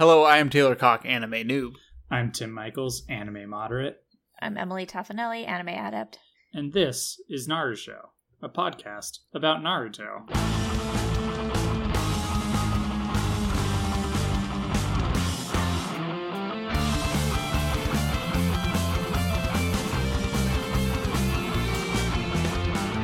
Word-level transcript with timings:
Hello, 0.00 0.22
I 0.24 0.38
am 0.38 0.48
Taylor 0.48 0.74
Cock, 0.74 1.02
anime 1.04 1.46
noob. 1.46 1.74
I'm 2.10 2.32
Tim 2.32 2.52
Michaels, 2.52 3.02
anime 3.10 3.46
moderate, 3.50 4.02
I'm 4.40 4.56
Emily 4.56 4.86
Taffanelli, 4.86 5.46
anime 5.46 5.68
adept. 5.68 6.18
and 6.54 6.72
this 6.72 7.20
is 7.28 7.46
Naruto, 7.46 8.08
a 8.42 8.48
podcast 8.48 9.18
about 9.34 9.60
Naruto. 9.60 10.24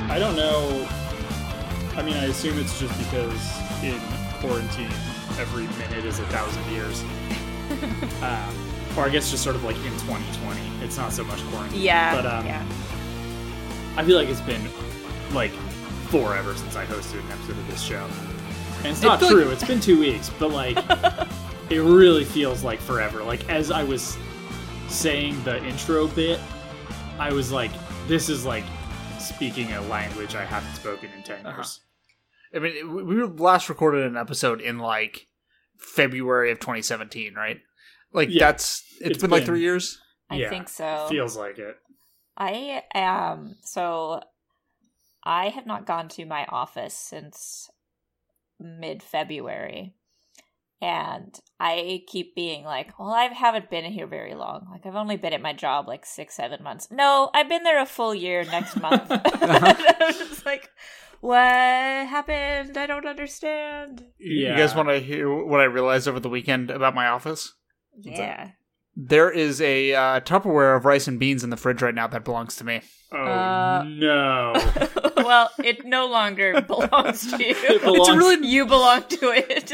I 0.08 0.18
don't 0.18 0.34
know. 0.34 0.88
I 1.94 2.02
mean, 2.02 2.16
I 2.16 2.24
assume 2.24 2.58
it's 2.58 2.80
just 2.80 2.96
because 2.98 3.60
in 3.82 4.00
quarantine, 4.40 4.88
every 5.38 5.66
minute 5.78 6.04
is 6.04 6.18
a 6.18 6.26
thousand 6.26 6.64
years. 6.72 7.02
um, 8.22 8.54
or 8.96 9.04
I 9.04 9.08
guess 9.10 9.30
just 9.30 9.42
sort 9.44 9.56
of 9.56 9.64
like 9.64 9.76
in 9.76 9.82
2020. 10.00 10.60
It's 10.84 10.96
not 10.96 11.12
so 11.12 11.24
much 11.24 11.42
quarantine. 11.48 11.80
Yeah, 11.80 12.14
But 12.14 12.26
um, 12.26 12.46
yeah. 12.46 12.64
I 13.96 14.04
feel 14.04 14.16
like 14.18 14.28
it's 14.28 14.40
been 14.42 14.68
like 15.32 15.52
forever 16.10 16.54
since 16.54 16.76
I 16.76 16.84
hosted 16.86 17.20
an 17.24 17.32
episode 17.32 17.58
of 17.58 17.66
this 17.68 17.80
show. 17.82 18.06
And 18.78 18.86
it's 18.88 19.02
not 19.02 19.20
feel 19.20 19.30
true, 19.30 19.44
like- 19.44 19.54
it's 19.54 19.64
been 19.64 19.80
two 19.80 19.98
weeks, 19.98 20.30
but 20.38 20.50
like 20.50 20.76
it 21.70 21.80
really 21.80 22.24
feels 22.24 22.62
like 22.62 22.78
forever. 22.80 23.22
Like 23.22 23.48
as 23.48 23.70
I 23.70 23.82
was 23.82 24.16
saying 24.88 25.42
the 25.44 25.62
intro 25.64 26.06
bit, 26.08 26.38
I 27.18 27.32
was 27.32 27.50
like, 27.50 27.72
this 28.06 28.28
is 28.28 28.44
like 28.44 28.64
speaking 29.18 29.72
a 29.72 29.80
language 29.82 30.34
I 30.34 30.44
haven't 30.44 30.74
spoken 30.74 31.10
in 31.16 31.22
10 31.22 31.44
Uh-huh. 31.46 31.62
Years. 32.52 32.62
I 32.62 32.82
mean, 32.82 33.06
we 33.06 33.16
were 33.16 33.26
last 33.26 33.68
recorded 33.68 34.06
an 34.06 34.16
episode 34.16 34.60
in 34.60 34.78
like 34.78 35.26
February 35.78 36.50
of 36.50 36.60
2017, 36.60 37.34
right? 37.34 37.60
Like 38.12 38.28
Yeah. 38.30 38.46
that's 38.46 38.82
it's 39.00 39.10
It's 39.10 39.18
been, 39.20 39.30
like 39.30 39.44
three 39.44 39.60
years. 39.60 40.00
I 40.30 40.36
yeah, 40.36 40.48
think 40.50 40.68
so. 40.68 41.06
Feels 41.08 41.36
like 41.36 41.58
it. 41.58 41.76
I 42.36 42.82
am 42.94 43.56
so 43.62 44.20
I 45.24 45.48
have 45.48 45.66
not 45.66 45.86
gone 45.86 46.08
to 46.10 46.24
my 46.24 46.44
office 46.46 46.94
since 46.94 47.70
mid 48.60 49.02
February. 49.02 49.94
And 50.82 51.34
I 51.58 52.02
keep 52.06 52.34
being 52.34 52.64
like, 52.64 52.98
well, 52.98 53.10
I 53.10 53.24
haven't 53.24 53.70
been 53.70 53.84
here 53.86 54.06
very 54.06 54.34
long. 54.34 54.66
Like, 54.70 54.84
I've 54.84 54.94
only 54.94 55.16
been 55.16 55.32
at 55.32 55.40
my 55.40 55.54
job 55.54 55.88
like 55.88 56.04
six, 56.04 56.36
seven 56.36 56.62
months. 56.62 56.88
No, 56.90 57.30
I've 57.32 57.48
been 57.48 57.62
there 57.64 57.80
a 57.80 57.86
full 57.86 58.14
year 58.14 58.44
next 58.44 58.76
month. 58.80 59.06
I'm 59.10 60.12
just 60.12 60.44
like, 60.44 60.68
what 61.20 61.38
happened? 61.40 62.76
I 62.76 62.86
don't 62.86 63.06
understand. 63.06 64.04
Yeah. 64.20 64.50
You 64.50 64.56
guys 64.56 64.74
want 64.74 64.90
to 64.90 64.98
hear 65.00 65.32
what 65.32 65.60
I 65.60 65.64
realized 65.64 66.08
over 66.08 66.20
the 66.20 66.28
weekend 66.28 66.70
about 66.70 66.94
my 66.94 67.06
office? 67.06 67.54
Yeah. 67.98 68.50
There 68.98 69.30
is 69.30 69.60
a 69.60 69.94
uh, 69.94 70.20
Tupperware 70.20 70.76
of 70.76 70.84
rice 70.84 71.06
and 71.08 71.18
beans 71.18 71.42
in 71.44 71.50
the 71.50 71.56
fridge 71.56 71.82
right 71.82 71.94
now 71.94 72.06
that 72.06 72.24
belongs 72.24 72.56
to 72.56 72.64
me. 72.64 72.80
Oh 73.12 73.16
Uh, 73.18 73.84
no. 73.86 74.52
well, 75.18 75.50
it 75.58 75.84
no 75.84 76.06
longer 76.06 76.60
belongs 76.62 77.30
to 77.30 77.36
you. 77.42 77.54
It 77.56 77.82
belongs- 77.82 78.08
It's 78.08 78.16
really, 78.16 78.46
you 78.46 78.66
belong 78.66 79.02
to 79.04 79.32
it. 79.34 79.72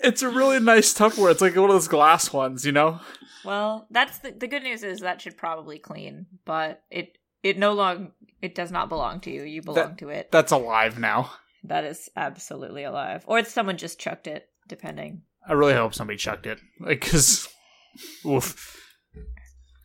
It's 0.00 0.22
a 0.22 0.28
really 0.28 0.60
nice 0.60 0.94
Tupperware. 0.94 1.30
It's 1.30 1.40
like 1.40 1.56
one 1.56 1.70
of 1.70 1.74
those 1.74 1.88
glass 1.88 2.32
ones, 2.32 2.64
you 2.64 2.72
know. 2.72 3.00
well, 3.44 3.86
that's 3.90 4.18
the, 4.18 4.32
the 4.32 4.46
good 4.48 4.62
news 4.62 4.82
is 4.82 5.00
that 5.00 5.20
should 5.20 5.36
probably 5.36 5.78
clean, 5.78 6.26
but 6.44 6.82
it 6.90 7.18
it 7.42 7.58
no 7.58 7.72
long 7.72 8.12
it 8.42 8.54
does 8.54 8.70
not 8.70 8.88
belong 8.88 9.20
to 9.20 9.30
you. 9.30 9.42
You 9.44 9.62
belong 9.62 9.96
to 9.96 10.08
it. 10.08 10.30
That's 10.30 10.52
alive 10.52 10.98
now. 10.98 11.30
that 11.64 11.84
is 11.84 12.08
absolutely 12.16 12.84
alive, 12.84 13.24
or 13.26 13.42
someone 13.44 13.76
just 13.76 13.98
chucked 13.98 14.26
it, 14.26 14.48
depending. 14.68 15.22
I 15.48 15.52
really 15.52 15.74
hope 15.74 15.94
somebody 15.94 16.16
chucked 16.16 16.46
it, 16.46 16.58
like 16.80 17.00
because, 17.00 17.48
oof. 18.26 18.82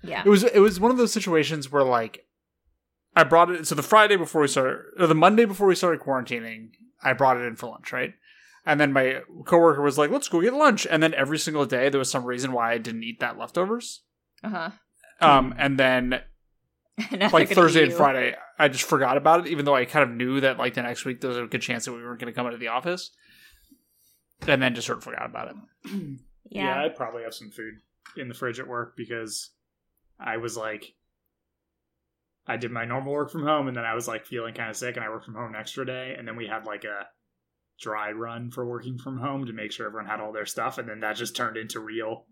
Yeah. 0.04 0.24
It 0.26 0.30
was 0.30 0.44
it 0.44 0.60
was 0.60 0.80
one 0.80 0.92
of 0.92 0.98
those 0.98 1.14
situations 1.14 1.72
where 1.72 1.84
like 1.84 2.26
I 3.16 3.24
brought 3.24 3.52
it 3.52 3.68
so 3.68 3.76
the 3.76 3.84
Friday 3.84 4.16
before 4.16 4.42
we 4.42 4.48
started 4.48 4.80
or 4.98 5.08
the 5.08 5.16
Monday 5.16 5.46
before 5.46 5.68
we 5.68 5.76
started 5.76 6.02
quarantining, 6.02 6.70
I 7.04 7.14
brought 7.14 7.38
it 7.38 7.46
in 7.46 7.56
for 7.56 7.70
lunch, 7.70 7.94
right? 7.94 8.14
And 8.66 8.80
then 8.80 8.94
my 8.94 9.22
coworker 9.46 9.82
was 9.82 9.98
like, 9.98 10.12
"Let's 10.12 10.28
go 10.28 10.42
get 10.42 10.54
lunch." 10.54 10.86
And 10.90 11.02
then 11.02 11.14
every 11.16 11.40
single 11.40 11.66
day 11.66 11.90
there 11.90 12.00
was 12.00 12.12
some 12.12 12.26
reason 12.26 12.52
why 12.52 12.74
I 12.74 12.78
didn't 12.78 13.04
eat 13.04 13.20
that 13.20 13.38
leftovers. 13.38 14.04
Uh 14.44 14.50
huh. 14.50 14.70
Um 15.20 15.54
and 15.58 15.80
then 15.80 16.22
like 17.32 17.50
Thursday 17.50 17.84
and 17.84 17.94
Friday, 17.94 18.36
I 18.60 18.68
just 18.68 18.84
forgot 18.84 19.18
about 19.18 19.46
it 19.46 19.52
even 19.52 19.66
though 19.66 19.76
I 19.76 19.86
kind 19.86 20.10
of 20.10 20.16
knew 20.16 20.40
that 20.42 20.58
like 20.58 20.76
the 20.76 20.84
next 20.84 21.06
week 21.06 21.22
there 21.22 21.30
was 21.30 21.38
a 21.38 21.46
good 21.46 21.62
chance 21.62 21.86
that 21.86 21.94
we 21.94 22.04
weren't 22.04 22.20
going 22.20 22.32
to 22.32 22.36
come 22.36 22.46
into 22.46 22.58
the 22.58 22.68
office. 22.68 23.12
And 24.48 24.62
then 24.62 24.74
just 24.76 24.88
sort 24.88 24.98
of 24.98 25.04
forgot 25.04 25.26
about 25.26 25.50
it. 25.50 25.56
Yeah, 26.50 26.76
Yeah. 26.76 26.84
I 26.86 26.90
probably 26.90 27.24
have 27.24 27.34
some 27.34 27.50
food 27.52 27.76
in 28.18 28.28
the 28.28 28.34
fridge 28.34 28.60
at 28.60 28.68
work 28.68 28.98
because 28.98 29.52
I 30.20 30.38
was 30.38 30.58
like, 30.58 30.96
I 32.46 32.58
did 32.58 32.72
my 32.72 32.84
normal 32.84 33.14
work 33.14 33.32
from 33.32 33.44
home, 33.44 33.68
and 33.68 33.78
then 33.78 33.86
I 33.86 33.94
was 33.94 34.08
like 34.08 34.26
feeling 34.26 34.54
kind 34.54 34.70
of 34.70 34.76
sick, 34.76 34.98
and 34.98 35.06
I 35.06 35.10
worked 35.10 35.26
from 35.26 35.36
home 35.36 35.54
an 35.54 35.60
extra 35.60 35.86
day, 35.86 36.16
and 36.18 36.28
then 36.28 36.36
we 36.36 36.48
had 36.48 36.66
like 36.66 36.84
a 36.84 37.08
dry 37.82 38.12
run 38.12 38.52
for 38.52 38.66
working 38.66 38.98
from 38.98 39.18
home 39.20 39.46
to 39.46 39.54
make 39.54 39.72
sure 39.72 39.88
everyone 39.88 40.10
had 40.10 40.20
all 40.20 40.32
their 40.32 40.46
stuff, 40.46 40.78
and 40.78 40.88
then 40.88 41.00
that 41.02 41.16
just 41.16 41.36
turned 41.36 41.58
into 41.58 41.80
real 41.80 42.26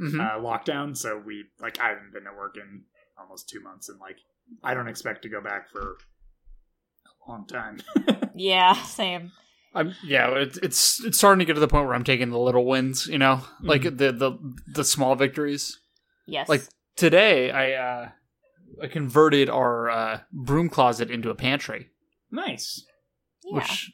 Mhm. 0.00 0.20
uh, 0.20 0.38
lockdown. 0.40 0.96
So 0.96 1.18
we 1.24 1.44
like 1.60 1.78
I 1.80 1.88
haven't 1.90 2.12
been 2.12 2.24
to 2.24 2.32
work 2.36 2.56
in 2.56 2.84
almost 3.18 3.48
two 3.48 3.60
months, 3.60 3.88
and 3.88 3.98
like 4.00 4.18
I 4.62 4.74
don't 4.74 4.88
expect 4.88 5.22
to 5.22 5.28
go 5.28 5.40
back 5.40 5.68
for 5.70 5.96
a 7.26 7.30
long 7.30 7.46
time. 7.46 7.78
yeah. 8.34 8.74
Same. 8.74 9.32
I'm 9.74 9.94
yeah, 10.04 10.30
it's 10.36 10.56
it's 10.58 11.04
it's 11.04 11.18
starting 11.18 11.40
to 11.40 11.44
get 11.44 11.54
to 11.54 11.60
the 11.60 11.68
point 11.68 11.86
where 11.86 11.94
I'm 11.94 12.04
taking 12.04 12.30
the 12.30 12.38
little 12.38 12.64
wins, 12.64 13.06
you 13.08 13.18
know, 13.18 13.42
like 13.60 13.82
Mhm. 13.82 13.98
the 13.98 14.12
the 14.12 14.54
the 14.68 14.84
small 14.84 15.14
victories. 15.16 15.80
Yes. 16.26 16.48
Like 16.48 16.62
today, 16.96 17.50
I 17.50 17.72
uh 17.72 18.10
I 18.82 18.86
converted 18.88 19.48
our 19.48 19.88
uh, 19.90 20.20
broom 20.32 20.68
closet 20.68 21.08
into 21.10 21.30
a 21.30 21.34
pantry, 21.36 21.90
nice. 22.30 22.84
yeah. 23.44 23.54
which 23.58 23.92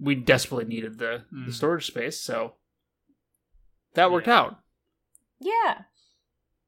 we 0.00 0.14
desperately 0.14 0.64
needed 0.66 0.98
the, 0.98 1.24
Mm. 1.32 1.46
the 1.46 1.52
storage 1.52 1.86
space, 1.86 2.20
so 2.20 2.54
that 3.94 4.10
worked 4.10 4.26
Yeah. 4.26 4.38
out. 4.40 4.60
yeah. 5.40 5.82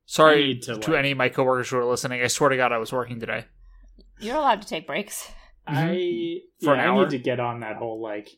Sorry 0.06 0.59
to, 0.61 0.79
to, 0.79 0.91
like- 0.91 0.99
any 0.99 1.11
of 1.11 1.19
my 1.19 1.28
coworkers 1.28 1.69
who 1.69 1.77
are 1.77 1.84
listening. 1.84 2.23
I 2.23 2.28
swear 2.28 2.49
to 2.51 2.57
God, 2.57 2.73
I 2.73 2.78
was 2.78 2.93
working 2.93 3.21
today. 3.21 3.45
You're 4.21 4.37
allowed 4.37 4.62
to 4.62 4.69
take 4.69 4.87
breaks. 4.87 5.31
I 5.67 5.75
Mm-hmm. 5.75 6.65
For 6.65 6.75
yeah, 6.75 6.81
an 6.83 6.89
I 6.89 6.93
hour? 6.93 7.03
need 7.05 7.11
to 7.11 7.19
get 7.19 7.41
on 7.41 7.61
that 7.61 7.77
whole 7.77 8.01
like 8.03 8.28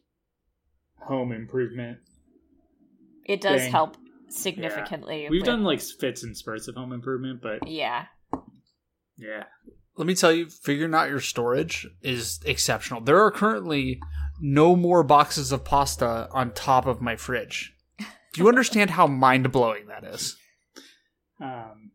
home 0.96 1.30
improvement. 1.32 1.98
It 3.24 3.40
does 3.40 3.60
Thing. 3.60 3.70
help 3.70 3.96
significantly. 4.28 5.28
We've 5.30 5.40
with- 5.42 5.46
done 5.46 5.62
like 5.62 5.80
fits 5.80 6.24
and 6.24 6.36
spurts 6.36 6.66
of 6.66 6.74
home 6.74 6.92
improvement, 6.92 7.40
but 7.40 7.66
Yeah. 7.68 8.06
yeah, 9.16 9.44
Let 9.96 10.06
me 10.06 10.14
tell 10.14 10.32
you, 10.32 10.48
figuring 10.48 10.94
out 10.94 11.08
your 11.10 11.20
storage 11.20 11.86
is 12.02 12.40
exceptional. 12.46 13.00
There 13.02 13.20
are 13.20 13.30
currently 13.30 14.00
no 14.40 14.74
more 14.76 15.02
boxes 15.02 15.52
of 15.52 15.64
pasta 15.64 16.28
on 16.32 16.52
top 16.52 16.86
of 16.86 17.00
my 17.00 17.16
fridge. 17.16 17.74
Do 17.98 18.42
you 18.42 18.48
understand 18.48 18.90
how 18.90 19.06
mind 19.06 19.50
blowing 19.52 19.86
that 19.88 20.04
is? 20.04 20.36
um, 21.40 21.90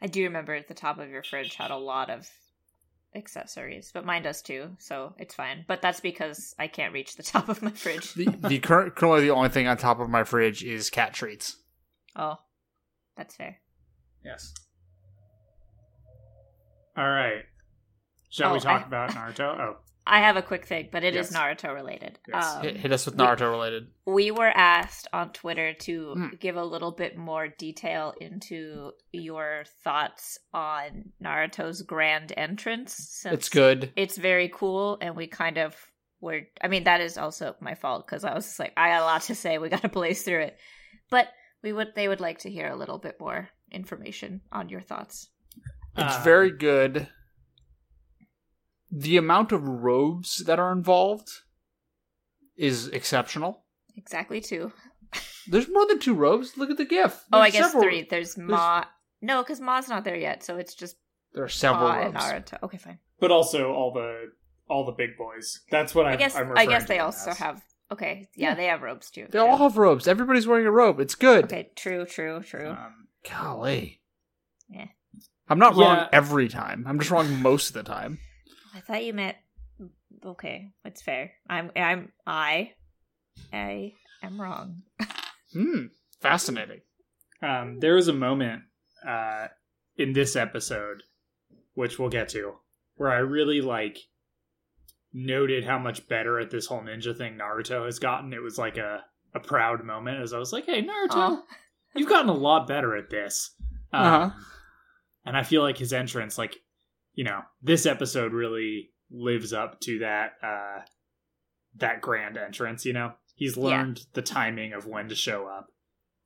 I 0.00 0.06
do 0.06 0.22
remember 0.24 0.54
at 0.54 0.68
the 0.68 0.74
top 0.74 0.98
of 0.98 1.08
your 1.10 1.22
fridge 1.22 1.54
had 1.56 1.70
a 1.70 1.76
lot 1.76 2.08
of 2.10 2.28
accessories, 3.14 3.90
but 3.92 4.04
mine 4.04 4.22
does 4.22 4.42
too, 4.42 4.76
so 4.78 5.14
it's 5.18 5.34
fine. 5.34 5.64
But 5.66 5.82
that's 5.82 6.00
because 6.00 6.54
I 6.58 6.66
can't 6.68 6.92
reach 6.92 7.16
the 7.16 7.22
top 7.34 7.48
of 7.48 7.62
my 7.62 7.70
fridge. 7.70 8.14
The, 8.14 8.26
the 8.26 8.58
current, 8.58 8.94
currently 8.96 9.22
the 9.22 9.34
only 9.34 9.48
thing 9.48 9.66
on 9.66 9.76
top 9.76 10.00
of 10.00 10.08
my 10.08 10.24
fridge 10.24 10.62
is 10.64 10.90
cat 10.90 11.14
treats. 11.14 11.56
oh, 12.16 12.36
that's 13.16 13.34
fair. 13.36 13.58
yes. 14.24 14.52
All 16.96 17.08
right. 17.08 17.42
Shall 18.30 18.52
we 18.52 18.58
Oh, 18.58 18.60
talk 18.60 18.82
I- 18.82 18.86
about 18.86 19.10
Naruto? 19.14 19.58
Oh, 19.60 19.76
I 20.10 20.20
have 20.20 20.36
a 20.36 20.42
quick 20.42 20.64
thing, 20.66 20.88
but 20.90 21.04
it 21.04 21.14
is 21.14 21.30
Yes. 21.30 21.36
Naruto 21.38 21.74
related. 21.74 22.18
Yes. 22.26 22.56
Um, 22.56 22.62
hit, 22.62 22.76
hit 22.78 22.92
us 22.92 23.04
with 23.04 23.16
we- 23.16 23.24
Naruto 23.24 23.50
related. 23.50 23.88
we 24.06 24.30
were 24.30 24.48
asked 24.54 25.06
on 25.12 25.32
Twitter 25.32 25.74
to 25.74 26.14
Hmm. 26.14 26.28
give 26.40 26.56
a 26.56 26.64
little 26.64 26.92
bit 26.92 27.16
more 27.18 27.48
detail 27.48 28.14
into 28.20 28.92
your 29.12 29.64
thoughts 29.84 30.38
on 30.54 31.12
Naruto's 31.22 31.82
grand 31.82 32.32
entrance. 32.36 32.94
Since 32.94 33.34
It's 33.34 33.48
good. 33.50 33.92
It's 33.96 34.16
very 34.16 34.48
cool, 34.48 34.96
and 35.02 35.14
we 35.14 35.26
kind 35.26 35.58
of 35.58 35.76
were. 36.20 36.40
I 36.62 36.68
mean, 36.68 36.84
that 36.84 37.00
is 37.02 37.18
also 37.18 37.54
my 37.60 37.74
fault 37.74 38.06
because 38.06 38.24
I 38.24 38.34
was 38.34 38.46
just 38.46 38.58
like, 38.58 38.72
I 38.76 38.88
got 38.88 39.02
a 39.02 39.04
lot 39.04 39.22
to 39.22 39.34
say. 39.34 39.58
We 39.58 39.68
got 39.68 39.82
to 39.82 39.88
blaze 40.00 40.22
through 40.22 40.40
it, 40.44 40.56
but 41.10 41.28
we 41.62 41.72
would. 41.72 41.94
They 41.94 42.08
would 42.08 42.20
like 42.20 42.38
to 42.40 42.50
hear 42.50 42.68
a 42.68 42.76
little 42.76 42.98
bit 42.98 43.20
more 43.20 43.50
information 43.70 44.40
on 44.50 44.70
your 44.70 44.80
thoughts. 44.80 45.28
It's 45.98 46.16
Uh, 46.16 46.20
very 46.24 46.50
good. 46.50 47.08
The 48.90 49.16
amount 49.16 49.52
of 49.52 49.66
robes 49.68 50.38
that 50.46 50.58
are 50.58 50.72
involved 50.72 51.28
is 52.56 52.88
exceptional. 52.88 53.64
Exactly 53.96 54.40
two. 54.40 54.72
There's 55.46 55.68
more 55.68 55.86
than 55.86 55.98
two 55.98 56.14
robes. 56.14 56.56
Look 56.56 56.70
at 56.70 56.76
the 56.76 56.84
GIF. 56.84 57.24
Oh, 57.32 57.38
I 57.38 57.50
guess 57.50 57.66
several- 57.66 57.82
three. 57.82 58.06
There's 58.08 58.36
Ma. 58.36 58.84
No, 59.20 59.42
because 59.42 59.60
Ma's 59.60 59.88
not 59.88 60.04
there 60.04 60.16
yet, 60.16 60.42
so 60.42 60.56
it's 60.58 60.74
just 60.74 60.96
There 61.32 61.44
are 61.44 61.48
several 61.48 61.88
Ma 61.88 62.00
and 62.00 62.14
robes. 62.14 62.24
Naruto. 62.26 62.62
Okay, 62.62 62.78
fine. 62.78 62.98
but 63.20 63.30
also 63.30 63.72
all 63.72 63.92
the 63.92 64.32
all 64.68 64.84
the 64.84 64.92
big 64.92 65.16
boys. 65.16 65.60
That's 65.70 65.94
what 65.94 66.06
I'm, 66.06 66.12
I 66.12 66.16
guess 66.16 66.36
I'm 66.36 66.56
I 66.56 66.66
guess 66.66 66.86
they 66.86 66.98
them 66.98 67.06
also 67.06 67.30
as. 67.30 67.38
have 67.38 67.62
Okay, 67.90 68.28
yeah, 68.36 68.50
Yeah. 68.50 68.54
they 68.54 68.66
have 68.66 68.82
robes 68.82 69.10
too. 69.10 69.22
They 69.30 69.38
true. 69.38 69.46
all 69.48 69.56
have 69.56 69.78
robes. 69.78 70.06
Everybody's 70.06 70.46
wearing 70.46 70.66
a 70.66 70.70
robe. 70.70 71.00
It's 71.00 71.14
good. 71.14 71.44
Okay, 71.46 71.70
true, 71.74 72.04
true, 72.04 72.42
true. 72.42 72.68
Um, 72.70 73.08
Golly. 73.28 74.02
Yeah. 74.68 74.88
I'm 75.48 75.58
not 75.58 75.74
wrong 75.76 76.06
every 76.12 76.48
time. 76.48 76.84
I'm 76.86 76.98
just 76.98 77.10
wrong 77.10 77.40
most 77.40 77.68
of 77.68 77.74
the 77.74 77.82
time. 77.82 78.18
I 78.78 78.80
thought 78.80 79.04
you 79.04 79.12
meant. 79.12 79.36
Okay, 80.24 80.70
it's 80.84 81.02
fair. 81.02 81.32
I'm. 81.50 81.70
I'm. 81.76 82.12
I. 82.26 82.72
I 83.52 83.92
am 84.22 84.40
wrong. 84.40 84.82
Hmm. 85.52 85.86
Fascinating. 86.20 86.80
um, 87.42 87.78
there 87.80 87.94
was 87.94 88.08
a 88.08 88.12
moment 88.12 88.62
uh, 89.06 89.46
in 89.96 90.12
this 90.12 90.36
episode, 90.36 91.02
which 91.74 91.98
we'll 91.98 92.08
get 92.08 92.28
to, 92.30 92.54
where 92.96 93.10
I 93.10 93.18
really 93.18 93.60
like 93.60 93.98
noted 95.12 95.64
how 95.64 95.78
much 95.78 96.06
better 96.08 96.38
at 96.38 96.50
this 96.50 96.66
whole 96.66 96.80
ninja 96.82 97.16
thing 97.16 97.38
Naruto 97.38 97.86
has 97.86 97.98
gotten. 97.98 98.32
It 98.32 98.42
was 98.42 98.58
like 98.58 98.76
a 98.76 99.04
a 99.34 99.40
proud 99.40 99.84
moment 99.84 100.20
as 100.22 100.32
I 100.32 100.38
was 100.38 100.52
like, 100.52 100.66
"Hey, 100.66 100.82
Naruto, 100.82 101.10
Aw. 101.10 101.42
you've 101.96 102.08
gotten 102.08 102.28
a 102.30 102.34
lot 102.34 102.66
better 102.66 102.96
at 102.96 103.10
this." 103.10 103.54
Um, 103.92 104.04
Uh-huh. 104.04 104.30
And 105.24 105.36
I 105.36 105.42
feel 105.42 105.60
like 105.62 105.76
his 105.76 105.92
entrance, 105.92 106.38
like, 106.38 106.56
you 107.18 107.24
know, 107.24 107.40
this 107.60 107.84
episode 107.84 108.32
really 108.32 108.90
lives 109.10 109.52
up 109.52 109.80
to 109.80 109.98
that 109.98 110.34
uh 110.40 110.82
that 111.76 112.00
grand 112.00 112.36
entrance, 112.36 112.84
you 112.86 112.92
know? 112.92 113.12
He's 113.34 113.56
Yeah. 113.56 113.64
learned 113.64 114.06
the 114.12 114.22
timing 114.22 114.72
of 114.72 114.86
when 114.86 115.08
to 115.08 115.14
show 115.16 115.46
up 115.46 115.66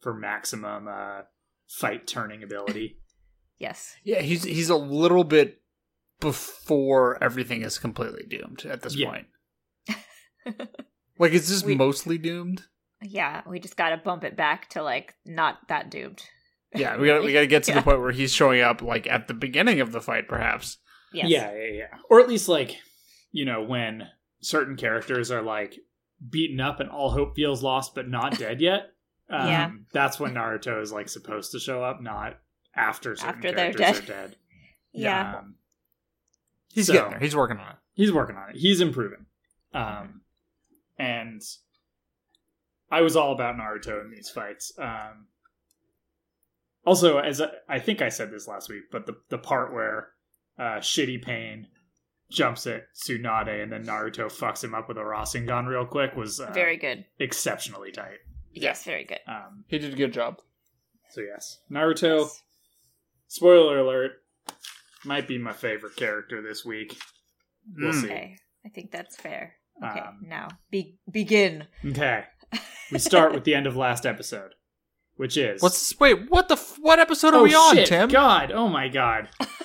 for 0.01 0.13
maximum 0.13 0.89
uh 0.89 1.23
fight 1.69 2.07
turning 2.07 2.43
ability. 2.43 2.99
Yes. 3.59 3.95
Yeah, 4.03 4.21
he's 4.23 4.43
he's 4.43 4.71
a 4.71 4.77
little 4.77 5.23
bit 5.23 5.63
before 6.21 7.23
everything 7.23 7.63
is 7.63 7.79
completely 7.79 8.25
doomed 8.29 8.65
at 8.67 8.83
this 8.83 8.97
Yeah. 8.97 9.09
point. 9.11 9.27
Like, 11.19 11.33
is 11.33 11.49
this 11.49 11.63
We- 11.63 11.77
mostly 11.77 12.19
doomed? 12.19 12.65
Yeah, 13.01 13.43
we 13.47 13.61
just 13.61 13.77
gotta 13.77 13.97
bump 13.97 14.25
it 14.25 14.37
back 14.37 14.69
to 14.71 14.83
like 14.83 15.15
not 15.25 15.59
that 15.69 15.91
doomed. 15.91 16.23
Yeah, 16.75 16.97
we 16.97 17.07
got 17.07 17.23
we 17.23 17.33
got 17.33 17.41
to 17.41 17.47
get 17.47 17.63
to 17.65 17.71
Yeah. 17.73 17.77
the 17.79 17.83
point 17.83 18.01
where 18.01 18.13
he's 18.13 18.33
showing 18.33 18.61
up 18.63 18.81
like 18.83 19.07
at 19.07 19.29
the 19.29 19.35
beginning 19.35 19.81
of 19.81 19.93
the 19.93 20.01
fight, 20.01 20.27
perhaps. 20.29 20.79
Yes. 21.13 21.29
Yeah, 21.29 21.53
yeah, 21.55 21.73
yeah. 21.73 21.99
Or 22.11 22.21
at 22.21 22.29
least 22.29 22.49
like, 22.49 22.77
you 23.33 23.45
know, 23.45 23.63
when 23.63 24.09
certain 24.41 24.77
characters 24.77 25.31
are 25.31 25.43
like 25.43 25.77
beaten 26.31 26.61
up 26.61 26.81
and 26.81 26.91
all 26.91 27.11
hope 27.11 27.35
feels 27.37 27.63
lost 27.63 27.95
but 27.95 28.09
not 28.09 28.39
dead 28.39 28.61
yet. 28.61 28.93
Um, 29.31 29.47
Yeah. 29.49 29.71
That's 29.93 30.19
when 30.21 30.35
Naruto 30.35 30.81
is 30.83 30.93
like 30.93 31.09
supposed 31.09 31.53
to 31.53 31.59
show 31.61 31.83
up, 31.83 32.01
not 32.03 32.39
after 32.75 33.15
certain 33.17 33.35
After 33.37 33.53
they're 33.53 33.73
dead. 33.73 33.97
are 33.99 34.01
dead. 34.07 34.37
Yeah. 34.95 35.37
Um, 35.39 35.55
He's 36.73 36.87
So- 36.87 36.93
getting 36.95 37.11
there. 37.11 37.19
He's 37.21 37.37
working 37.37 37.57
on 37.59 37.71
it. 37.73 37.77
he's 37.95 38.13
working 38.13 38.37
on 38.37 38.51
it. 38.51 38.57
He's 38.57 38.81
improving. 38.81 39.27
Um, 39.75 40.21
and 40.99 41.41
I 42.91 43.01
was 43.01 43.17
all 43.17 43.33
about 43.33 43.57
Naruto 43.57 44.03
in 44.05 44.11
these 44.11 44.29
fights. 44.31 44.73
Um, 44.79 45.27
also, 46.85 47.19
as 47.19 47.41
I, 47.41 47.49
I 47.69 47.79
think 47.79 48.03
I 48.03 48.09
said 48.09 48.31
this 48.31 48.47
last 48.49 48.69
week, 48.69 48.85
but 48.91 49.07
the 49.07 49.17
the 49.29 49.39
part 49.39 49.73
where 49.73 50.09
uh, 50.63 50.79
Shitty 50.81 51.23
Pain 51.23 51.67
jumps 52.31 52.67
at 52.67 52.85
Tsunade 52.95 53.63
and 53.63 53.71
then 53.73 53.85
Naruto 53.85 54.27
fucks 54.27 54.65
him 54.65 54.75
up 54.75 54.89
with 54.89 54.97
a 54.97 55.01
Rasengan 55.03 55.67
real 55.67 55.85
quick 55.85 56.17
was 56.17 56.41
uh, 56.41 56.51
Very 56.53 56.77
good. 56.77 57.05
exceptionally 57.19 57.91
tight. 57.93 58.19
Yes, 58.53 58.85
very 58.85 59.05
good. 59.05 59.21
Um, 59.27 59.65
He 59.69 59.79
did 59.79 59.93
a 59.93 59.97
good 59.97 60.13
job. 60.13 60.37
so 61.11 61.21
yes, 61.21 61.59
Naruto. 61.71 62.29
Spoiler 63.29 63.79
alert. 63.79 64.13
Might 65.05 65.27
be 65.27 65.39
my 65.39 65.53
favorite 65.53 65.97
character 65.97 66.41
this 66.43 66.65
week. 66.65 66.97
We'll 67.77 67.93
Mm. 67.93 68.01
see. 68.01 68.07
Okay, 68.07 68.37
I 68.65 68.69
think 68.69 68.91
that's 68.93 69.17
fair. 69.17 69.55
Okay, 69.83 70.01
Um, 70.01 70.21
now 70.27 70.49
be- 70.71 70.99
begin. 71.11 71.67
Okay. 71.85 72.25
We 72.93 72.99
start 72.99 73.33
with 73.33 73.45
the 73.45 73.55
end 73.55 73.67
of 73.67 73.75
last 73.75 74.05
episode, 74.05 74.55
which 75.17 75.39
is 75.39 75.63
What's 75.63 75.79
this? 75.89 75.99
Wait, 75.99 76.29
what 76.29 76.49
the? 76.49 76.57
F- 76.57 76.77
what 76.79 76.99
episode 77.01 77.33
are 77.33 77.41
oh, 77.41 77.45
we 77.45 77.55
on, 77.55 77.75
Tim? 77.77 77.79
Oh 77.79 77.81
shit, 77.81 77.89
Tim? 77.89 78.09
God! 78.11 78.53
Oh 78.53 78.69
my 78.69 78.89
God! 78.89 79.29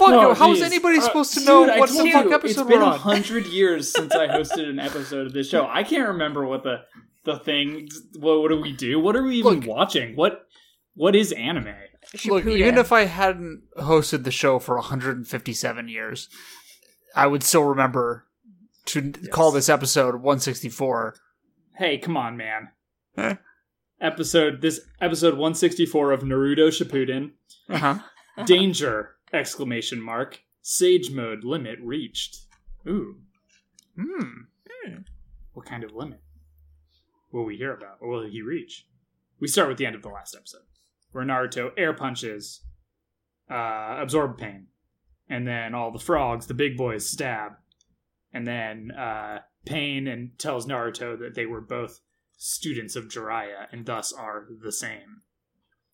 What 0.00 0.10
the 0.10 0.16
fuck? 0.16 0.28
No, 0.28 0.34
How 0.34 0.52
is 0.52 0.58
geez. 0.58 0.66
anybody 0.66 0.98
Uh, 0.98 1.02
supposed 1.02 1.34
to 1.34 1.44
know 1.44 1.68
I 1.70 1.78
what 1.78 1.88
the 1.90 2.10
fuck 2.10 2.24
you, 2.26 2.34
episode 2.34 2.60
It's 2.62 2.70
been 2.70 2.82
a 2.82 2.96
hundred 2.96 3.46
years 3.46 3.92
since 3.92 4.14
I 4.14 4.26
hosted 4.28 4.68
an 4.68 4.78
episode 4.78 5.26
of 5.26 5.32
this 5.32 5.48
show. 5.48 5.66
I 5.68 5.82
can't 5.82 6.08
remember 6.08 6.46
what 6.46 6.62
the 6.62 6.82
the 7.24 7.38
thing. 7.38 7.88
What, 8.18 8.40
what 8.40 8.48
do 8.48 8.60
we 8.60 8.72
do? 8.72 8.98
What 9.00 9.16
are 9.16 9.22
we 9.22 9.36
even 9.36 9.60
Look. 9.60 9.66
watching? 9.66 10.16
What 10.16 10.46
what 10.94 11.14
is 11.14 11.32
anime? 11.32 11.66
Look, 12.26 12.44
Shippuden. 12.44 12.56
even 12.58 12.78
if 12.78 12.90
I 12.92 13.04
hadn't 13.04 13.62
hosted 13.76 14.24
the 14.24 14.30
show 14.30 14.58
for 14.58 14.76
157 14.76 15.88
years, 15.88 16.28
I 17.14 17.26
would 17.26 17.42
still 17.42 17.64
remember 17.64 18.26
to 18.86 19.12
call 19.30 19.50
this 19.52 19.68
episode 19.68 20.14
164. 20.14 21.16
Hey, 21.76 21.98
come 21.98 22.16
on, 22.16 22.36
man! 22.36 22.68
Eh? 23.18 23.34
Episode 24.00 24.62
this 24.62 24.80
episode 25.00 25.36
one 25.36 25.54
sixty 25.54 25.84
four 25.84 26.12
of 26.12 26.22
Naruto 26.22 26.68
Shippuden. 26.68 27.32
Uh-huh. 27.68 27.98
Danger! 28.46 29.16
Exclamation 29.32 30.00
mark. 30.00 30.40
Sage 30.62 31.10
mode 31.10 31.44
limit 31.44 31.78
reached. 31.82 32.46
Ooh. 32.86 33.16
Hmm. 33.98 34.42
What 35.52 35.66
kind 35.66 35.82
of 35.82 35.94
limit 35.94 36.20
will 37.32 37.44
we 37.44 37.56
hear 37.56 37.72
about, 37.72 37.98
or 38.00 38.08
will 38.08 38.26
he 38.26 38.42
reach? 38.42 38.86
We 39.40 39.48
start 39.48 39.68
with 39.68 39.76
the 39.76 39.86
end 39.86 39.96
of 39.96 40.02
the 40.02 40.08
last 40.08 40.34
episode, 40.36 40.62
where 41.12 41.24
Naruto 41.24 41.72
air 41.76 41.92
punches, 41.92 42.60
uh, 43.50 43.96
absorb 44.00 44.38
pain, 44.38 44.68
and 45.28 45.46
then 45.46 45.74
all 45.74 45.90
the 45.90 45.98
frogs, 45.98 46.46
the 46.46 46.54
big 46.54 46.76
boys, 46.76 47.08
stab, 47.08 47.52
and 48.32 48.46
then 48.46 48.92
uh, 48.92 49.40
Pain 49.64 50.06
and 50.06 50.38
tells 50.38 50.66
Naruto 50.66 51.18
that 51.18 51.34
they 51.34 51.44
were 51.44 51.60
both 51.60 52.00
students 52.36 52.96
of 52.96 53.08
Jiraiya 53.08 53.66
and 53.72 53.84
thus 53.84 54.12
are 54.12 54.46
the 54.62 54.72
same. 54.72 55.22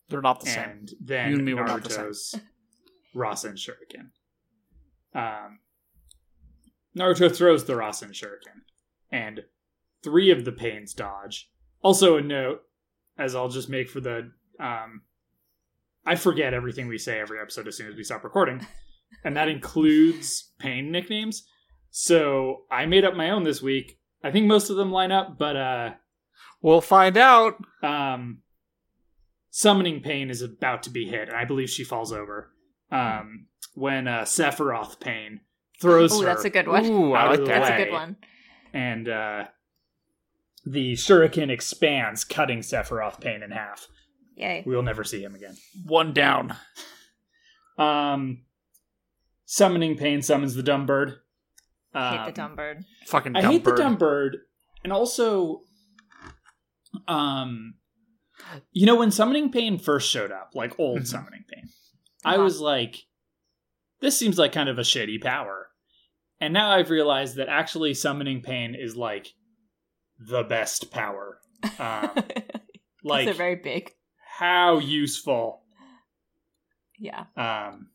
They're 0.07 0.21
not 0.21 0.39
the 0.41 0.49
same. 0.49 0.69
And 0.69 0.93
then 1.01 1.31
You 1.31 1.35
and 1.37 1.45
me 1.45 1.53
were 1.55 1.65
not 1.65 1.83
the 1.83 1.89
same. 1.89 2.05
Naruto's 2.05 2.39
Rasen 3.15 3.53
Shuriken. 3.55 4.09
Um, 5.13 5.59
Naruto 6.97 7.33
throws 7.35 7.65
the 7.65 7.73
Rasen 7.73 8.11
Shuriken, 8.11 8.61
and 9.11 9.41
three 10.03 10.31
of 10.31 10.45
the 10.45 10.51
pains 10.51 10.93
dodge. 10.93 11.49
Also, 11.81 12.17
a 12.17 12.21
note, 12.21 12.61
as 13.17 13.35
I'll 13.35 13.49
just 13.49 13.69
make 13.69 13.89
for 13.89 13.99
the. 14.01 14.31
Um, 14.59 15.01
I 16.05 16.15
forget 16.15 16.53
everything 16.53 16.87
we 16.87 16.97
say 16.97 17.19
every 17.19 17.39
episode 17.41 17.67
as 17.67 17.77
soon 17.77 17.87
as 17.89 17.95
we 17.95 18.03
stop 18.03 18.23
recording, 18.23 18.65
and 19.23 19.35
that 19.37 19.47
includes 19.49 20.51
pain 20.59 20.91
nicknames. 20.91 21.45
So 21.91 22.63
I 22.69 22.85
made 22.85 23.05
up 23.05 23.15
my 23.15 23.29
own 23.31 23.43
this 23.43 23.61
week. 23.61 23.99
I 24.23 24.31
think 24.31 24.47
most 24.47 24.69
of 24.69 24.75
them 24.75 24.91
line 24.91 25.11
up, 25.11 25.37
but 25.37 25.55
uh, 25.55 25.89
We'll 26.61 26.81
find 26.81 27.15
out. 27.17 27.55
um, 27.83 28.39
summoning 29.51 30.01
pain 30.01 30.29
is 30.29 30.41
about 30.41 30.83
to 30.83 30.89
be 30.89 31.05
hit, 31.07 31.29
and 31.29 31.37
I 31.37 31.45
believe 31.45 31.69
she 31.69 31.83
falls 31.83 32.11
over. 32.11 32.51
Um, 32.95 33.47
when 33.73 34.07
uh, 34.07 34.21
Sephiroth 34.21 34.99
pain 34.99 35.41
throws 35.81 36.13
Oh, 36.13 36.21
her 36.21 36.25
that's 36.27 36.45
a 36.45 36.49
good 36.49 36.67
one. 36.67 36.85
Ooh, 36.85 37.13
I 37.13 37.27
like 37.29 37.39
that. 37.39 37.47
That's 37.47 37.69
a 37.69 37.83
good 37.85 37.91
one. 37.91 38.15
and 38.73 39.09
uh, 39.09 39.45
the 40.65 40.93
shuriken 40.93 41.49
expands, 41.49 42.23
cutting 42.23 42.59
Sephiroth 42.59 43.19
pain 43.21 43.43
in 43.43 43.51
half. 43.51 43.87
Yay. 44.37 44.63
We 44.65 44.75
will 44.75 44.83
never 44.83 45.03
see 45.03 45.21
him 45.23 45.35
again. 45.35 45.55
One 45.85 46.13
down. 46.13 46.55
Um, 47.77 48.43
summoning 49.45 49.97
pain 49.97 50.21
summons 50.21 50.55
the 50.55 50.63
dumb 50.63 50.85
bird. 50.85 51.15
Hate 51.93 51.99
Um, 52.19 52.25
the 52.25 52.31
dumb 52.31 52.55
bird. 52.55 52.83
Fucking 53.07 53.35
I 53.35 53.41
hate 53.41 53.63
bird. 53.63 53.77
the 53.77 53.81
dumb 53.83 53.95
bird, 53.97 54.37
and 54.83 54.91
also, 54.93 55.61
um, 57.07 57.75
you 58.71 58.85
know, 58.85 58.95
when 58.95 59.11
summoning 59.11 59.51
pain 59.51 59.77
first 59.79 60.09
showed 60.09 60.31
up, 60.31 60.51
like 60.53 60.77
old 60.79 61.01
Mhm. 61.01 61.07
summoning 61.07 61.45
pain, 61.49 61.69
I 62.25 62.33
Uh-huh. 62.35 62.43
was 62.43 62.59
like, 62.59 63.05
this 64.01 64.17
seems 64.17 64.37
like 64.37 64.51
kind 64.51 64.67
of 64.67 64.77
a 64.77 64.81
shitty 64.81 65.21
power. 65.21 65.69
And 66.41 66.53
now 66.53 66.71
I've 66.71 66.89
realized 66.89 67.37
that 67.37 67.47
actually 67.47 67.93
summoning 67.93 68.41
pain 68.41 68.75
is 68.75 68.95
like 68.97 69.33
the 70.19 70.43
best 70.43 70.91
power. 70.91 71.39
Um, 71.79 72.11
like 73.03 73.25
they're 73.25 73.33
very 73.33 73.55
big. 73.55 73.91
how 74.37 74.79
useful. 74.79 75.61
Yeah. 76.99 77.25
Um, 77.35 77.89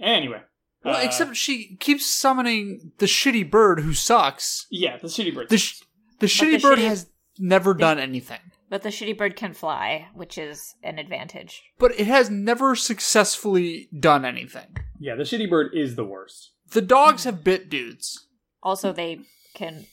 anyway, 0.00 0.42
Well, 0.84 0.96
uh, 0.96 1.02
except 1.02 1.36
she 1.36 1.76
keeps 1.76 2.06
summoning 2.06 2.92
the 2.98 3.06
shitty 3.06 3.50
bird 3.50 3.80
who 3.80 3.92
sucks. 3.94 4.66
yeah, 4.70 4.96
the 4.98 5.06
shitty 5.08 5.34
bird. 5.34 5.48
The 5.48 5.58
sh- 5.58 5.82
the 6.20 6.26
shitty 6.26 6.52
the 6.52 6.58
bird 6.58 6.78
shitty- 6.78 6.88
has 6.88 7.06
never 7.38 7.74
done 7.74 7.98
anything, 7.98 8.40
But 8.72 8.80
the 8.82 8.88
shitty 8.88 9.18
bird 9.18 9.36
can 9.36 9.52
fly, 9.52 10.08
which 10.14 10.38
is 10.38 10.76
an 10.82 10.98
advantage. 10.98 11.62
but 11.78 11.92
it 12.00 12.06
has 12.06 12.30
never 12.30 12.74
successfully 12.74 13.90
done 14.00 14.24
anything. 14.24 14.74
yeah, 14.98 15.14
the 15.14 15.24
shitty 15.24 15.50
bird 15.50 15.72
is 15.74 15.94
the 15.94 16.04
worst. 16.06 16.52
The 16.70 16.80
dogs 16.80 17.24
have 17.24 17.44
bit 17.44 17.68
dudes. 17.68 18.28
Also, 18.62 18.90
they 18.90 19.20
can 19.54 19.84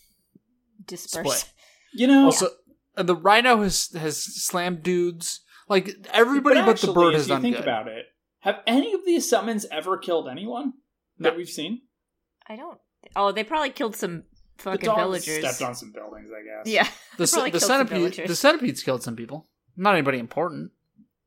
disperse. 0.85 1.39
Split. 1.41 1.53
You 1.93 2.07
know, 2.07 2.25
Also, 2.27 2.47
and 2.95 3.09
the 3.09 3.17
rhino 3.17 3.61
has 3.63 3.89
has 3.97 4.15
slammed 4.17 4.81
dudes. 4.81 5.41
Like 5.67 6.07
everybody 6.13 6.55
but, 6.61 6.65
the 6.65 6.71
actually, 6.71 6.93
bird 6.93 7.13
if 7.15 7.19
has 7.19 7.27
you 7.27 7.33
done 7.35 7.41
think 7.41 7.55
good. 7.57 7.63
about 7.63 7.89
it. 7.89 8.05
Have 8.43 8.61
any 8.65 8.93
of 8.93 9.01
these 9.05 9.29
summons 9.29 9.65
ever 9.73 9.97
killed 9.97 10.29
anyone 10.29 10.71
No. 11.17 11.29
that 11.29 11.35
we've 11.37 11.49
seen? 11.49 11.81
I 12.47 12.55
don't. 12.55 12.79
Oh, 13.13 13.33
they 13.33 13.43
probably 13.43 13.71
killed 13.71 13.97
some 13.97 14.23
fucking 14.59 14.85
dogs 14.85 15.01
villagers. 15.25 15.39
stepped 15.55 15.61
on 15.69 15.75
some 15.75 15.91
buildings, 15.91 16.29
I 16.31 16.43
guess. 16.43 16.71
Yeah. 16.73 16.87
The, 17.17 17.27
Probably 17.31 17.51
the 17.51 17.59
killed 17.59 17.69
some 17.69 17.87
centipede. 17.87 18.27
The 18.27 18.35
centipedes 18.35 18.83
killed 18.83 19.03
some 19.03 19.15
people. 19.15 19.47
Not 19.77 19.93
anybody 19.93 20.19
important. 20.19 20.71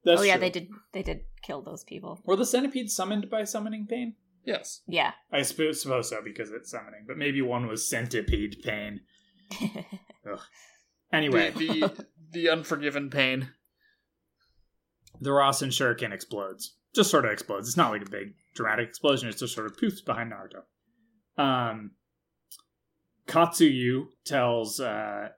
That's 0.04 0.20
oh 0.20 0.24
yeah, 0.24 0.34
true. 0.34 0.40
they 0.40 0.50
did. 0.50 0.68
They 0.92 1.02
did 1.02 1.20
kill 1.42 1.62
those 1.62 1.84
people. 1.84 2.20
Were 2.24 2.36
the 2.36 2.44
centipedes 2.46 2.94
summoned 2.94 3.30
by 3.30 3.44
summoning 3.44 3.86
pain? 3.88 4.14
Yes. 4.44 4.80
Yeah. 4.88 5.12
I 5.32 5.42
suppose, 5.42 5.80
suppose 5.80 6.08
so 6.10 6.20
because 6.22 6.50
it's 6.50 6.70
summoning, 6.70 7.04
but 7.06 7.16
maybe 7.16 7.40
one 7.42 7.68
was 7.68 7.88
centipede 7.88 8.56
pain. 8.64 9.00
Anyway, 11.12 11.50
The, 11.50 11.66
the 11.68 12.06
the 12.32 12.48
unforgiven 12.48 13.10
pain. 13.10 13.50
the 15.20 15.30
Rasen 15.30 15.68
Shuriken 15.68 16.10
explodes. 16.12 16.74
Just 16.94 17.10
sort 17.10 17.26
of 17.26 17.32
explodes. 17.32 17.68
It's 17.68 17.76
not 17.76 17.90
like 17.90 18.02
a 18.06 18.10
big 18.10 18.34
dramatic 18.54 18.88
explosion. 18.88 19.28
It's 19.28 19.40
just 19.40 19.54
sort 19.54 19.66
of 19.66 19.76
poofs 19.76 20.02
behind 20.04 20.32
Naruto. 20.32 21.42
Um, 21.42 21.90
Katsuyu 23.32 24.08
tells 24.26 24.78
uh, 24.78 25.28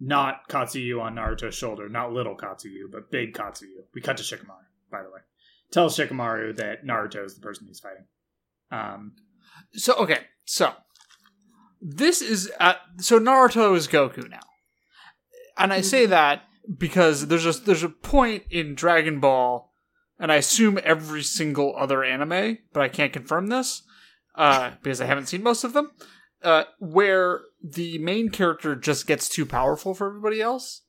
not 0.00 0.48
Katsuyu 0.48 1.00
on 1.00 1.14
Naruto's 1.14 1.54
shoulder, 1.54 1.88
not 1.88 2.12
little 2.12 2.36
Katsuyu, 2.36 2.90
but 2.90 3.10
big 3.12 3.34
Katsuyu. 3.34 3.84
We 3.94 4.00
cut 4.00 4.16
to 4.16 4.24
Shikamaru, 4.24 4.66
by 4.90 5.02
the 5.02 5.10
way. 5.10 5.20
Tells 5.70 5.96
Shikamaru 5.96 6.56
that 6.56 6.84
Naruto 6.84 7.24
is 7.24 7.36
the 7.36 7.40
person 7.40 7.68
he's 7.68 7.78
fighting. 7.78 8.06
Um, 8.72 9.12
So 9.76 9.94
okay, 9.94 10.22
so 10.44 10.72
this 11.80 12.20
is 12.20 12.50
at, 12.58 12.78
so 12.98 13.20
Naruto 13.20 13.76
is 13.76 13.86
Goku 13.86 14.28
now, 14.28 14.40
and 15.56 15.72
I 15.72 15.82
say 15.82 16.06
that 16.06 16.42
because 16.78 17.28
there's 17.28 17.46
a 17.46 17.52
there's 17.60 17.84
a 17.84 17.88
point 17.88 18.42
in 18.50 18.74
Dragon 18.74 19.20
Ball, 19.20 19.72
and 20.18 20.32
I 20.32 20.36
assume 20.36 20.80
every 20.82 21.22
single 21.22 21.76
other 21.76 22.02
anime, 22.02 22.58
but 22.72 22.82
I 22.82 22.88
can't 22.88 23.12
confirm 23.12 23.46
this 23.46 23.82
uh, 24.34 24.72
because 24.82 25.00
I 25.00 25.06
haven't 25.06 25.26
seen 25.26 25.42
most 25.44 25.62
of 25.62 25.74
them, 25.74 25.92
uh, 26.44 26.64
where 26.78 27.40
the 27.62 27.98
main 27.98 28.28
character 28.28 28.76
just 28.76 29.06
gets 29.06 29.28
too 29.28 29.46
powerful 29.46 29.94
for 29.94 30.06
everybody 30.08 30.40
else, 30.42 30.82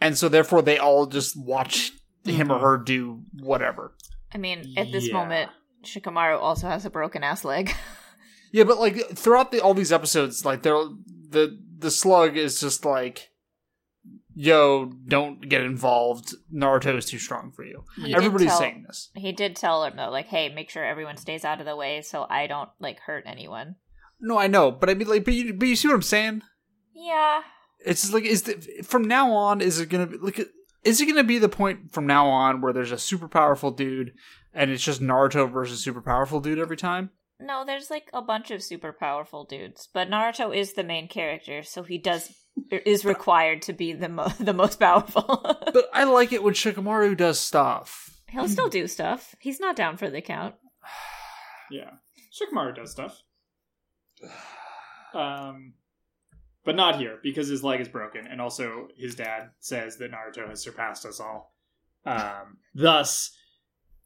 and 0.00 0.16
so 0.18 0.28
therefore 0.28 0.62
they 0.62 0.78
all 0.78 1.06
just 1.06 1.36
watch 1.38 1.92
him 2.24 2.50
or 2.50 2.58
Mhm. 2.58 2.60
her 2.62 2.78
do 2.78 3.22
whatever. 3.40 3.94
I 4.32 4.38
mean, 4.38 4.74
at 4.76 4.90
this 4.92 5.08
Yeah. 5.08 5.14
moment, 5.14 5.50
Shikamaru 5.84 6.38
also 6.38 6.68
has 6.68 6.84
a 6.84 6.90
broken 6.90 7.22
ass 7.24 7.44
leg. 7.44 7.70
Yeah, 8.52 8.64
but 8.64 8.78
like 8.80 8.96
throughout 9.16 9.52
the, 9.52 9.60
all 9.60 9.74
these 9.74 9.92
episodes, 9.92 10.44
like 10.44 10.62
they're 10.62 10.74
the 11.28 11.56
the 11.78 11.88
slug 11.88 12.36
is 12.36 12.58
just 12.58 12.84
like, 12.84 13.30
"Yo, 14.34 14.86
don't 15.06 15.48
get 15.48 15.62
involved. 15.62 16.34
Naruto 16.52 16.96
is 16.98 17.06
too 17.06 17.18
strong 17.18 17.52
for 17.52 17.64
you." 17.64 17.84
He 17.96 18.12
Everybody's 18.12 18.48
tell- 18.48 18.58
saying 18.58 18.84
this. 18.88 19.10
He 19.14 19.30
did 19.30 19.54
tell 19.54 19.84
him 19.84 19.94
though, 19.96 20.10
like, 20.10 20.26
"Hey, 20.26 20.48
make 20.48 20.68
sure 20.68 20.84
everyone 20.84 21.16
stays 21.16 21.44
out 21.44 21.60
of 21.60 21.66
the 21.66 21.76
way, 21.76 22.02
so 22.02 22.26
I 22.28 22.48
don't 22.48 22.70
like 22.80 22.98
hurt 23.00 23.22
anyone." 23.24 23.76
No, 24.20 24.38
I 24.38 24.46
know, 24.46 24.70
but 24.70 24.90
I 24.90 24.94
mean, 24.94 25.08
like, 25.08 25.24
but 25.24 25.34
you, 25.34 25.54
but 25.54 25.68
you 25.68 25.76
see 25.76 25.88
what 25.88 25.94
I'm 25.94 26.02
saying? 26.02 26.42
Yeah. 26.94 27.42
It's 27.84 28.02
just 28.02 28.12
like, 28.12 28.24
is 28.24 28.42
the, 28.42 28.82
from 28.82 29.04
now 29.04 29.32
on, 29.32 29.60
is 29.60 29.80
it 29.80 29.88
gonna 29.88 30.06
be 30.06 30.18
like, 30.18 30.40
is 30.84 31.00
it 31.00 31.06
gonna 31.06 31.24
be 31.24 31.38
the 31.38 31.48
point 31.48 31.92
from 31.92 32.06
now 32.06 32.28
on 32.28 32.60
where 32.60 32.72
there's 32.72 32.92
a 32.92 32.98
super 32.98 33.28
powerful 33.28 33.70
dude 33.70 34.12
and 34.52 34.70
it's 34.70 34.84
just 34.84 35.00
Naruto 35.00 35.50
versus 35.50 35.82
super 35.82 36.02
powerful 36.02 36.40
dude 36.40 36.58
every 36.58 36.76
time? 36.76 37.10
No, 37.40 37.64
there's 37.64 37.90
like 37.90 38.10
a 38.12 38.20
bunch 38.20 38.50
of 38.50 38.62
super 38.62 38.92
powerful 38.92 39.44
dudes, 39.44 39.88
but 39.92 40.10
Naruto 40.10 40.54
is 40.54 40.74
the 40.74 40.84
main 40.84 41.08
character, 41.08 41.62
so 41.62 41.82
he 41.82 41.96
does 41.96 42.30
er, 42.70 42.76
is 42.84 43.04
required 43.04 43.62
to 43.62 43.72
be 43.72 43.94
the 43.94 44.10
mo- 44.10 44.28
the 44.40 44.52
most 44.52 44.78
powerful. 44.78 45.56
But 45.72 45.88
I 45.94 46.04
like 46.04 46.32
it 46.32 46.42
when 46.42 46.54
Shikamaru 46.54 47.16
does 47.16 47.38
stuff. 47.40 48.10
He'll 48.28 48.48
still 48.48 48.68
do 48.68 48.86
stuff. 48.86 49.34
He's 49.40 49.60
not 49.60 49.76
down 49.76 49.96
for 49.96 50.10
the 50.10 50.20
count. 50.20 50.54
Yeah, 51.72 51.90
Shikamaru 52.34 52.74
does 52.74 52.90
stuff. 52.90 53.22
Um, 55.12 55.72
but 56.64 56.76
not 56.76 57.00
here 57.00 57.18
because 57.20 57.48
his 57.48 57.64
leg 57.64 57.80
is 57.80 57.88
broken, 57.88 58.28
and 58.28 58.40
also 58.40 58.86
his 58.96 59.16
dad 59.16 59.50
says 59.58 59.96
that 59.96 60.12
Naruto 60.12 60.48
has 60.48 60.62
surpassed 60.62 61.04
us 61.04 61.18
all. 61.18 61.52
Um, 62.06 62.58
thus, 62.76 63.36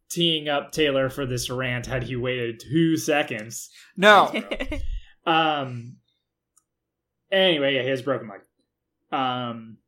teeing 0.08 0.48
up 0.48 0.72
Taylor 0.72 1.10
for 1.10 1.26
this 1.26 1.50
rant 1.50 1.84
had 1.84 2.04
he 2.04 2.16
waited 2.16 2.58
two 2.58 2.96
seconds. 2.96 3.68
No, 3.98 4.32
Um. 5.26 5.96
Anyway, 7.30 7.74
yeah, 7.74 7.82
he 7.82 7.88
has 7.88 8.00
a 8.00 8.04
broken 8.04 8.28
leg. 8.28 8.40
Um, 9.10 9.78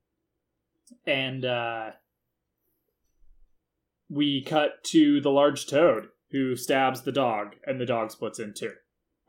and 1.06 1.45
uh, 1.45 1.90
we 4.09 4.42
cut 4.42 4.83
to 4.85 5.21
the 5.21 5.30
large 5.30 5.66
toad 5.66 6.09
who 6.33 6.56
stabs 6.56 7.02
the 7.02 7.12
dog, 7.12 7.54
and 7.66 7.80
the 7.80 7.87
dog 7.87 8.11
splits 8.11 8.38
in 8.38 8.54
two. 8.54 8.73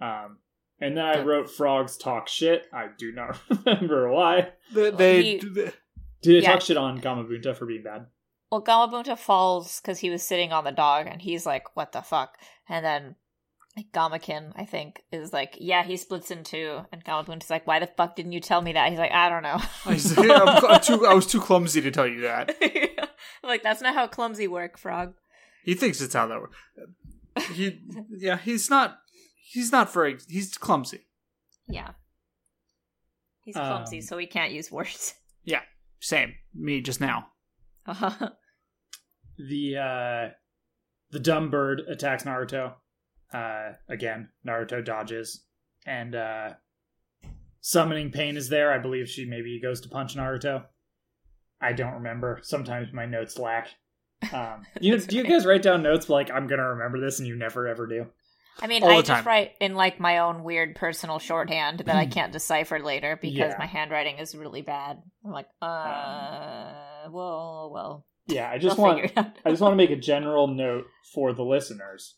Um, 0.01 0.39
and 0.79 0.95
then 0.97 1.05
I 1.05 1.23
wrote 1.23 1.49
frogs 1.49 1.97
talk 1.97 2.27
shit. 2.27 2.65
I 2.73 2.87
do 2.97 3.11
not 3.11 3.39
remember 3.65 4.09
why. 4.11 4.49
they, 4.73 4.89
they, 4.91 5.21
He- 5.23 5.37
they- 5.39 5.71
Did 6.21 6.23
they 6.23 6.39
Yeah. 6.45 6.53
talk 6.53 6.61
shit 6.61 6.77
on 6.77 6.99
Gamabunta 7.01 7.55
for 7.55 7.65
being 7.65 7.83
bad? 7.83 8.07
well, 8.51 8.63
Gamabunta 8.63 9.17
falls 9.17 9.81
because 9.81 9.99
he 9.99 10.09
was 10.09 10.23
sitting 10.23 10.51
on 10.53 10.63
the 10.63 10.71
dog, 10.71 11.05
and 11.07 11.21
he's 11.21 11.45
like, 11.45 11.75
"What 11.75 11.91
the 11.91 12.01
fuck?" 12.01 12.37
And 12.69 12.83
then 12.85 13.15
Gamaken, 13.93 14.53
I 14.55 14.63
think, 14.65 15.01
is 15.11 15.33
like, 15.33 15.57
"Yeah, 15.59 15.83
he 15.83 15.97
splits 15.97 16.31
in 16.31 16.43
two. 16.43 16.79
And 16.91 17.03
Gamabunta's 17.03 17.49
like, 17.49 17.67
"Why 17.67 17.79
the 17.79 17.87
fuck 17.87 18.15
didn't 18.15 18.31
you 18.31 18.39
tell 18.39 18.61
me 18.61 18.73
that?" 18.73 18.89
He's 18.89 18.99
like, 18.99 19.11
"I 19.11 19.29
don't 19.29 19.43
know." 19.43 19.59
I, 19.85 19.97
say, 19.97 20.29
I'm, 20.31 20.47
I'm 20.65 20.81
too, 20.81 21.05
I 21.05 21.13
was 21.13 21.27
too 21.27 21.41
clumsy 21.41 21.81
to 21.81 21.91
tell 21.91 22.07
you 22.07 22.21
that. 22.21 22.55
I'm 23.43 23.49
like, 23.49 23.63
that's 23.63 23.81
not 23.81 23.93
how 23.93 24.07
clumsy 24.07 24.47
work, 24.47 24.77
Frog. 24.77 25.13
He 25.63 25.73
thinks 25.75 25.99
it's 26.01 26.13
how 26.13 26.27
that 26.27 26.39
works. 26.39 26.55
He, 27.53 27.81
yeah, 28.17 28.37
he's 28.37 28.69
not. 28.69 28.97
He's 29.49 29.71
not 29.71 29.91
very. 29.93 30.17
He's 30.27 30.57
clumsy. 30.57 31.01
Yeah. 31.69 31.91
He's 33.43 33.55
clumsy, 33.55 33.97
Um, 33.99 34.01
so 34.03 34.17
he 34.17 34.27
can't 34.27 34.51
use 34.51 34.71
words. 34.71 35.13
Yeah. 35.45 35.61
Same. 36.01 36.33
Me 36.53 36.81
just 36.81 36.99
now. 36.99 37.27
the 39.37 39.77
uh 39.77 40.29
the 41.11 41.19
dumb 41.21 41.49
bird 41.49 41.83
attacks 41.87 42.23
Naruto. 42.23 42.73
Uh 43.33 43.73
again, 43.87 44.27
Naruto 44.45 44.83
dodges 44.83 45.45
and 45.85 46.15
uh 46.15 46.49
summoning 47.61 48.11
pain 48.11 48.35
is 48.35 48.49
there. 48.49 48.73
I 48.73 48.77
believe 48.77 49.07
she 49.07 49.23
maybe 49.23 49.57
goes 49.61 49.79
to 49.81 49.89
punch 49.89 50.15
Naruto. 50.17 50.65
I 51.61 51.71
don't 51.71 51.93
remember. 51.93 52.39
Sometimes 52.43 52.91
my 52.91 53.05
notes 53.05 53.39
lack. 53.39 53.69
Um 54.33 54.65
you 54.81 54.91
know, 54.97 54.97
do 55.01 55.15
you 55.15 55.23
guys 55.23 55.45
write 55.45 55.61
down 55.61 55.81
notes 55.81 56.09
like 56.09 56.29
I'm 56.29 56.47
going 56.47 56.59
to 56.59 56.65
remember 56.67 56.99
this 56.99 57.19
and 57.19 57.27
you 57.27 57.37
never 57.37 57.67
ever 57.69 57.87
do? 57.87 58.07
I 58.59 58.67
mean, 58.67 58.83
I 58.83 59.01
just 59.01 59.25
write 59.25 59.51
in 59.59 59.75
like 59.75 59.99
my 59.99 60.19
own 60.19 60.43
weird 60.43 60.75
personal 60.75 61.19
shorthand 61.19 61.79
that 61.85 61.95
I 61.95 62.05
can't 62.17 62.31
decipher 62.33 62.79
later 62.79 63.17
because 63.21 63.51
Yeah. 63.51 63.55
my 63.59 63.65
handwriting 63.65 64.17
is 64.17 64.35
really 64.35 64.61
bad. 64.61 65.01
I'm 65.25 65.31
like, 65.31 65.47
uh, 65.61 67.09
well, 67.11 67.71
well. 67.73 68.05
Yeah, 68.27 68.49
I 68.49 68.53
I'll 68.53 68.59
just 68.59 68.77
want 68.77 69.01
figure 69.01 69.11
it 69.15 69.17
out. 69.25 69.31
I 69.45 69.49
just 69.51 69.61
want 69.61 69.73
to 69.73 69.77
make 69.77 69.89
a 69.91 69.95
general 70.01 70.47
note 70.47 70.85
for 71.13 71.33
the 71.33 71.43
listeners. 71.43 72.15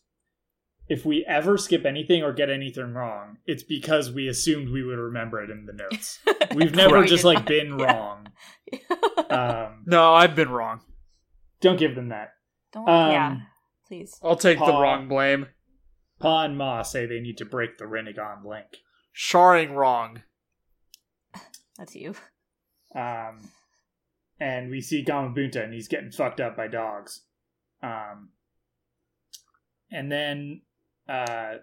If 0.88 1.04
we 1.06 1.24
ever 1.28 1.56
skip 1.56 1.84
anything 1.86 2.24
or 2.24 2.32
get 2.32 2.50
anything 2.50 2.94
wrong, 2.94 3.36
it's 3.46 3.62
because 3.62 4.10
we 4.10 4.26
assumed 4.26 4.70
we 4.70 4.82
would 4.82 4.98
remember 4.98 5.40
it 5.40 5.48
in 5.50 5.66
the 5.66 5.72
notes. 5.72 6.18
We've 6.54 6.74
never 6.74 7.04
just 7.04 7.22
like 7.22 7.38
not. 7.38 7.46
been 7.46 7.78
Yeah. 7.78 7.84
wrong. 7.96 8.26
Um, 9.30 9.82
No, 9.86 10.14
I've 10.14 10.34
been 10.34 10.50
wrong. 10.50 10.80
don't 11.60 11.78
give 11.78 11.94
them 11.94 12.08
that. 12.08 12.32
Don't, 12.72 12.88
um, 12.88 13.10
yeah, 13.12 13.36
please. 13.86 14.18
I'll 14.22 14.34
take 14.36 14.58
the 14.58 14.64
wrong 14.66 15.06
blame. 15.08 15.46
Pa 16.20 16.44
and 16.44 16.56
Ma 16.56 16.82
say 16.82 17.06
they 17.06 17.18
need 17.20 17.38
to 17.38 17.44
break 17.44 17.78
the 17.78 17.86
Rinnegan 17.86 18.44
link. 18.44 18.82
Sharing 19.12 19.72
wrong. 19.72 20.22
That's 21.78 21.96
you. 21.96 22.14
Um, 22.94 23.48
and 24.38 24.70
we 24.70 24.80
see 24.82 25.04
Gamabunta 25.04 25.64
and 25.64 25.72
he's 25.72 25.88
getting 25.88 26.12
fucked 26.12 26.40
up 26.40 26.56
by 26.56 26.68
dogs. 26.68 27.22
Um, 27.82 28.30
and 29.90 30.12
then 30.12 30.62
uh, 31.08 31.54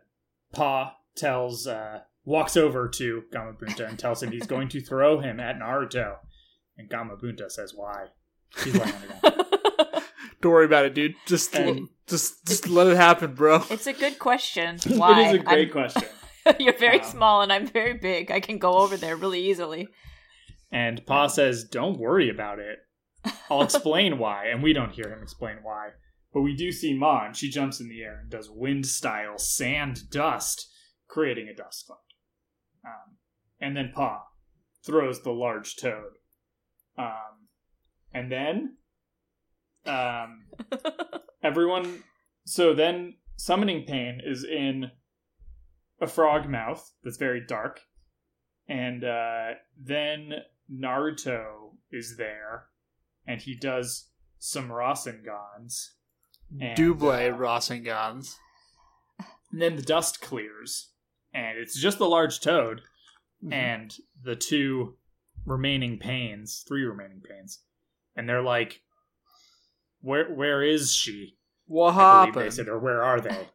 Pa 0.54 0.98
tells, 1.16 1.68
uh, 1.68 2.02
walks 2.26 2.58
over 2.58 2.90
to 2.90 3.24
Gamabunta 3.32 3.88
and 3.88 4.00
tells 4.00 4.24
him 4.24 4.32
he's 4.32 4.48
going 4.48 4.70
to 4.70 4.82
throw 4.82 5.20
him 5.20 5.40
at 5.40 5.60
Naruto. 5.60 6.18
And 6.78 6.90
Gamabunta 6.90 7.52
says 7.52 7.74
why. 7.76 8.08
He's 8.64 8.76
laying 8.76 8.94
on 8.94 9.02
the 9.02 9.30
ground. 9.30 9.48
Don't 10.48 10.54
worry 10.54 10.66
about 10.66 10.86
it, 10.86 10.94
dude. 10.96 11.16
Just, 11.26 11.54
And- 11.56 11.90
just, 12.08 12.46
just 12.48 12.70
let 12.70 12.88
it 12.88 12.96
happen, 12.96 13.34
bro. 13.34 13.66
it's 13.70 13.86
a 13.86 13.92
good 13.92 14.18
question. 14.18 14.80
Why? 14.96 15.20
it 15.24 15.28
is 15.28 15.34
a 15.34 15.44
great 15.44 15.68
I'm- 15.68 15.72
question. 15.72 16.04
You're 16.60 16.78
very 16.78 17.02
Um, 17.02 17.06
small 17.06 17.42
and 17.42 17.52
I'm 17.52 17.68
very 17.68 17.96
big. 17.96 18.32
I 18.32 18.40
can 18.40 18.58
go 18.60 18.76
over 18.78 18.96
there 18.96 19.18
really 19.18 19.42
easily. 19.50 19.90
And 20.72 21.06
Pa 21.06 21.28
says, 21.28 21.66
Don't 21.66 22.00
worry 22.00 22.30
about 22.30 22.60
it. 22.60 22.78
I'll 23.50 23.62
explain 23.62 24.18
why. 24.24 24.46
And 24.46 24.64
we 24.64 24.72
don't 24.72 24.94
hear 24.94 25.10
him 25.12 25.22
explain 25.22 25.58
why. 25.64 25.90
But 26.34 26.44
we 26.44 26.56
do 26.56 26.72
see 26.72 26.94
Ma, 26.98 27.26
and 27.26 27.36
she 27.36 27.50
jumps 27.50 27.82
in 27.82 27.90
the 27.90 28.02
air 28.04 28.20
and 28.22 28.30
does 28.32 28.50
wind 28.50 28.86
style 28.86 29.38
sand 29.38 30.10
dust, 30.10 30.66
creating 31.10 31.50
a 31.50 31.54
dust 31.54 31.86
cloud. 31.88 31.98
Um, 32.86 33.18
and 33.60 33.76
then 33.76 33.92
Pa 33.94 34.24
throws 34.86 35.22
the 35.24 35.32
large 35.32 35.76
toad. 35.76 36.14
Um, 36.98 37.50
and 38.14 38.32
then 38.32 38.78
um, 39.88 40.46
everyone. 41.44 42.04
So 42.46 42.74
then 42.74 43.16
summoning 43.36 43.86
pain 43.86 44.22
is 44.24 44.44
in 44.44 44.92
a 46.00 46.08
frog 46.08 46.50
mouth 46.50 46.92
that's 47.04 47.18
very 47.18 47.42
dark. 47.46 47.82
and 48.68 49.04
uh, 49.04 49.52
then 49.82 50.34
Naruto 50.72 51.76
is 51.92 52.18
there, 52.18 52.66
and 53.26 53.42
he 53.42 53.56
does 53.56 54.10
some 54.40 54.70
Rasengans. 54.70 55.92
And, 56.62 56.76
Double 56.78 57.10
uh, 57.12 57.20
Rasengans. 57.32 58.36
And 59.52 59.62
then 59.62 59.76
the 59.78 59.82
dust 59.82 60.22
clears, 60.22 60.92
and 61.34 61.58
it's 61.58 61.80
just 61.80 61.98
the 61.98 62.08
large 62.10 62.40
toad 62.40 62.82
Mm-hmm. 63.44 63.54
and 63.54 63.96
the 64.24 64.36
two 64.36 64.96
remaining 65.46 66.00
pains, 66.00 66.66
three 66.68 66.82
remaining 66.84 67.22
pains, 67.22 67.60
and 68.16 68.28
they're 68.28 68.42
like, 68.42 68.82
"Where, 70.02 70.34
where 70.34 70.62
is 70.64 70.94
she?" 70.94 71.38
What 71.66 71.96
I 71.96 72.22
believe 72.22 72.34
they 72.34 72.40
happened? 72.42 72.54
said, 72.54 72.68
or 72.70 72.80
where 72.80 73.04
are 73.04 73.20
they? 73.20 73.50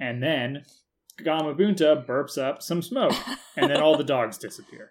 And 0.00 0.20
then 0.22 0.64
Gamabunta 1.20 2.04
burps 2.06 2.36
up 2.36 2.60
some 2.62 2.82
smoke, 2.82 3.14
and 3.56 3.70
then 3.70 3.80
all 3.80 3.96
the 3.96 4.02
dogs 4.04 4.36
disappear. 4.38 4.90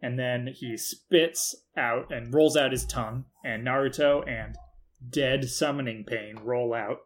And 0.00 0.18
then 0.18 0.48
he 0.52 0.76
spits 0.76 1.54
out 1.76 2.12
and 2.12 2.34
rolls 2.34 2.56
out 2.56 2.72
his 2.72 2.84
tongue, 2.84 3.26
and 3.44 3.64
Naruto 3.64 4.26
and 4.28 4.56
Dead 5.08 5.48
Summoning 5.48 6.04
Pain 6.04 6.40
roll 6.42 6.74
out. 6.74 6.98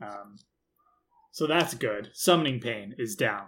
Um, 0.00 0.36
so 1.32 1.46
that's 1.48 1.74
good. 1.74 2.10
Summoning 2.12 2.60
Pain 2.60 2.94
is 2.98 3.16
down. 3.16 3.46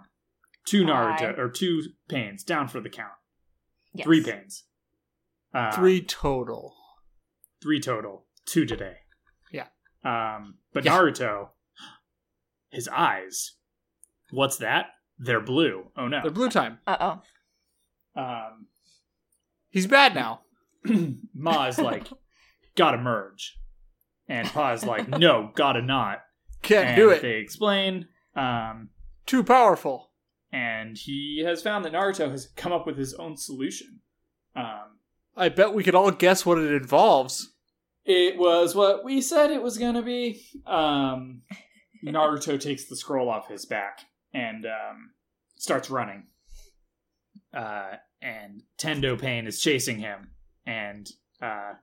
Two 0.65 0.83
Naruto, 0.83 1.35
Hi. 1.35 1.41
or 1.41 1.47
two 1.49 1.83
pains, 2.09 2.43
down 2.43 2.67
for 2.67 2.81
the 2.81 2.89
count. 2.89 3.13
Yes. 3.93 4.05
Three 4.05 4.21
pains. 4.23 4.63
Uh, 5.53 5.71
Three 5.71 6.01
total. 6.01 6.75
three 7.63 7.79
total. 7.79 8.24
Two 8.45 8.65
today. 8.65 8.97
Yeah. 9.51 9.67
Um, 10.03 10.55
but 10.73 10.85
Yeah. 10.85 10.97
Naruto, 10.97 11.49
his 12.69 12.87
eyes, 12.87 13.53
what's 14.31 14.57
that? 14.57 14.87
They're 15.17 15.41
blue. 15.41 15.91
Oh 15.97 16.07
no. 16.07 16.21
They're 16.21 16.31
blue 16.31 16.49
time. 16.49 16.79
Uh 16.85 16.97
oh. 18.15 18.21
Um, 18.21 18.67
He's 19.69 19.87
bad 19.87 20.15
now. 20.15 20.41
Ma 21.33 21.67
is 21.67 21.77
like, 21.79 22.07
gotta 22.77 22.97
merge, 22.97 23.57
and 24.29 24.47
Pa 24.47 24.71
is 24.73 24.85
like, 24.85 25.07
no, 25.09 25.51
gotta 25.55 25.81
not. 25.81 26.19
Can't 26.61 26.89
and 26.89 26.95
do 26.95 27.09
it. 27.09 27.21
They 27.21 27.35
explain. 27.37 28.07
Um, 28.35 28.89
Too 29.25 29.43
powerful. 29.43 30.11
and 30.51 30.97
he 30.97 31.43
has 31.45 31.61
found 31.61 31.83
that 31.85 31.93
Naruto 31.93 32.29
has 32.31 32.47
come 32.55 32.71
up 32.71 32.85
with 32.85 32.97
his 32.97 33.13
own 33.15 33.35
solution. 33.37 33.99
Um, 34.55 34.99
I 35.35 35.49
bet 35.49 35.73
we 35.73 35.83
could 35.83 35.95
all 35.95 36.11
guess 36.11 36.45
what 36.45 36.57
it 36.57 36.71
involves. 36.71 37.53
It 38.05 38.37
was 38.37 38.75
what 38.75 39.03
we 39.03 39.19
said 39.21 39.49
it 39.51 39.61
was 39.63 39.77
gonna 39.77 40.01
be. 40.03 40.41
Um, 40.67 41.41
Naruto 42.05 42.59
takes 42.61 42.85
the 42.85 42.95
scroll 42.95 43.29
off 43.29 43.47
his 43.49 43.65
back 43.65 44.01
and 44.33 44.65
um, 44.65 45.11
starts 45.57 45.89
running. 45.89 46.27
Uh, 47.55 47.93
and 48.21 48.61
Tendo 48.77 49.19
Pain 49.19 49.47
is 49.47 49.59
chasing 49.61 49.99
him, 49.99 50.31
and 50.65 51.09
uh, 51.41 51.73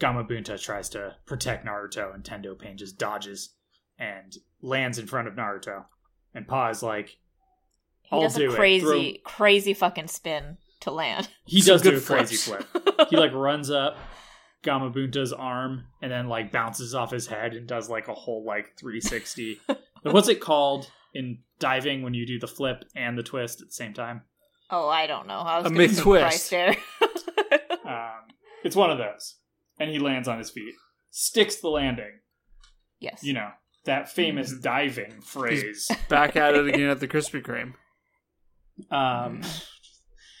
Gamabunta 0.00 0.60
tries 0.62 0.88
to 0.90 1.16
protect 1.26 1.64
Naruto, 1.66 2.14
and 2.14 2.22
Tendo 2.22 2.58
Pain 2.58 2.76
just 2.76 2.98
dodges 2.98 3.54
and 3.98 4.36
lands 4.60 4.98
in 4.98 5.06
front 5.06 5.28
of 5.28 5.34
Naruto. 5.34 5.84
And 6.34 6.46
Pa 6.46 6.68
is 6.68 6.82
like, 6.82 7.16
He 8.02 8.08
I'll 8.12 8.20
does 8.22 8.34
do 8.34 8.50
a 8.50 8.52
it. 8.52 8.56
crazy, 8.56 9.20
crazy 9.24 9.72
fucking 9.72 10.08
spin 10.08 10.58
to 10.80 10.90
land. 10.90 11.28
he 11.46 11.62
does 11.62 11.80
do 11.82 11.88
a 11.88 11.92
good 11.92 12.04
crazy 12.04 12.36
flip. 12.36 12.66
he 13.08 13.16
like 13.16 13.32
runs 13.34 13.70
up 13.70 13.96
Gamabunta's 14.66 15.32
arm 15.32 15.84
and 16.02 16.10
then 16.12 16.28
like 16.28 16.52
bounces 16.52 16.94
off 16.94 17.10
his 17.12 17.26
head 17.26 17.54
and 17.54 17.66
does 17.66 17.88
like 17.88 18.08
a 18.08 18.14
whole 18.14 18.44
like 18.44 18.76
360. 18.78 19.60
What's 20.02 20.28
it 20.28 20.40
called 20.40 20.90
in 21.14 21.38
diving 21.58 22.02
when 22.02 22.12
you 22.14 22.26
do 22.26 22.38
the 22.38 22.46
flip 22.48 22.84
and 22.94 23.16
the 23.16 23.22
twist 23.22 23.62
at 23.62 23.68
the 23.68 23.72
same 23.72 23.94
time? 23.94 24.22
oh, 24.70 24.88
I 24.88 25.06
don't 25.06 25.26
know. 25.28 25.38
I 25.38 25.58
was 25.58 25.66
A 25.66 25.68
gonna 25.68 25.78
mid 25.78 25.94
say 25.94 26.02
twist. 26.02 26.22
Christ 26.22 26.50
there. 26.50 26.76
Um, 27.86 28.26
it's 28.64 28.74
one 28.74 28.90
of 28.90 28.98
those. 28.98 29.36
And 29.78 29.88
he 29.90 30.00
lands 30.00 30.26
on 30.26 30.38
his 30.38 30.50
feet, 30.50 30.74
sticks 31.10 31.56
the 31.60 31.68
landing. 31.68 32.18
yes. 32.98 33.22
You 33.22 33.34
know 33.34 33.50
that 33.84 34.08
famous 34.10 34.50
diving 34.52 35.20
phrase. 35.20 35.88
Back 36.08 36.34
at 36.34 36.54
it 36.56 36.66
again 36.66 36.88
at 36.90 36.98
the 36.98 37.06
Krispy 37.06 37.40
Kreme. 37.42 37.74
Um, 38.90 39.42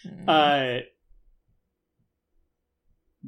Mm. 0.06 0.28
uh, 0.28 0.84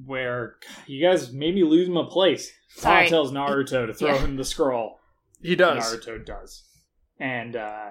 where 0.04 0.56
you 0.86 1.02
guys 1.06 1.32
made 1.32 1.54
me 1.54 1.64
lose 1.64 1.88
my 1.88 2.04
place. 2.08 2.50
Pa 2.76 2.80
Sorry. 2.82 3.08
tells 3.08 3.32
Naruto 3.32 3.86
to 3.86 3.94
throw 3.94 4.14
Yeah. 4.14 4.18
him 4.20 4.36
the 4.36 4.44
scroll. 4.44 5.00
He 5.42 5.56
does. 5.56 5.84
Naruto 5.84 6.24
does. 6.24 6.64
And 7.18 7.56
uh 7.56 7.90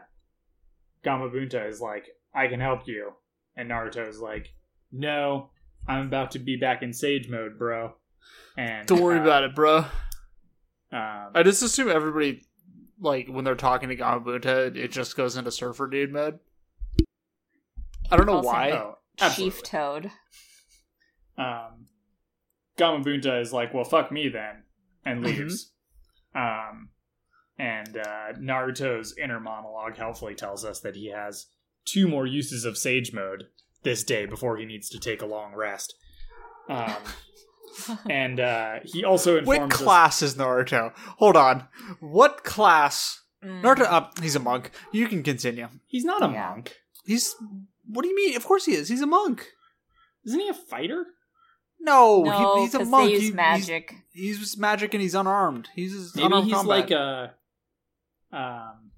Gamabunta 1.06 1.68
is 1.70 1.80
like, 1.82 2.06
I 2.34 2.48
can 2.48 2.60
help 2.60 2.88
you. 2.88 3.14
And 3.56 3.70
Naruto 3.70 4.08
is 4.08 4.20
like, 4.20 4.48
No, 4.92 5.50
I'm 5.88 6.08
about 6.08 6.32
to 6.32 6.40
be 6.40 6.56
back 6.58 6.82
in 6.84 6.94
Sage 6.94 7.30
mode, 7.30 7.58
bro. 7.58 7.94
And 8.58 8.88
Don't 8.88 9.02
worry 9.02 9.20
uh, 9.20 9.24
about 9.24 9.44
it, 9.44 9.56
bro. 9.56 9.78
Um, 10.92 11.32
I 11.36 11.44
just 11.44 11.62
assume 11.62 11.90
everybody, 11.90 12.44
like, 13.00 13.28
when 13.28 13.44
they're 13.46 13.56
talking 13.56 13.90
to 13.90 13.96
Gamabunta, 13.96 14.76
it 14.76 14.92
just 14.92 15.16
goes 15.18 15.36
into 15.38 15.52
Surfer 15.52 15.88
Dude 15.88 16.12
mode. 16.14 16.40
I 18.10 18.16
don't 18.18 18.26
know 18.26 18.34
calls 18.42 18.46
why. 18.46 18.72
oh, 18.72 18.98
Chief. 19.36 19.62
Toad. 19.64 20.12
Um, 21.38 21.88
Gamabunta 22.78 23.42
is 23.42 23.52
like, 23.54 23.74
well, 23.74 23.84
fuck 23.84 24.12
me 24.12 24.30
then, 24.30 24.64
and 25.06 25.24
Mm-hmm. 25.24 25.40
leaves. 25.42 25.72
Um, 26.36 26.90
and 27.58 27.98
uh, 27.98 28.34
Naruto's 28.40 29.16
inner 29.22 29.40
monologue 29.40 29.98
helpfully 29.98 30.36
tells 30.36 30.64
us 30.64 30.82
that 30.82 30.96
he 30.96 31.10
has 31.12 31.48
two 31.86 32.08
more 32.08 32.28
uses 32.28 32.66
of 32.66 32.78
Sage 32.78 33.12
Mode 33.14 33.46
this 33.84 34.04
day 34.04 34.26
before 34.26 34.58
he 34.58 34.66
needs 34.66 34.90
to 34.90 35.00
take 35.00 35.22
a 35.22 35.26
long 35.26 35.54
rest. 35.56 35.96
Um, 36.70 36.96
and 38.10 38.40
uh, 38.40 38.80
he 38.84 39.04
also 39.04 39.42
What 39.44 39.56
informs 39.56 39.74
us. 39.74 39.82
class 39.82 40.22
is 40.22 40.36
Naruto? 40.36 40.94
Hold 41.18 41.36
on. 41.38 41.68
What 42.00 42.44
class? 42.44 43.22
Mm. 43.44 43.62
Naruto, 43.62 43.86
uh, 43.90 44.08
he's 44.22 44.36
a 44.36 44.40
monk. 44.40 44.72
You 44.92 45.08
can 45.08 45.24
continue. 45.24 45.68
He's 45.88 46.06
not 46.06 46.22
a 46.24 46.32
Yeah. 46.32 46.50
monk. 46.50 46.76
He's. 47.06 47.36
What 47.90 48.02
do 48.04 48.10
you 48.10 48.16
mean? 48.16 48.36
Of 48.36 48.46
course 48.46 48.66
he 48.66 48.74
is. 48.74 48.90
He's 48.90 49.02
a 49.02 49.08
monk. 49.08 49.48
Isn't 50.26 50.40
he 50.42 50.50
a 50.50 50.54
fighter? 50.54 51.06
No, 51.80 52.24
no, 52.24 52.56
he, 52.58 52.62
he's 52.64 52.74
a 52.76 52.86
monk. 52.86 53.06
they 53.08 53.12
use 53.14 53.22
He- 53.22 53.26
he's- 53.28 53.36
magic. 53.36 53.96
He's, 54.12 54.40
just 54.40 54.58
magic 54.58 54.94
and 54.94 55.02
he's 55.02 55.14
unarmed. 55.16 55.70
He's 55.76 55.94
just 55.94 56.16
Maybe 56.16 56.26
unarmed 56.26 56.46
he's 56.48 56.56
combat. 56.56 56.70
like 56.80 56.92
a. 56.92 57.34
Um, 58.32 58.92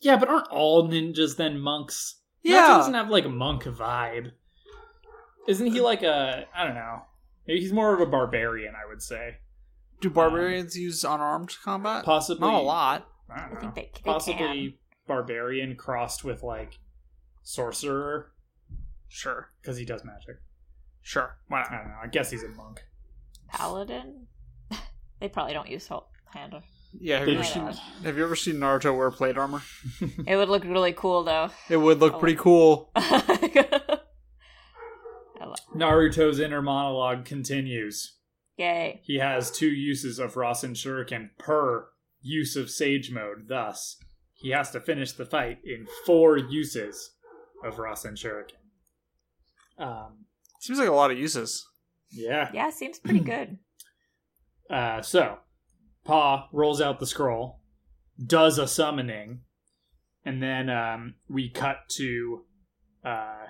yeah, 0.00 0.16
but 0.16 0.28
aren't 0.28 0.48
all 0.48 0.88
ninjas 0.88 1.36
then 1.36 1.58
monks? 1.58 2.16
Naruto 2.44 2.50
yeah. 2.50 2.66
doesn't 2.76 2.94
have 2.94 3.08
like 3.10 3.24
a 3.24 3.28
monk 3.30 3.62
vibe. 3.64 4.32
Isn't 5.48 5.66
he 5.72 5.80
like 5.80 6.02
a 6.02 6.46
I 6.54 6.64
don't 6.64 6.74
know. 6.74 7.02
Maybe 7.46 7.60
he's 7.60 7.72
more 7.72 7.94
of 7.94 8.00
a 8.00 8.06
barbarian, 8.06 8.74
I 8.74 8.88
would 8.88 9.02
say. 9.02 9.36
Do 10.00 10.10
barbarians 10.10 10.76
use 10.76 11.04
unarmed 11.04 11.54
combat? 11.64 12.04
Possibly 12.04 12.40
Not 12.50 12.60
a 12.60 12.62
lot. 12.62 13.08
I, 13.30 13.48
don't 13.48 13.56
I 13.56 13.60
think 13.60 13.74
they, 13.74 13.90
they 13.94 14.00
Possibly 14.04 14.36
can. 14.36 14.74
barbarian 15.06 15.76
crossed 15.76 16.24
with 16.24 16.42
like 16.42 16.78
sorcerer 17.42 18.32
Sure. 19.08 19.50
because 19.62 19.76
he 19.78 19.84
does 19.84 20.04
magic. 20.04 20.36
Sure. 21.04 21.36
Why 21.48 21.60
I 21.68 21.76
don't 21.76 21.88
know. 21.88 21.94
I 22.02 22.06
guess 22.08 22.30
he's 22.30 22.42
a 22.42 22.48
monk. 22.48 22.82
Paladin. 23.48 24.26
they 25.20 25.28
probably 25.28 25.52
don't 25.52 25.68
use 25.68 25.86
help 25.86 26.08
handle. 26.32 26.62
Yeah. 26.98 27.18
Have 27.20 27.28
you, 27.28 27.34
ever 27.34 27.44
seen, 27.44 27.72
have 28.04 28.16
you 28.16 28.24
ever 28.24 28.34
seen 28.36 28.56
Naruto 28.56 28.96
wear 28.96 29.10
plate 29.12 29.36
armor? 29.38 29.62
It 30.26 30.36
would 30.36 30.48
look 30.48 30.64
really 30.64 30.92
cool 30.94 31.22
though. 31.22 31.50
It 31.68 31.76
would 31.76 32.00
look 32.00 32.14
Oh. 32.14 32.18
pretty 32.18 32.36
cool. 32.36 32.90
Naruto's 35.76 36.40
inner 36.40 36.62
monologue 36.62 37.24
continues. 37.24 38.16
Yay. 38.56 39.00
He 39.04 39.18
has 39.18 39.50
two 39.50 39.68
uses 39.70 40.18
of 40.18 40.34
Rasen 40.34 40.70
Shuriken 40.74 41.30
per 41.38 41.88
use 42.22 42.56
of 42.56 42.70
Sage 42.70 43.10
Mode. 43.10 43.48
Thus, 43.48 43.96
he 44.32 44.50
has 44.50 44.70
to 44.70 44.80
finish 44.80 45.12
the 45.12 45.26
fight 45.26 45.58
in 45.64 45.86
four 46.06 46.38
uses 46.38 47.10
of 47.64 47.76
Rasen 47.76 48.12
Shuriken. 48.16 48.54
Um, 49.76 50.24
Seems 50.64 50.78
like 50.78 50.88
a 50.88 50.92
lot 50.92 51.10
of 51.10 51.18
uses. 51.18 51.66
yeah. 52.10 52.48
Yeah, 52.54 52.70
seems 52.70 52.98
pretty 52.98 53.20
good. 53.20 53.58
Uh, 54.70 55.02
so, 55.02 55.36
Pa 56.06 56.48
rolls 56.50 56.80
out 56.80 56.98
the 56.98 57.06
scroll, 57.06 57.60
does 58.26 58.56
a 58.56 58.66
summoning, 58.66 59.40
and 60.24 60.42
then 60.42 60.70
um, 60.70 61.16
we 61.28 61.50
cut 61.50 61.80
to 61.90 62.46
uh, 63.04 63.44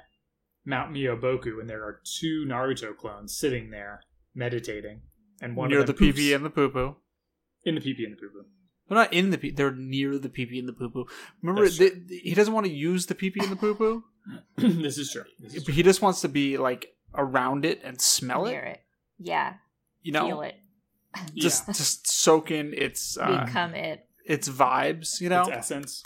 Mount 0.65 0.93
Myoboku, 0.93 1.61
and 1.61 1.71
there 1.71 1.85
are 1.85 2.01
two 2.19 2.45
Naruto 2.49 2.97
clones 2.97 3.39
sitting 3.39 3.71
there 3.71 4.01
meditating, 4.35 5.03
and 5.41 5.55
one 5.55 5.71
near 5.71 5.81
of 5.81 5.87
the 5.87 5.93
them 5.93 6.01
pee 6.01 6.07
poops 6.09 6.19
pee 6.19 6.33
and 6.33 6.45
the 6.45 6.51
poo 6.51 6.69
poo. 6.69 6.97
in 7.65 7.77
the 7.77 7.81
pee 7.81 7.95
pee 7.95 8.05
and 8.05 8.15
the 8.15 8.17
poo 8.17 8.31
poo. 8.31 8.47
They're 8.89 8.99
not 8.99 9.13
in 9.13 9.31
the 9.31 9.39
pee. 9.39 9.53
They're 9.53 9.71
near 9.71 10.19
the 10.19 10.29
pee 10.29 10.47
pee 10.47 10.59
and 10.59 10.69
the 10.69 10.73
poo 10.73 10.91
poo. 10.91 11.07
Remember, 11.43 11.63
That's 11.63 11.79
they, 11.79 11.93
he 12.25 12.35
doesn't 12.35 12.53
want 12.53 12.67
to 12.67 12.73
use 12.73 13.07
the 13.07 13.15
pee 13.15 13.31
pee 13.31 13.41
and 13.41 13.53
the 13.53 13.57
poo 13.57 13.77
poo. 13.77 14.03
this 14.59 14.99
is 14.99 15.13
true. 15.13 15.25
This 15.39 15.55
is 15.55 15.65
true. 15.65 15.75
He 15.75 15.85
just 15.85 16.03
wants 16.03 16.23
to 16.23 16.29
be 16.29 16.59
like 16.59 16.89
around 17.15 17.65
it 17.65 17.81
and 17.85 18.01
smell 18.01 18.45
Near 18.47 18.61
it. 18.61 18.69
it. 18.73 18.81
Yeah. 19.19 19.55
You 20.03 20.13
know, 20.13 20.27
Feel 20.27 20.43
it. 20.43 20.57
just 21.35 21.67
just 21.69 22.09
soak 22.11 22.51
in 22.51 22.75
its 22.75 23.17
uh, 23.17 23.45
Become 23.47 23.75
it. 23.75 24.07
its 24.27 24.49
vibes. 24.49 25.21
You 25.21 25.29
know, 25.29 25.43
its 25.43 25.51
essence. 25.51 26.03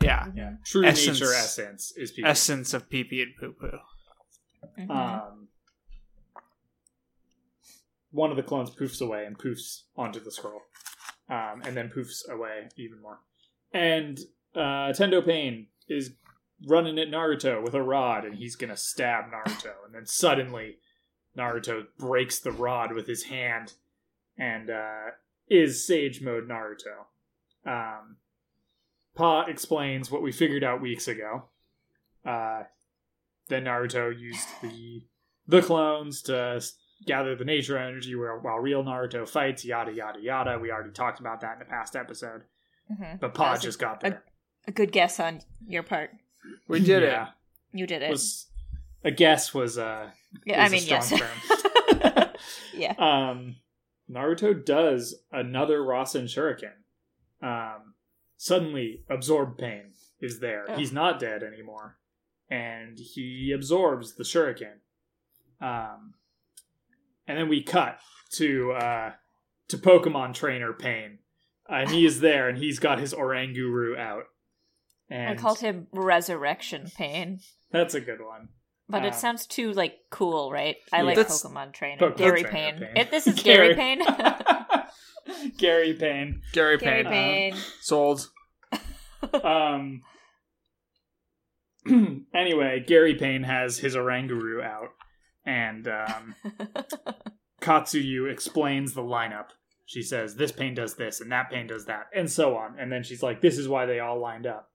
Yeah, 0.00 0.26
Yeah, 0.34 0.52
true 0.64 0.84
Essence. 0.84 1.20
nature 1.20 1.32
essence 1.32 1.92
is 1.96 2.10
PP. 2.12 2.24
essence 2.24 2.74
of 2.74 2.88
pee 2.90 3.04
pee 3.04 3.22
and 3.22 3.32
poo 3.38 3.52
poo. 3.52 3.78
Mhm. 4.80 4.90
Um, 4.90 5.48
one 8.10 8.30
of 8.30 8.36
the 8.36 8.42
clones 8.42 8.70
poofs 8.70 9.00
away 9.00 9.24
and 9.26 9.38
poofs 9.38 9.82
onto 9.96 10.18
the 10.20 10.30
scroll, 10.30 10.60
um, 11.28 11.62
and 11.64 11.76
then 11.76 11.88
poofs 11.94 12.28
away 12.28 12.68
even 12.76 13.00
more. 13.00 13.20
And 13.72 14.18
uh, 14.54 14.92
Tendo 14.92 15.24
Pain 15.24 15.68
is 15.88 16.10
running 16.66 16.98
at 16.98 17.08
Naruto 17.08 17.62
with 17.62 17.74
a 17.74 17.82
rod, 17.82 18.24
and 18.24 18.34
he's 18.36 18.56
gonna 18.56 18.76
stab 18.76 19.26
Naruto. 19.30 19.72
and 19.86 19.94
then 19.94 20.06
suddenly, 20.06 20.78
Naruto 21.36 21.84
breaks 21.98 22.38
the 22.40 22.52
rod 22.52 22.92
with 22.92 23.06
his 23.06 23.24
hand, 23.24 23.74
and 24.36 24.70
uh, 24.70 25.10
is 25.48 25.86
Sage 25.86 26.20
Mode 26.22 26.48
Naruto. 26.48 27.06
Um, 27.66 28.16
Pa 29.14 29.42
explains 29.42 30.10
what 30.10 30.22
we 30.22 30.32
figured 30.32 30.64
out 30.64 30.80
weeks 30.80 31.06
ago. 31.08 31.44
Uh, 32.24 32.62
then 33.48 33.64
Naruto 33.64 34.16
used 34.18 34.48
the 34.62 35.04
the 35.46 35.60
clones 35.62 36.22
to 36.22 36.62
gather 37.06 37.34
the 37.34 37.44
nature 37.44 37.76
energy 37.76 38.14
while, 38.14 38.38
while 38.40 38.58
real 38.58 38.84
Naruto 38.84 39.28
fights, 39.28 39.64
yada 39.64 39.92
yada 39.92 40.20
yada. 40.20 40.58
We 40.58 40.70
already 40.70 40.92
talked 40.92 41.18
about 41.20 41.40
that 41.40 41.54
in 41.54 41.58
the 41.58 41.64
past 41.64 41.96
episode, 41.96 42.44
Mhm. 42.90 43.18
but 43.20 43.34
Pa 43.34 43.52
That's 43.52 43.64
a- 43.64 43.66
just 43.68 43.78
got 43.80 44.00
there. 44.00 44.22
A 44.68 44.72
good 44.72 44.92
guess 44.92 45.18
on 45.18 45.40
your 45.66 45.82
part. 45.82 46.10
We 46.68 46.80
did 46.80 47.02
yeah, 47.02 47.28
You 47.72 47.86
did 47.86 48.02
it. 48.02 48.10
Was 48.10 48.46
a 49.04 49.10
guess 49.10 49.52
was 49.52 49.78
uh 49.78 50.10
yeah, 50.46 50.60
I 50.60 50.64
was 50.64 50.72
a 50.72 50.76
mean, 50.76 50.86
yes. 50.86 51.06
strong 51.06 51.20
term. 51.20 52.28
yeah. 52.74 52.94
um, 52.98 53.56
Naruto 54.10 54.64
does 54.64 55.14
another 55.30 55.80
Rasen 55.80 56.24
Shuriken. 56.24 56.72
Um, 57.42 57.94
suddenly, 58.36 59.04
absorb 59.08 59.58
pain 59.58 59.92
is 60.20 60.40
there. 60.40 60.66
Oh. 60.68 60.76
He's 60.76 60.92
not 60.92 61.20
dead 61.20 61.42
anymore, 61.42 61.98
and 62.50 62.98
he 62.98 63.52
absorbs 63.54 64.14
the 64.14 64.24
Shuriken. 64.24 64.80
Um, 65.60 66.14
and 67.26 67.38
then 67.38 67.48
we 67.48 67.62
cut 67.62 67.98
to 68.32 68.72
uh, 68.72 69.12
to 69.68 69.78
Pokemon 69.78 70.34
Trainer 70.34 70.72
Pain, 70.72 71.18
and 71.68 71.90
he 71.90 72.04
is 72.04 72.20
there, 72.20 72.48
and 72.48 72.58
he's 72.58 72.78
got 72.78 72.98
his 73.00 73.14
Oranguru 73.14 73.98
out. 73.98 74.24
And 75.12 75.38
I 75.38 75.40
called 75.42 75.58
him 75.60 75.86
Resurrection 75.92 76.90
Pain. 76.96 77.40
that's 77.70 77.94
a 77.94 78.00
good 78.00 78.20
one. 78.20 78.48
But 78.88 79.02
Um, 79.02 79.06
it 79.08 79.14
sounds 79.14 79.46
too 79.46 79.72
like 79.72 79.96
cool, 80.10 80.50
right? 80.50 80.76
I 80.92 80.98
Yeah. 80.98 81.02
like 81.02 81.16
That's- 81.16 81.42
Pokemon 81.44 81.72
Trainer. 81.72 81.98
Po- 81.98 82.16
Gary 82.16 82.42
Trainer 82.42 82.50
Payne. 82.52 82.78
Pain. 82.80 82.96
It, 82.96 83.10
this 83.10 83.26
is 83.26 83.34
Gary- 83.42 83.74
Gary, 83.74 83.96
Payne. 83.96 84.02
Gary 85.58 85.94
Payne. 85.94 86.42
Gary 86.52 86.78
Gary 86.78 87.04
Payne 87.04 87.12
Payne. 87.12 87.56
sold. 87.80 88.28
um 89.44 90.02
anyway 92.34 92.82
gary 92.86 93.14
payne 93.14 93.42
has 93.44 93.78
his 93.78 93.94
oranguru 93.96 94.62
out 94.64 94.88
and 95.44 95.86
um 95.88 96.34
katsuyu 97.60 98.30
explains 98.30 98.94
the 98.94 99.00
lineup 99.02 99.46
she 99.86 100.02
says 100.02 100.36
this 100.36 100.52
pain 100.52 100.74
does 100.74 100.94
this 100.96 101.20
and 101.20 101.30
that 101.32 101.50
pain 101.50 101.66
does 101.66 101.86
that 101.86 102.06
and 102.14 102.30
so 102.30 102.56
on 102.56 102.76
and 102.78 102.90
then 102.92 103.02
she's 103.02 103.22
like 103.22 103.40
this 103.40 103.58
is 103.58 103.68
why 103.68 103.86
they 103.86 104.00
all 104.00 104.20
lined 104.20 104.46
up 104.46 104.68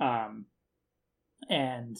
um 0.00 0.46
and 1.48 1.98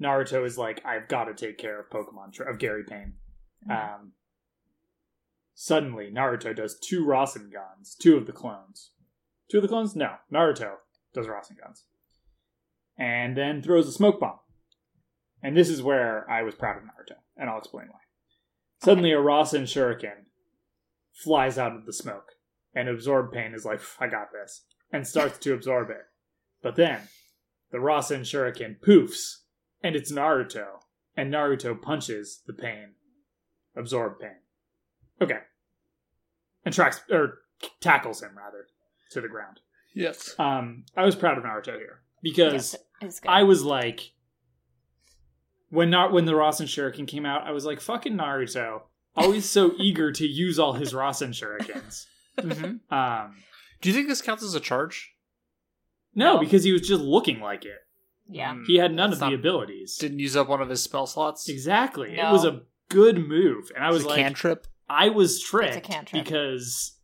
naruto 0.00 0.44
is 0.44 0.58
like 0.58 0.84
i've 0.84 1.08
got 1.08 1.24
to 1.24 1.34
take 1.34 1.58
care 1.58 1.80
of 1.80 1.90
pokemon 1.90 2.38
of 2.48 2.58
gary 2.58 2.84
payne 2.88 3.14
um 3.70 4.12
suddenly 5.54 6.10
naruto 6.10 6.54
does 6.54 6.78
two 6.78 7.04
rasengans 7.04 7.96
two 7.98 8.16
of 8.16 8.26
the 8.26 8.32
clones 8.32 8.92
two 9.50 9.58
of 9.58 9.62
the 9.62 9.68
clones 9.68 9.96
no 9.96 10.14
naruto 10.32 10.74
does 11.12 11.26
rasengans 11.26 11.84
and 13.00 13.34
then 13.34 13.62
throws 13.62 13.88
a 13.88 13.92
smoke 13.92 14.20
bomb. 14.20 14.38
And 15.42 15.56
this 15.56 15.70
is 15.70 15.82
where 15.82 16.30
I 16.30 16.42
was 16.42 16.54
proud 16.54 16.76
of 16.76 16.82
Naruto, 16.82 17.16
and 17.36 17.48
I'll 17.48 17.58
explain 17.58 17.86
why. 17.88 18.00
Suddenly, 18.84 19.12
a 19.12 19.16
Rasen 19.16 19.62
Shuriken 19.62 20.26
flies 21.14 21.56
out 21.56 21.74
of 21.74 21.86
the 21.86 21.94
smoke, 21.94 22.32
and 22.74 22.88
Absorb 22.88 23.32
Pain 23.32 23.54
is 23.54 23.64
like, 23.64 23.80
I 23.98 24.06
got 24.06 24.28
this, 24.32 24.64
and 24.92 25.06
starts 25.06 25.38
to 25.38 25.54
absorb 25.54 25.88
it. 25.88 26.04
But 26.62 26.76
then, 26.76 27.00
the 27.70 27.78
Rasen 27.78 28.20
Shuriken 28.20 28.78
poofs, 28.80 29.36
and 29.82 29.94
it's 29.96 30.12
Naruto, 30.12 30.66
and 31.16 31.32
Naruto 31.32 31.80
punches 31.80 32.42
the 32.46 32.52
pain, 32.52 32.90
Absorb 33.76 34.18
Pain. 34.20 34.36
Okay. 35.20 35.38
And 36.64 36.74
tracks, 36.74 37.00
or 37.10 37.38
tackles 37.80 38.22
him, 38.22 38.36
rather, 38.36 38.66
to 39.12 39.20
the 39.20 39.28
ground. 39.28 39.60
Yes. 39.94 40.34
Um, 40.38 40.84
I 40.96 41.04
was 41.04 41.14
proud 41.16 41.38
of 41.38 41.44
Naruto 41.44 41.76
here, 41.76 42.00
because 42.22 42.52
Yes, 42.52 42.76
it's. 43.00 43.20
I 43.26 43.42
was 43.42 43.64
like, 43.64 44.12
when 45.70 45.90
not 45.90 46.12
when 46.12 46.24
the 46.26 46.32
Rasen 46.32 46.66
Shuriken 46.66 47.06
came 47.06 47.24
out, 47.26 47.46
I 47.46 47.52
was 47.52 47.64
like, 47.64 47.80
fucking 47.80 48.16
Naruto, 48.16 48.82
always 49.16 49.48
so 49.48 49.72
eager 49.78 50.12
to 50.12 50.26
use 50.26 50.58
all 50.58 50.74
his 50.74 50.92
Rasen 50.92 51.30
Shurikens. 51.30 52.06
hmm 52.40 52.94
Um, 52.94 53.36
Do 53.80 53.88
you 53.88 53.94
think 53.94 54.08
this 54.08 54.22
counts 54.22 54.42
as 54.42 54.54
a 54.54 54.60
charge? 54.60 55.12
No, 56.14 56.34
No. 56.34 56.40
because 56.40 56.64
he 56.64 56.72
was 56.72 56.82
just 56.82 57.00
looking 57.02 57.40
like 57.40 57.64
it. 57.64 57.78
yeah. 58.28 58.54
Mm. 58.54 58.64
He 58.66 58.76
had 58.76 58.92
none 58.94 59.12
It's 59.12 59.20
of 59.22 59.28
the 59.30 59.34
abilities. 59.34 59.96
Didn't 59.96 60.18
use 60.18 60.36
up 60.36 60.48
one 60.48 60.60
of 60.62 60.68
his 60.68 60.82
spell 60.82 61.06
slots. 61.06 61.48
exactly. 61.48 62.18
It 62.18 62.30
was 62.32 62.44
a 62.44 62.62
good 62.88 63.18
move, 63.18 63.70
and 63.74 63.84
I 63.84 63.88
I 63.88 63.90
was 63.90 63.98
was 64.02 64.04
a 64.04 64.08
like, 64.08 64.18
cantrip. 64.22 64.66
I 64.88 65.08
was 65.08 65.40
tricked 65.40 65.84
cantrip. 65.84 66.24
because 66.24 66.96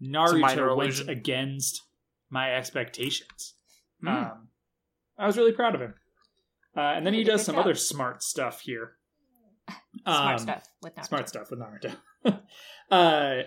a 0.00 0.04
minor 0.04 0.32
Naruto 0.32 0.76
went 0.76 0.90
illusion. 0.90 1.08
against 1.08 1.82
my 2.28 2.54
expectations. 2.54 3.54
Hmm. 4.00 4.08
Um, 4.08 4.48
I 5.18 5.26
was 5.26 5.36
really 5.36 5.52
proud 5.52 5.74
of 5.74 5.80
him. 5.80 5.94
Uh, 6.76 6.80
and 6.80 7.04
then 7.06 7.12
he 7.14 7.20
He 7.20 7.24
did 7.24 7.30
a 7.34 7.36
does 7.36 7.44
some 7.46 7.56
job. 7.56 7.64
other 7.64 7.74
smart 7.74 8.22
stuff 8.22 8.60
here. 8.60 8.92
Smart 10.04 10.32
Um, 10.34 10.38
stuff 10.38 10.68
with 10.82 10.94
Naruto. 10.94 11.06
Smart 11.06 11.28
stuff 11.28 11.50
with 11.50 11.60
Naruto. 11.60 12.40
uh, 12.90 13.42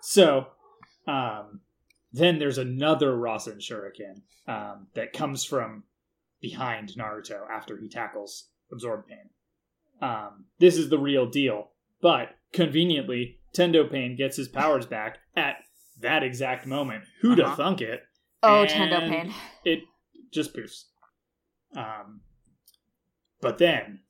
so, 0.00 0.46
um, 1.06 1.60
then 2.12 2.38
there's 2.38 2.58
another 2.58 3.12
Rasen 3.12 3.58
Shuriken 3.58 4.22
um, 4.46 4.86
that 4.94 5.12
comes 5.12 5.44
from 5.44 5.84
behind 6.40 6.90
Naruto 6.96 7.48
after 7.50 7.76
he 7.76 7.88
tackles 7.88 8.48
Absorb 8.72 9.06
Pain. 9.06 9.30
Um, 10.00 10.44
this 10.58 10.76
is 10.76 10.88
the 10.88 10.98
real 10.98 11.26
deal, 11.28 11.70
but 12.00 12.30
conveniently, 12.52 13.40
Tendo 13.56 13.90
Pain 13.90 14.16
gets 14.16 14.36
his 14.36 14.48
powers 14.48 14.86
back 14.86 15.18
at 15.36 15.56
that 16.00 16.22
exact 16.22 16.66
moment. 16.66 17.04
Who'd 17.20 17.38
have 17.38 17.46
Uh-huh. 17.48 17.56
thunk 17.56 17.80
it? 17.80 18.02
Oh, 18.42 18.62
And 18.62 18.70
Tendo 18.70 19.08
Pain. 19.08 19.34
It 19.64 19.80
just 20.30 20.54
poofs. 20.54 20.84
Um, 21.76 22.20
but 23.40 23.58
then 23.58 24.00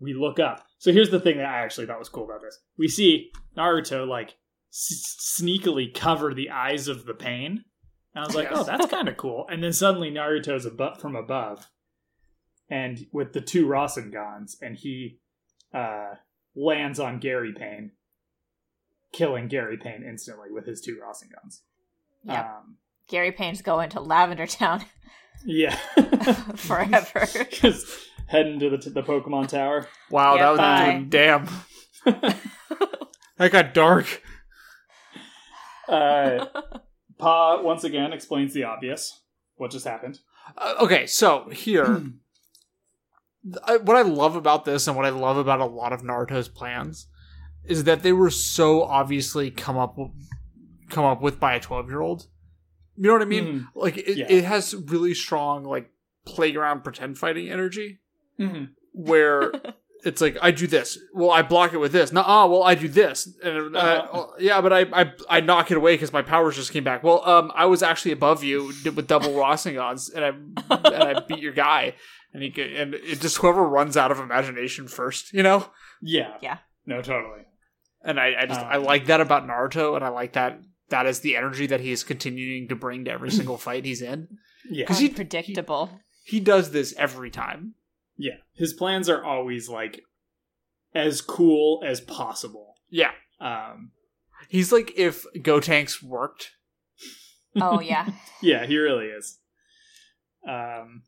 we 0.00 0.14
look 0.14 0.38
up. 0.38 0.64
So 0.78 0.92
here's 0.92 1.10
the 1.10 1.20
thing 1.20 1.36
that 1.36 1.46
I 1.46 1.58
actually 1.62 1.86
thought 1.86 1.98
was 1.98 2.08
cool 2.08 2.24
about 2.24 2.40
this. 2.42 2.58
We 2.78 2.88
see 2.88 3.30
Naruto 3.56 4.06
like 4.08 4.36
s- 4.74 5.38
sneakily 5.40 5.94
cover 5.94 6.34
the 6.34 6.50
eyes 6.50 6.88
of 6.88 7.06
the 7.06 7.14
pain. 7.14 7.64
And 8.14 8.24
I 8.24 8.26
was 8.26 8.34
like, 8.36 8.48
Yes. 8.50 8.58
oh, 8.60 8.64
that's 8.64 8.86
kind 8.86 9.08
of 9.08 9.16
cool. 9.16 9.46
And 9.50 9.62
then 9.62 9.72
suddenly 9.72 10.10
Naruto's 10.10 10.66
above, 10.66 11.00
from 11.00 11.16
above, 11.16 11.68
and 12.68 13.06
with 13.12 13.32
the 13.32 13.40
two 13.40 13.66
Rasengans, 13.66 14.56
and 14.60 14.76
he 14.76 15.18
uh, 15.72 16.14
lands 16.56 16.98
on 17.00 17.18
Gary 17.18 17.52
Payne, 17.52 17.92
killing 19.12 19.48
Gary 19.48 19.76
Payne 19.76 20.04
instantly 20.08 20.50
with 20.50 20.66
his 20.66 20.80
two 20.80 20.98
Rasengans. 21.02 21.60
Yep. 22.24 22.44
Um, 22.44 22.76
Gary 23.08 23.32
Payne's 23.32 23.62
going 23.62 23.90
to 23.90 24.00
Lavender 24.00 24.46
Town 24.46 24.84
yeah. 25.44 25.74
forever. 26.56 27.26
Just 27.50 27.86
heading 28.28 28.58
to 28.60 28.70
the, 28.70 28.78
to 28.78 28.90
the 28.90 29.02
Pokemon 29.02 29.48
Tower. 29.48 29.88
Wow, 30.10 30.36
Yeah, 30.36 30.42
that 30.42 30.50
was 30.50 30.58
bye. 30.58 31.04
damn. 31.08 31.48
that 33.38 33.52
got 33.52 33.74
dark. 33.74 34.22
Uh, 35.88 36.46
Pa 37.18 37.60
once 37.62 37.84
again 37.84 38.12
explains 38.12 38.52
the 38.54 38.64
obvious. 38.64 39.20
What 39.56 39.70
just 39.70 39.86
happened? 39.86 40.20
Uh, 40.58 40.74
okay, 40.80 41.06
so 41.06 41.48
here, 41.50 42.02
I, 43.64 43.76
what 43.78 43.96
I 43.96 44.02
love 44.02 44.36
about 44.36 44.64
this 44.64 44.86
and 44.86 44.96
what 44.96 45.04
I 45.06 45.10
love 45.10 45.36
about 45.36 45.60
a 45.60 45.64
lot 45.66 45.92
of 45.92 46.02
Naruto's 46.02 46.48
plans 46.48 47.06
is 47.64 47.84
that 47.84 48.02
they 48.02 48.12
were 48.12 48.30
so 48.30 48.82
obviously 48.82 49.50
come 49.50 49.76
up 49.78 49.96
come 50.90 51.04
up 51.04 51.20
with 51.22 51.38
by 51.40 51.54
a 51.54 51.60
twelve 51.60 51.88
year 51.88 52.00
old. 52.00 52.26
You 52.96 53.08
know 53.08 53.12
what 53.14 53.22
I 53.22 53.26
mean? 53.26 53.44
Mhm. 53.44 53.66
Like 53.74 53.96
it, 53.96 54.16
Yeah. 54.18 54.26
it 54.28 54.44
has 54.44 54.74
really 54.74 55.14
strong 55.14 55.64
like 55.64 55.90
playground 56.24 56.82
pretend 56.84 57.18
fighting 57.18 57.48
energy 57.50 58.00
Mhm. 58.38 58.70
where 58.92 59.52
it's 60.04 60.20
like 60.20 60.36
I 60.42 60.50
do 60.50 60.66
this. 60.66 60.98
Well, 61.12 61.30
I 61.30 61.42
block 61.42 61.72
it 61.72 61.78
with 61.78 61.92
this. 61.92 62.12
No, 62.12 62.22
ah, 62.24 62.46
well, 62.46 62.62
I 62.62 62.74
do 62.74 62.88
this. 62.88 63.28
And 63.42 63.74
uh, 63.76 63.78
Uh-huh. 63.78 64.26
yeah, 64.38 64.60
but 64.60 64.72
I, 64.72 64.80
I 64.92 65.12
I 65.28 65.40
knock 65.40 65.70
it 65.70 65.76
away 65.76 65.94
because 65.94 66.12
my 66.12 66.22
powers 66.22 66.56
just 66.56 66.72
came 66.72 66.84
back. 66.84 67.02
Well, 67.02 67.26
um, 67.28 67.50
I 67.54 67.66
was 67.66 67.82
actually 67.82 68.12
above 68.12 68.44
you 68.44 68.72
with 68.84 69.06
double 69.06 69.30
Rasengan's, 69.42 70.10
and 70.10 70.24
I 70.24 70.28
and 70.94 71.18
I 71.18 71.20
beat 71.26 71.40
your 71.40 71.52
guy. 71.52 71.94
And 72.32 72.42
he 72.42 72.50
could, 72.50 72.72
and 72.72 72.94
it 72.94 73.20
just 73.20 73.36
whoever 73.36 73.62
runs 73.64 73.96
out 73.96 74.10
of 74.10 74.18
imagination 74.18 74.88
first, 74.88 75.32
you 75.32 75.42
know. 75.44 75.70
Yeah. 76.02 76.34
Yeah. 76.42 76.58
No, 76.84 77.00
totally. 77.00 77.42
And 78.02 78.18
I, 78.18 78.34
I 78.40 78.46
just 78.46 78.60
I 78.60 78.76
Um, 78.76 78.84
like 78.84 79.06
that 79.06 79.20
about 79.20 79.46
Naruto, 79.46 79.94
and 79.94 80.04
I 80.04 80.08
like 80.08 80.32
that 80.32 80.58
that 80.88 81.06
is 81.06 81.20
the 81.20 81.36
energy 81.36 81.66
that 81.68 81.80
he 81.80 81.92
is 81.92 82.02
continuing 82.04 82.66
to 82.68 82.74
bring 82.76 83.04
to 83.04 83.10
every 83.12 83.30
single 83.38 83.56
fight 83.56 83.84
he's 83.84 84.02
in. 84.02 84.28
Yeah. 84.68 84.84
'Cause 84.86 84.98
he- 84.98 85.08
Unpredictable. 85.08 86.00
He 86.24 86.40
does 86.40 86.70
this 86.72 86.92
every 86.98 87.30
time. 87.30 87.74
Yeah. 88.16 88.36
His 88.54 88.72
plans 88.72 89.08
are 89.08 89.24
always 89.24 89.68
like 89.68 90.02
as 90.94 91.20
cool 91.20 91.82
as 91.84 92.00
possible. 92.00 92.74
Yeah. 92.90 93.12
Um 93.40 93.90
He's 94.48 94.72
like 94.72 94.92
if 94.96 95.24
Gotenks 95.36 96.02
worked. 96.02 96.52
oh 97.60 97.80
yeah. 97.80 98.08
yeah, 98.42 98.66
he 98.66 98.76
really 98.78 99.06
is. 99.06 99.38
Um 100.48 101.02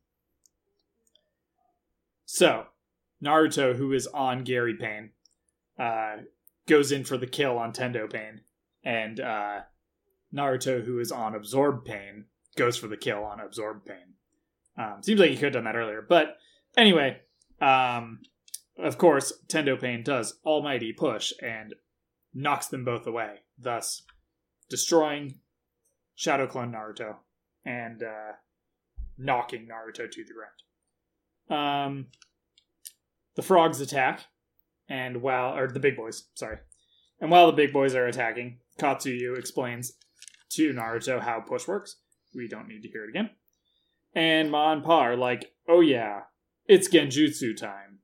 So, 2.25 2.67
Naruto, 3.23 3.77
who 3.77 3.93
is 3.93 4.07
on 4.09 4.45
Gary 4.45 4.75
Payne, 4.75 5.11
uh, 5.79 6.17
goes 6.67 6.93
in 6.93 7.05
for 7.05 7.17
the 7.17 7.27
kill 7.27 7.57
on 7.57 7.73
Tendo 7.73 8.11
Pain, 8.13 8.43
and 8.85 9.21
uh, 9.21 9.61
Naruto, 10.35 10.85
who 10.85 10.99
is 10.99 11.11
on 11.13 11.35
Absorb 11.35 11.85
Pain, 11.85 12.27
goes 12.57 12.77
for 12.77 12.89
the 12.89 12.97
kill 12.97 13.25
on 13.25 13.41
Absorb 13.41 13.85
Pain. 13.87 14.15
Um, 14.77 15.03
seems 15.03 15.21
like 15.21 15.31
he 15.31 15.37
could 15.37 15.45
have 15.45 15.53
done 15.55 15.65
that 15.65 15.77
earlier, 15.77 16.05
but 16.07 16.37
anyway, 16.77 17.21
um, 17.61 18.21
of 18.79 18.99
course, 18.99 19.33
Tendo 19.49 19.81
Pain 19.81 20.03
does 20.03 20.39
Almighty 20.45 20.93
Push 20.93 21.33
and 21.43 21.75
knocks 22.35 22.67
them 22.67 22.85
both 22.85 23.07
away, 23.07 23.37
thus 23.59 24.03
destroying 24.69 25.41
Shadow 26.15 26.47
Clone 26.47 26.73
Naruto 26.73 27.17
and 27.65 28.03
uh, 28.03 28.33
knocking 29.17 29.67
Naruto 29.67 30.11
to 30.11 30.25
the 30.25 30.35
ground. 30.35 30.53
Um, 31.49 32.07
the 33.35 33.43
frogs 33.43 33.81
attack, 33.81 34.25
and 34.89 35.23
while 35.23 35.57
or 35.57 35.69
the 35.69 35.81
big 35.81 35.97
boys, 35.97 36.29
sorry, 36.35 36.59
and 37.21 37.31
while 37.31 37.47
the 37.47 37.53
big 37.53 37.73
boys 37.73 37.95
are 37.95 38.07
attacking, 38.07 38.59
Katsuyu 38.79 39.39
explains 39.39 39.93
to 40.51 40.73
Naruto 40.73 41.21
how 41.21 41.41
push 41.41 41.67
works. 41.67 41.97
We 42.35 42.49
don't 42.49 42.69
need 42.69 42.83
to 42.83 42.89
hear 42.89 43.05
it 43.05 43.11
again. 43.11 43.31
And 44.15 44.51
Ma 44.51 44.73
and 44.73 44.83
Pa 44.83 45.01
are 45.01 45.17
like, 45.17 45.53
"Oh 45.69 45.81
yeah, 45.81 46.23
it's 46.69 46.89
Genjutsu 46.89 47.57
time," 47.57 48.01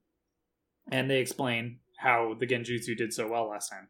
and 0.91 1.11
they 1.11 1.21
explain 1.21 1.81
how 1.99 2.35
the 2.39 2.47
Genjutsu 2.47 2.97
did 2.97 3.13
so 3.13 3.29
well 3.29 3.49
last 3.49 3.69
time. 3.71 3.89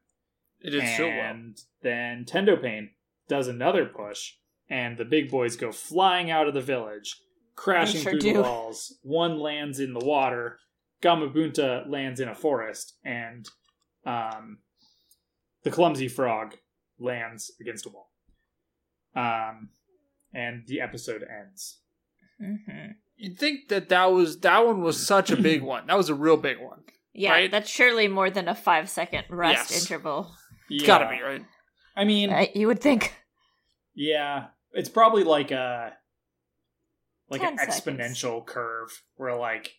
It 0.61 0.71
did 0.71 0.85
and 0.85 0.97
so 0.97 1.09
well. 1.09 1.35
then 1.83 2.25
Tendo 2.25 2.61
Pain 2.61 2.91
does 3.29 3.49
another 3.49 3.87
push, 3.87 4.35
and 4.69 4.97
the 4.97 5.05
big 5.05 5.31
boys 5.31 5.57
go 5.57 5.73
flying 5.73 6.31
out 6.31 6.47
of 6.47 6.55
the 6.55 6.61
village, 6.61 7.17
crashing 7.57 8.03
sure 8.03 8.13
through 8.13 8.21
do. 8.21 8.33
the 8.35 8.43
walls. 8.43 8.95
One 9.03 9.39
lands 9.39 9.81
in 9.81 9.95
the 9.95 10.05
water. 10.05 10.59
Gamabunta 11.03 11.89
lands 11.91 12.21
in 12.21 12.29
a 12.29 12.35
forest, 12.35 12.95
and 13.05 13.49
um, 14.07 14.59
the 15.65 15.71
clumsy 15.71 16.07
frog 16.07 16.55
lands 17.01 17.51
against 17.61 17.87
a 17.87 17.89
wall. 17.89 18.11
Um, 19.17 19.71
and 20.33 20.63
the 20.67 20.81
episode 20.81 21.25
ends. 21.29 21.81
hmm 22.39 22.93
You'd 23.23 23.39
think 23.39 23.69
that 23.69 23.89
that 23.91 24.07
was 24.07 24.41
that 24.41 24.67
one 24.67 24.83
was 24.83 25.05
such 25.05 25.31
a 25.31 25.37
big 25.37 25.63
one. 25.73 25.87
That 25.87 25.97
was 25.97 26.09
a 26.09 26.15
real 26.15 26.37
big 26.37 26.59
one. 26.59 26.81
Yeah, 27.15 27.31
Right? 27.33 27.51
that's 27.51 27.71
surely 27.71 28.09
more 28.09 28.31
than 28.31 28.49
a 28.49 28.55
five 28.55 28.89
second 28.91 29.27
rest 29.31 29.71
Yes. 29.71 29.83
interval. 29.83 30.35
It's 30.69 30.85
Gotta 30.87 31.09
be 31.09 31.23
right. 31.23 31.45
I 31.95 32.05
mean, 32.05 32.31
Right? 32.31 32.55
You 32.57 32.67
would 32.67 32.81
think. 32.81 33.15
Yeah, 33.95 34.47
it's 34.73 34.89
probably 34.89 35.23
like 35.23 35.51
a 35.51 35.93
like 37.29 37.43
an 37.43 37.57
10 37.59 37.71
seconds. 37.71 37.81
exponential 37.81 38.45
curve 38.45 39.03
where 39.17 39.37
like 39.37 39.71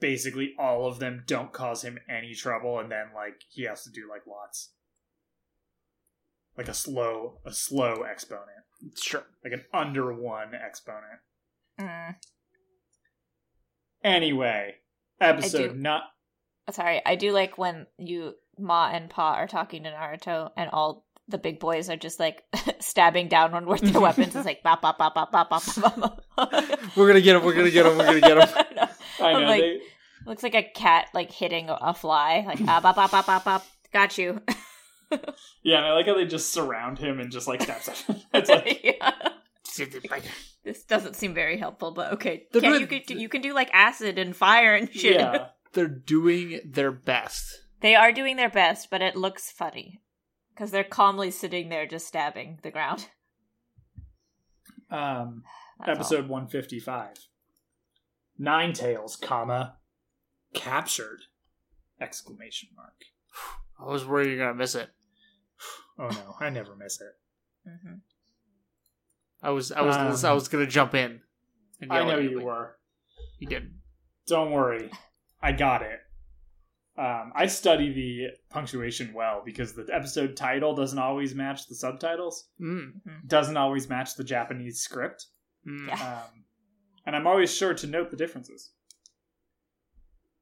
basically 0.00 0.54
all 0.58 0.86
of 0.86 0.98
them 0.98 1.22
don't 1.26 1.52
cause 1.52 1.82
him 1.82 1.98
any 2.08 2.34
trouble 2.34 2.80
and 2.80 2.90
then 2.90 3.06
like 3.14 3.40
he 3.48 3.62
has 3.64 3.84
to 3.84 3.90
do 3.90 4.08
like 4.10 4.26
lots. 4.26 4.72
Like 6.58 6.68
a 6.68 6.74
slow 6.74 7.38
a 7.46 7.52
slow 7.52 8.02
exponent. 8.02 8.66
Sure. 9.00 9.24
Like 9.44 9.52
an 9.54 9.64
under 9.72 10.12
1 10.12 10.48
exponent. 10.54 11.20
Mm. 11.80 12.16
Anyway, 14.04 14.74
episode 15.20 15.76
not 15.76 16.02
Sorry, 16.70 17.02
I 17.04 17.16
do 17.16 17.32
like 17.32 17.58
when 17.58 17.86
you 17.98 18.34
Ma 18.58 18.88
and 18.92 19.10
Pa 19.10 19.34
are 19.34 19.48
talking 19.48 19.82
to 19.84 19.90
Naruto, 19.90 20.50
and 20.56 20.70
all 20.70 21.04
the 21.28 21.38
big 21.38 21.58
boys 21.60 21.90
are 21.90 21.96
just 21.96 22.20
like 22.20 22.42
stabbing 22.80 23.28
downward 23.28 23.66
with 23.66 23.80
their 23.80 24.00
weapons. 24.00 24.34
It's 24.36 24.46
like 24.46 24.62
bop 24.62 24.80
bop 24.82 24.98
bop 24.98 25.14
bop 25.14 25.32
bop 25.32 25.50
bop 25.50 25.62
bop. 25.76 26.22
bop. 26.36 26.60
We're 26.96 27.06
gonna 27.08 27.20
get 27.20 27.36
him. 27.36 27.44
We're 27.44 27.54
gonna 27.54 27.70
get 27.70 27.86
him. 27.86 27.98
We're 27.98 28.06
gonna 28.06 28.20
get 28.20 28.38
him. 28.38 28.48
I 28.56 28.74
know. 28.74 28.88
I 29.26 29.32
know 29.40 29.46
Like- 29.46 29.60
they 29.60 29.80
Looks 30.24 30.44
like 30.44 30.54
a 30.54 30.62
cat 30.62 31.08
like 31.14 31.32
hitting 31.32 31.68
a 31.68 31.92
fly. 31.94 32.44
Like 32.46 32.60
ah 32.62 32.80
bop 32.80 32.94
bop 32.94 33.10
bop 33.10 33.26
bop 33.26 33.44
bop. 33.44 33.66
Got 33.92 34.18
you. 34.18 34.40
Yeah, 35.64 35.76
and 35.78 35.86
I 35.86 35.92
like 35.92 36.06
how 36.06 36.14
they 36.14 36.24
just 36.26 36.52
surround 36.52 36.98
him 36.98 37.20
and 37.20 37.30
just 37.30 37.46
like 37.46 37.60
it. 37.68 38.04
It's 38.32 38.48
like 38.48 38.80
yeah. 38.84 39.12
This 40.64 40.84
doesn't 40.84 41.16
seem 41.16 41.34
very 41.34 41.58
helpful, 41.58 41.90
but 41.90 42.12
okay. 42.12 42.46
They're 42.52 42.60
Can, 42.62 42.70
doing- 42.70 42.80
you 42.82 42.86
could 42.86 43.06
do, 43.06 43.14
you 43.18 43.28
can 43.28 43.42
do 43.42 43.52
like 43.52 43.68
acid 43.72 44.16
and 44.18 44.34
fire 44.36 44.76
and 44.76 44.88
shit. 44.92 45.16
yeah. 45.16 45.48
They're 45.72 45.88
doing 45.88 46.60
their 46.64 46.92
best. 46.92 47.62
They 47.80 47.96
are 47.96 48.12
doing 48.12 48.36
their 48.36 48.48
best, 48.50 48.88
but 48.90 49.02
it 49.02 49.16
looks 49.16 49.50
funny 49.50 50.00
because 50.54 50.70
they're 50.70 50.84
calmly 50.84 51.30
sitting 51.32 51.68
there 51.68 51.86
just 51.86 52.06
stabbing 52.06 52.58
the 52.62 52.70
ground. 52.70 53.08
Um 54.90 55.42
That's 55.78 55.88
all. 55.88 55.94
episode 55.96 56.28
155 56.28 57.08
nine 58.38 58.72
tails 58.72 59.16
comma 59.16 59.76
captured 60.54 61.20
exclamation 62.00 62.68
mark 62.76 62.94
I 63.80 63.84
was 63.90 64.04
worried 64.06 64.28
you're 64.28 64.38
gonna 64.38 64.54
miss 64.54 64.74
it. 64.74 64.90
oh 65.98 66.08
no 66.08 66.34
i 66.40 66.50
never 66.50 66.74
miss 66.76 67.00
it 67.00 67.68
Mhm. 67.68 68.00
I 69.42 69.50
was. 69.50 69.72
I 69.72 69.82
was. 69.82 70.24
Um, 70.24 70.30
I 70.30 70.34
was 70.34 70.48
gonna 70.48 70.66
jump 70.66 70.94
in. 70.94 71.20
and 71.80 71.92
i 71.92 72.04
know 72.04 72.18
you 72.18 72.36
but 72.36 72.44
were 72.44 72.76
You 73.40 73.48
didn't. 73.48 73.72
don't 74.28 74.50
worry 74.52 74.90
i 75.42 75.50
got 75.52 75.82
it 75.82 75.98
um, 76.96 77.32
i 77.34 77.46
study 77.46 77.92
the 77.92 78.28
punctuation 78.50 79.12
well 79.14 79.42
because 79.44 79.72
the 79.72 79.86
episode 79.92 80.36
title 80.36 80.74
doesn't 80.74 80.98
always 80.98 81.34
match 81.34 81.66
the 81.66 81.74
subtitles 81.74 82.48
Mm. 82.60 82.92
doesn't 83.26 83.56
always 83.56 83.88
match 83.88 84.14
the 84.14 84.24
japanese 84.24 84.78
script 84.80 85.26
Mm. 85.66 85.86
Yeah. 85.88 85.94
um, 86.24 86.44
and 87.06 87.16
i'm 87.16 87.26
always 87.26 87.52
sure 87.54 87.74
to 87.74 87.86
note 87.86 88.10
the 88.10 88.16
differences 88.16 88.70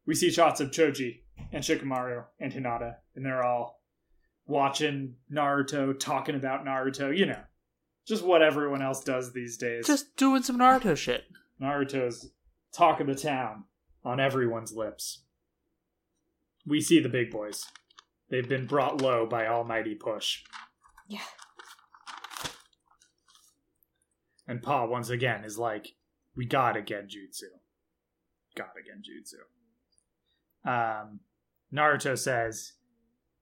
we 0.07 0.15
see 0.15 0.31
shots 0.31 0.61
of 0.61 0.71
choji 0.71 1.23
and 1.53 1.63
shikamaru 1.65 2.25
and 2.41 2.53
hinata 2.53 2.95
and 3.15 3.25
they're 3.25 3.45
all 3.45 3.81
watching 4.47 5.15
naruto 5.33 5.99
talking 5.99 6.35
about 6.35 6.65
naruto 6.65 7.17
you 7.17 7.27
know 7.27 7.41
just 8.11 8.25
what 8.25 8.43
everyone 8.43 8.83
else 8.83 9.03
does 9.05 9.33
these 9.33 9.57
days 9.57 9.87
Just 9.87 10.17
doing 10.17 10.43
some 10.43 10.59
Naruto 10.59 10.97
shit. 10.97 11.25
naruto's 11.63 12.31
talk 12.75 13.01
of 13.01 13.07
the 13.07 13.15
town 13.15 13.65
on 14.05 14.19
everyone's 14.21 14.73
lips 14.73 15.23
we 16.67 16.81
see 16.81 17.01
the 17.01 17.09
big 17.09 17.31
boys 17.31 17.65
they've 18.31 18.49
been 18.49 18.67
brought 18.67 19.01
low 19.01 19.27
by 19.27 19.47
almighty 19.47 19.95
push 19.95 20.43
Yeah. 21.09 21.21
And 24.47 24.63
Pa 24.63 24.85
once 24.87 25.11
again 25.11 25.45
is 25.45 25.59
like, 25.59 25.95
"We 26.35 26.45
gotta 26.45 26.81
genjutsu, 26.81 27.45
gotta 28.57 28.81
genjutsu." 28.81 29.39
Um, 30.69 31.21
Naruto 31.73 32.19
says, 32.19 32.73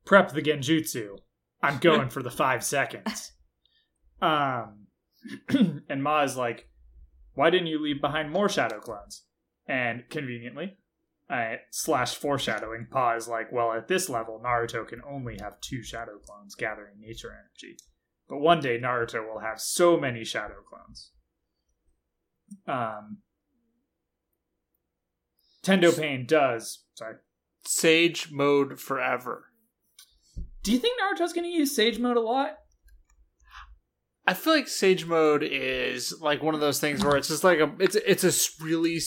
"Prep 0.04 0.32
the 0.32 0.42
genjutsu. 0.42 1.18
I'm 1.62 1.78
going 1.88 2.10
for 2.10 2.22
the 2.22 2.30
five 2.30 2.62
seconds." 2.62 3.32
Um, 4.20 4.86
and 5.88 6.02
Ma 6.02 6.22
is 6.22 6.36
like, 6.36 6.68
"Why 7.34 7.50
didn't 7.50 7.68
you 7.68 7.82
leave 7.82 8.00
behind 8.00 8.30
more 8.30 8.48
shadow 8.48 8.80
clones?" 8.80 9.24
And 9.66 10.04
conveniently, 10.08 10.78
uh, 11.30 11.56
slash 11.70 12.14
foreshadowing, 12.14 12.88
Pa 12.90 13.14
is 13.14 13.28
like, 13.28 13.52
"Well, 13.52 13.72
at 13.72 13.88
this 13.88 14.08
level, 14.08 14.40
Naruto 14.44 14.86
can 14.86 15.02
only 15.08 15.36
have 15.40 15.60
two 15.60 15.82
shadow 15.82 16.18
clones 16.18 16.54
gathering 16.54 17.00
nature 17.00 17.32
energy." 17.32 17.76
But 18.28 18.38
one 18.38 18.60
day 18.60 18.78
Naruto 18.78 19.26
will 19.26 19.40
have 19.40 19.60
so 19.60 19.96
many 19.96 20.24
shadow 20.24 20.62
clones. 20.68 21.12
Um 22.66 23.18
Tendo 25.62 25.98
Pain 25.98 26.26
does 26.26 26.84
sorry. 26.94 27.16
Sage 27.66 28.30
mode 28.30 28.80
forever. 28.80 29.46
Do 30.62 30.72
you 30.72 30.78
think 30.78 30.98
Naruto's 31.00 31.32
gonna 31.32 31.48
use 31.48 31.74
Sage 31.74 31.98
Mode 31.98 32.16
a 32.16 32.20
lot? 32.20 32.58
I 34.28 34.34
feel 34.34 34.52
like 34.52 34.68
Sage 34.68 35.06
mode 35.06 35.42
is 35.42 36.14
like 36.20 36.42
one 36.42 36.54
of 36.54 36.60
those 36.60 36.78
things 36.80 37.02
where 37.04 37.16
it's 37.16 37.28
just 37.28 37.44
like 37.44 37.60
a 37.60 37.72
it's 37.80 37.96
it's 37.96 38.24
a 38.24 38.62
really 38.64 38.98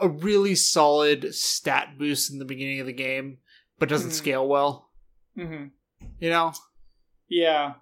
a 0.00 0.08
really 0.08 0.54
solid 0.54 1.34
stat 1.34 1.98
boost 1.98 2.30
in 2.32 2.38
the 2.38 2.44
beginning 2.44 2.80
of 2.80 2.86
the 2.86 2.92
game, 2.92 3.38
but 3.78 3.88
doesn't 3.88 4.10
Mhm. 4.10 4.14
scale 4.14 4.48
well. 4.48 4.90
Mm-hmm. 5.36 5.66
You 6.18 6.30
know, 6.30 6.52
Yeah. 7.28 7.74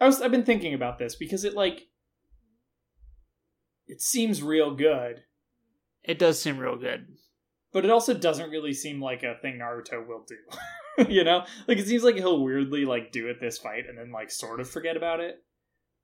I 0.00 0.06
was 0.06 0.20
I've 0.20 0.30
been 0.30 0.44
thinking 0.44 0.74
about 0.74 0.98
this 0.98 1.14
because 1.14 1.44
it 1.44 1.54
like 1.54 1.88
it 3.86 4.02
seems 4.02 4.42
real 4.42 4.74
good, 4.74 5.22
it 6.04 6.18
does 6.18 6.40
seem 6.40 6.58
real 6.58 6.76
good. 6.76 7.06
but 7.72 7.84
it 7.84 7.90
also 7.90 8.12
doesn't 8.14 8.50
really 8.50 8.72
seem 8.72 9.00
like 9.00 9.22
a 9.22 9.36
thing 9.40 9.58
Naruto 9.58 10.06
will 10.06 10.24
do. 10.26 11.08
you 11.12 11.24
know? 11.24 11.44
Like 11.66 11.78
it 11.78 11.86
seems 11.86 12.02
like 12.04 12.16
he'll 12.16 12.42
weirdly 12.44 12.84
like 12.84 13.12
do 13.12 13.28
it 13.28 13.40
this 13.40 13.58
fight 13.58 13.84
and 13.88 13.96
then 13.96 14.10
like 14.12 14.30
sort 14.30 14.60
of 14.60 14.68
forget 14.68 14.96
about 14.96 15.20
it. 15.20 15.42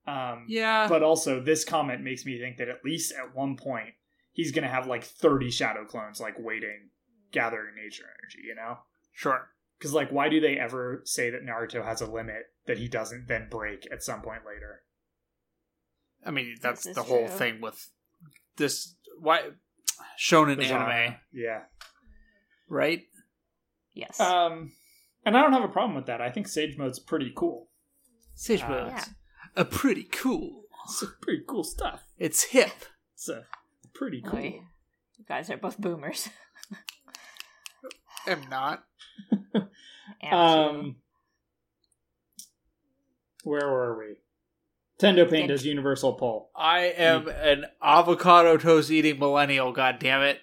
Um, 0.06 0.44
Yeah. 0.48 0.86
but 0.88 1.02
also 1.02 1.40
this 1.40 1.64
comment 1.64 2.02
makes 2.02 2.24
me 2.26 2.38
think 2.38 2.58
that 2.58 2.68
at 2.68 2.84
least 2.84 3.12
at 3.12 3.34
one 3.34 3.56
point 3.56 3.94
he's 4.32 4.52
gonna 4.52 4.68
have 4.68 4.86
like 4.86 5.02
30 5.04 5.50
shadow 5.50 5.84
clones 5.86 6.20
like 6.20 6.34
waiting 6.38 6.90
gathering 7.32 7.74
nature 7.74 8.04
energy 8.20 8.46
you 8.46 8.54
know 8.54 8.78
sure. 9.12 9.48
because 9.78 9.94
like 9.94 10.10
why 10.10 10.28
do 10.28 10.40
they 10.40 10.58
ever 10.58 11.00
say 11.04 11.30
that 11.30 11.42
naruto 11.42 11.82
has 11.84 12.00
a 12.02 12.06
limit 12.06 12.42
that 12.66 12.76
he 12.78 12.86
doesn't 12.86 13.28
then 13.28 13.48
break 13.50 13.86
at 13.90 14.02
some 14.02 14.20
point 14.20 14.42
later 14.46 14.82
I 16.26 16.30
mean, 16.30 16.56
that's 16.60 16.84
the 16.84 17.02
whole 17.02 17.26
true. 17.26 17.36
thing 17.36 17.60
with 17.60 17.90
this. 18.56 18.94
Why 19.20 19.42
shown 20.16 20.48
in 20.50 20.58
The 20.58 20.64
anime, 20.64 20.78
genre. 20.80 21.20
yeah 21.32 21.60
right? 22.68 23.02
Yes. 23.94 24.18
um 24.20 24.72
and 25.24 25.36
i 25.36 25.40
don't 25.42 25.52
have 25.52 25.64
a 25.64 25.68
problem 25.68 25.94
with 25.94 26.06
that 26.06 26.20
i 26.20 26.30
think 26.30 26.48
sage 26.48 26.76
mode's 26.76 26.98
pretty 26.98 27.32
cool 27.34 27.68
Sage 28.34 28.62
Uh, 28.62 28.68
mode's 28.68 28.92
yeah. 28.92 29.04
A 29.56 29.64
pretty 29.64 30.04
cool. 30.04 30.62
it's 30.84 31.04
pretty 31.22 31.42
cool 31.46 31.64
stuff 31.64 32.02
It's 32.18 32.44
hip. 32.44 32.72
it's 33.14 33.28
a 33.28 33.44
pretty 33.94 34.20
cool 34.22 34.38
Oy. 34.38 34.60
You 35.18 35.24
guys 35.28 35.48
are 35.50 35.56
both 35.56 35.78
boomers. 35.78 36.28
I'm 38.26 38.48
not. 38.50 38.84
Um 40.30 40.96
where 43.42 43.68
were 43.70 43.98
we 43.98 44.16
tendo 44.98 45.28
pain 45.28 45.48
does 45.48 45.64
universal 45.66 46.14
pull 46.14 46.50
I 46.56 46.80
am 46.96 47.28
an 47.28 47.66
avocado 47.82 48.56
toast 48.56 48.90
eating 48.90 49.18
millennial. 49.18 49.72
God 49.72 49.98
damn 49.98 50.22
it! 50.22 50.40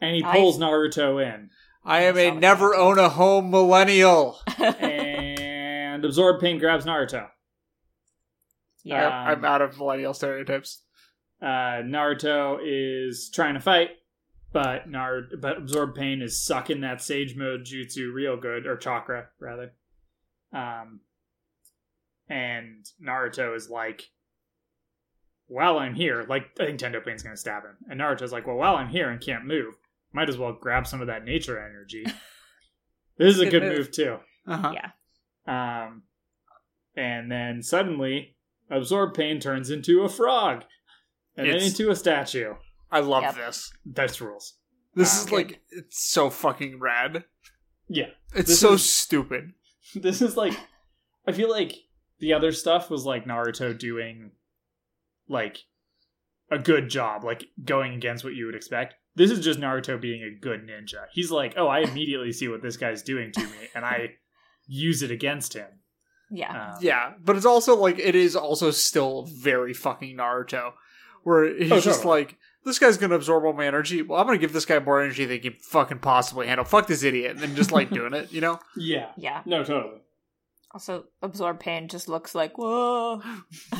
and 0.00 0.14
he 0.16 0.24
I- 0.24 0.32
pulls 0.34 0.58
naruto 0.58 1.22
in 1.22 1.50
I 1.84 2.02
am 2.02 2.16
a 2.16 2.28
Avocado 2.28 2.40
never 2.40 2.74
own 2.74 2.98
a 2.98 3.08
home 3.10 3.50
millennial. 3.50 4.40
and 4.58 6.04
absorb 6.04 6.40
pain 6.40 6.58
grabs 6.58 6.84
naruto 6.86 7.28
yeah. 8.88 9.06
Um, 9.06 9.28
I'm 9.28 9.44
out 9.44 9.62
of 9.62 9.76
millennial 9.78 10.14
stereotypes. 10.14 10.82
uh, 11.42 11.82
Naruto 11.84 12.58
is 12.62 13.30
trying 13.32 13.54
to 13.54 13.60
fight, 13.60 13.90
but 14.52 14.88
Nar- 14.88 15.28
but 15.40 15.58
Absorb 15.58 15.94
Pain 15.94 16.22
is 16.22 16.42
sucking 16.44 16.80
that 16.80 17.00
Sage 17.02 17.36
Mode 17.36 17.64
Jutsu 17.64 18.12
real 18.12 18.36
good, 18.36 18.66
or 18.66 18.76
chakra 18.76 19.28
rather. 19.40 19.72
Um, 20.52 21.00
and 22.28 22.86
Naruto 23.02 23.54
is 23.56 23.70
like, 23.70 24.10
"While 25.46 25.78
I'm 25.78 25.94
here, 25.94 26.24
like 26.28 26.50
I 26.60 26.66
think 26.66 26.80
Tendo 26.80 27.04
Pain's 27.04 27.22
gonna 27.22 27.36
stab 27.36 27.62
him," 27.64 27.76
and 27.90 28.00
Naruto's 28.00 28.32
like, 28.32 28.46
"Well, 28.46 28.56
while 28.56 28.76
I'm 28.76 28.88
here 28.88 29.10
and 29.10 29.20
can't 29.20 29.44
move, 29.46 29.74
might 30.12 30.28
as 30.28 30.36
well 30.38 30.52
grab 30.52 30.86
some 30.86 31.00
of 31.00 31.06
that 31.06 31.24
nature 31.24 31.58
energy." 31.58 32.04
this 33.18 33.34
is 33.34 33.40
a 33.40 33.44
Good 33.44 33.60
good 33.60 33.62
move. 33.64 33.78
move 33.78 33.90
too. 33.92 34.18
Uh-huh. 34.46 34.74
yeah. 34.74 34.90
Um, 35.46 36.02
and 36.96 37.30
then 37.30 37.62
suddenly, 37.62 38.36
Absorb 38.70 39.14
Pain 39.14 39.40
turns 39.40 39.70
into 39.70 40.02
a 40.02 40.08
frog, 40.08 40.64
and 41.36 41.48
then 41.48 41.60
into 41.62 41.90
a 41.90 41.96
statue. 41.96 42.54
I 42.90 43.00
love 43.00 43.22
Yep. 43.22 43.34
this. 43.36 43.72
That's 43.86 44.20
rules. 44.20 44.54
This 44.94 45.14
Ah, 45.14 45.20
is 45.20 45.26
good. 45.26 45.32
like 45.34 45.60
it's 45.70 46.08
so 46.10 46.30
fucking 46.30 46.78
rad. 46.80 47.24
Yeah, 47.88 48.10
It's 48.34 48.48
This 48.48 48.60
so 48.60 48.74
is- 48.74 48.90
stupid. 48.92 49.52
this 49.94 50.20
is 50.20 50.36
like, 50.36 50.54
I 51.26 51.32
feel 51.32 51.48
like 51.50 51.72
the 52.18 52.32
other 52.34 52.52
stuff 52.52 52.90
was 52.90 53.04
like 53.06 53.24
Naruto 53.24 53.78
doing, 53.78 54.32
like, 55.28 55.58
a 56.50 56.58
good 56.58 56.88
job, 56.88 57.24
like 57.24 57.44
going 57.64 57.94
against 57.94 58.24
what 58.24 58.34
you 58.34 58.46
would 58.46 58.54
expect. 58.54 58.94
This 59.14 59.30
is 59.30 59.44
just 59.44 59.60
Naruto 59.60 60.00
being 60.00 60.22
a 60.22 60.30
good 60.30 60.66
ninja. 60.66 61.06
He's 61.12 61.30
like, 61.30 61.54
oh, 61.56 61.66
I 61.68 61.80
immediately 61.80 62.32
see 62.32 62.48
what 62.48 62.62
this 62.62 62.76
guy's 62.76 63.02
doing 63.02 63.32
to 63.32 63.40
me, 63.42 63.68
and 63.74 63.84
I 63.84 64.16
use 64.66 65.02
it 65.02 65.10
against 65.10 65.54
him. 65.54 65.68
Yeah. 66.30 66.72
Um, 66.74 66.78
Yeah, 66.80 67.12
but 67.24 67.36
it's 67.36 67.46
also 67.46 67.76
like 67.76 67.98
it 67.98 68.14
is 68.14 68.36
also 68.36 68.70
still 68.70 69.26
very 69.40 69.72
fucking 69.72 70.16
Naruto, 70.16 70.72
where 71.22 71.56
he's 71.56 71.72
Oh, 71.72 71.80
just 71.80 72.02
totally. 72.02 72.20
like, 72.22 72.38
this 72.64 72.78
guy's 72.78 72.98
gonna 72.98 73.14
absorb 73.14 73.44
all 73.44 73.52
my 73.54 73.66
energy. 73.66 74.02
Well, 74.02 74.20
I'm 74.20 74.26
gonna 74.26 74.38
give 74.38 74.52
this 74.52 74.66
guy 74.66 74.78
more 74.78 75.00
energy 75.00 75.24
than 75.24 75.34
he 75.40 75.50
can 75.50 75.58
fucking 75.70 76.00
possibly 76.00 76.46
handle. 76.46 76.64
Fuck 76.64 76.86
this 76.86 77.02
idiot, 77.02 77.38
and 77.42 77.56
just 77.56 77.72
like 77.72 77.90
doing 77.90 78.12
it, 78.14 78.32
you 78.32 78.40
know? 78.40 78.58
yeah, 78.76 79.10
yeah. 79.16 79.42
no, 79.46 79.64
totally. 79.64 80.00
Also, 80.72 81.04
absorb 81.22 81.60
pain 81.60 81.88
just 81.88 82.08
looks 82.08 82.34
like 82.34 82.58
whoa. 82.58 83.22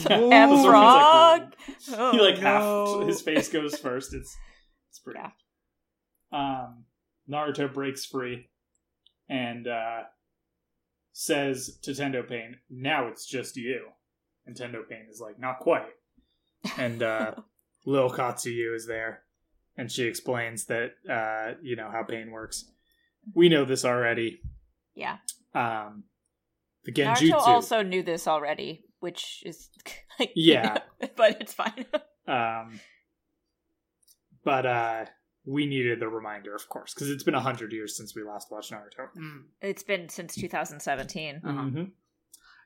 Yeah, 0.08 0.18
Ooh. 0.18 0.30
M 0.32 0.50
Absorb 0.52 0.72
Pain's 0.72 1.88
like, 1.90 1.98
"Whoa." 1.98 1.98
Oh, 1.98 2.12
he 2.12 2.20
like 2.20 2.40
no. 2.40 2.98
half 3.00 3.06
his 3.08 3.20
face 3.20 3.48
goes 3.50 3.76
first. 3.78 4.14
It's 4.14 4.34
it's 4.88 4.98
pretty. 4.98 5.20
Yeah. 5.20 5.30
Um, 6.32 6.84
Naruto 7.30 7.72
breaks 7.72 8.06
free 8.06 8.48
and 9.28 9.66
uh, 9.68 10.04
says 11.18 11.76
to 11.82 11.90
Tendo 11.90 12.26
Pain, 12.26 12.58
"Now 12.70 13.08
it's 13.08 13.26
just 13.26 13.56
you." 13.56 13.88
And 14.46 14.56
Tendo 14.56 14.88
Pain 14.88 15.06
is 15.10 15.20
like, 15.20 15.36
"Not 15.38 15.58
quite." 15.58 15.92
And 16.78 17.02
uh, 17.02 17.32
Lil 17.86 18.08
Katsuyu 18.08 18.72
is 18.74 18.86
there, 18.86 19.22
and 19.76 19.90
she 19.90 20.04
explains 20.04 20.66
that 20.66 20.92
uh, 21.10 21.54
you 21.60 21.74
know 21.74 21.90
how 21.90 22.04
pain 22.04 22.30
works. 22.30 22.70
We 23.34 23.48
know 23.48 23.64
this 23.64 23.84
already. 23.84 24.40
Yeah. 24.94 25.16
Um, 25.54 26.04
the 26.84 26.92
Genjutsu. 26.92 27.30
Naruto 27.32 27.48
also 27.48 27.82
knew 27.82 28.04
this 28.04 28.28
already, 28.28 28.84
which 29.00 29.42
is 29.44 29.70
like 30.20 30.30
Yeah. 30.36 30.78
but 31.16 31.40
it's 31.40 31.52
fine. 31.52 31.84
Um, 32.28 32.78
but 34.44 34.66
uh, 34.66 35.04
we 35.50 35.64
needed 35.66 35.98
the 35.98 36.08
reminder, 36.08 36.54
of 36.54 36.68
course, 36.68 36.92
because 36.92 37.08
it's 37.10 37.22
been 37.24 37.34
a 37.34 37.40
hundred 37.40 37.72
years 37.72 37.96
since 37.96 38.14
we 38.14 38.22
last 38.22 38.50
watched 38.50 38.70
Naruto. 38.70 39.08
Mm. 39.16 39.44
it's 39.62 39.82
been 39.82 40.08
since 40.10 40.34
2017. 40.34 41.40
Uh-huh. 41.42 41.50
Mhm. 41.62 41.90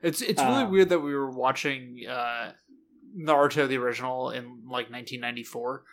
It's 0.03 0.21
it's 0.21 0.43
really 0.43 0.65
Um, 0.65 0.71
weird 0.73 0.89
that 0.89 0.99
we 0.99 1.15
were 1.15 1.31
watching 1.31 2.05
uh, 2.09 2.55
Naruto 3.17 3.69
the 3.69 3.77
original 3.79 4.31
in 4.31 4.63
like 4.67 4.91
1994. 4.91 5.85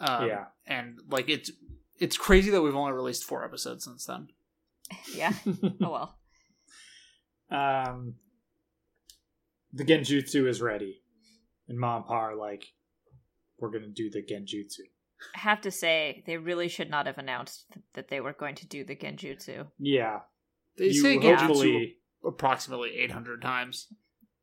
Um, 0.00 0.26
yeah, 0.26 0.46
and 0.66 0.98
like 1.08 1.28
it's 1.28 1.52
it's 2.00 2.16
crazy 2.16 2.50
that 2.50 2.60
we've 2.62 2.74
only 2.74 2.92
released 2.92 3.22
four 3.24 3.44
episodes 3.44 3.84
since 3.84 4.04
then. 4.06 4.28
Yeah. 5.14 5.32
Oh 5.80 5.90
well. 5.90 6.18
um, 7.50 8.14
the 9.72 9.84
Genjutsu 9.84 10.48
is 10.48 10.60
ready, 10.60 11.02
and 11.68 11.78
Mom 11.78 11.98
and 11.98 12.06
Pa 12.06 12.14
are 12.30 12.34
like, 12.36 12.64
"We're 13.58 13.70
gonna 13.70 13.86
do 13.88 14.10
the 14.10 14.22
Genjutsu." 14.22 14.86
I 15.34 15.38
have 15.38 15.60
to 15.62 15.70
say, 15.70 16.22
they 16.26 16.36
really 16.36 16.68
should 16.68 16.90
not 16.90 17.06
have 17.06 17.18
announced 17.18 17.64
th- 17.72 17.84
that 17.94 18.08
they 18.08 18.20
were 18.20 18.32
going 18.34 18.54
to 18.56 18.66
do 18.66 18.84
the 18.84 18.94
genjutsu. 18.96 19.66
Yeah, 19.78 20.20
They 20.76 20.86
you 20.86 20.94
say 21.02 21.16
Genjutsu 21.18 21.38
hopefully. 21.46 21.96
approximately 22.24 22.90
800 22.98 23.40
times. 23.42 23.88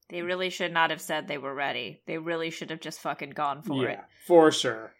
They 0.09 0.23
really 0.23 0.49
should 0.49 0.73
not 0.73 0.89
have 0.89 1.01
said 1.01 1.27
they 1.27 1.37
were 1.37 1.53
ready. 1.53 2.01
They 2.07 2.17
really 2.17 2.49
should 2.49 2.71
have 2.71 2.79
just 2.79 2.99
fucking 3.01 3.31
gone 3.31 3.61
for 3.61 3.83
yeah, 3.83 3.91
it. 3.91 3.99
for 4.25 4.51
sure. 4.51 4.93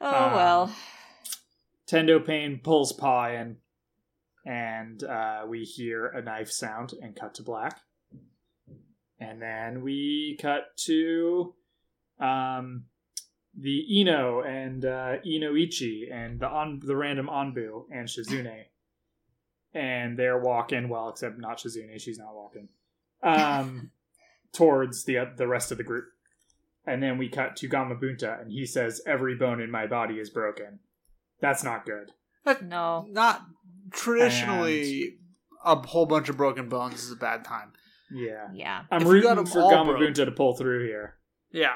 Oh 0.00 0.24
Um, 0.26 0.32
well. 0.32 0.74
Tendo 1.86 2.24
Pain 2.24 2.60
pulls 2.62 2.92
Pa 2.92 3.28
in, 3.28 3.58
and 4.44 5.02
uh, 5.04 5.44
we 5.46 5.62
hear 5.62 6.06
a 6.06 6.20
knife 6.22 6.50
sound 6.50 6.92
and 7.00 7.14
cut 7.14 7.34
to 7.36 7.42
black. 7.44 7.78
And 9.20 9.40
then 9.40 9.82
we 9.82 10.36
cut 10.40 10.64
to 10.86 11.54
um, 12.18 12.86
the 13.56 14.00
Ino 14.00 14.40
and 14.42 14.84
uh, 14.84 15.16
Inoichi 15.24 16.12
and 16.12 16.40
the 16.40 16.48
on 16.48 16.80
the 16.84 16.96
random 16.96 17.28
Anbu 17.28 17.84
and 17.92 18.08
Shizune. 18.08 18.64
and 19.72 20.18
they're 20.18 20.38
walking, 20.38 20.88
well, 20.88 21.08
except 21.08 21.38
not 21.38 21.58
Shizune, 21.58 22.00
she's 22.00 22.18
not 22.18 22.34
walking, 22.34 22.68
um, 23.22 23.90
towards 24.52 25.04
the 25.04 25.18
the 25.36 25.46
rest 25.48 25.70
of 25.72 25.78
the 25.78 25.84
group. 25.84 26.06
And 26.86 27.02
then 27.02 27.16
we 27.16 27.28
cut 27.30 27.56
to 27.56 27.68
Gamabunta, 27.68 28.42
and 28.42 28.52
he 28.52 28.66
says, 28.66 29.00
"Every 29.06 29.34
bone 29.36 29.60
in 29.60 29.70
my 29.70 29.86
body 29.86 30.18
is 30.20 30.28
broken." 30.30 30.80
That's 31.40 31.64
not 31.64 31.86
good. 31.86 32.12
No. 32.62 33.06
Not 33.10 33.42
traditionally, 33.90 35.16
a 35.64 35.76
whole 35.76 36.06
bunch 36.06 36.28
of 36.28 36.36
broken 36.36 36.68
bones 36.68 37.02
is 37.02 37.10
a 37.12 37.16
bad 37.16 37.44
time. 37.44 37.72
Yeah, 38.10 38.48
Yeah. 38.52 38.82
I'm 38.90 39.02
If 39.02 39.08
you 39.08 39.22
got 39.22 39.36
rooting 39.36 39.38
'em 39.38 39.46
for 39.46 39.72
Gamabunta 39.72 40.14
broke. 40.14 40.26
to 40.26 40.30
pull 40.32 40.56
through 40.56 40.86
here. 40.86 41.16
Yeah. 41.50 41.74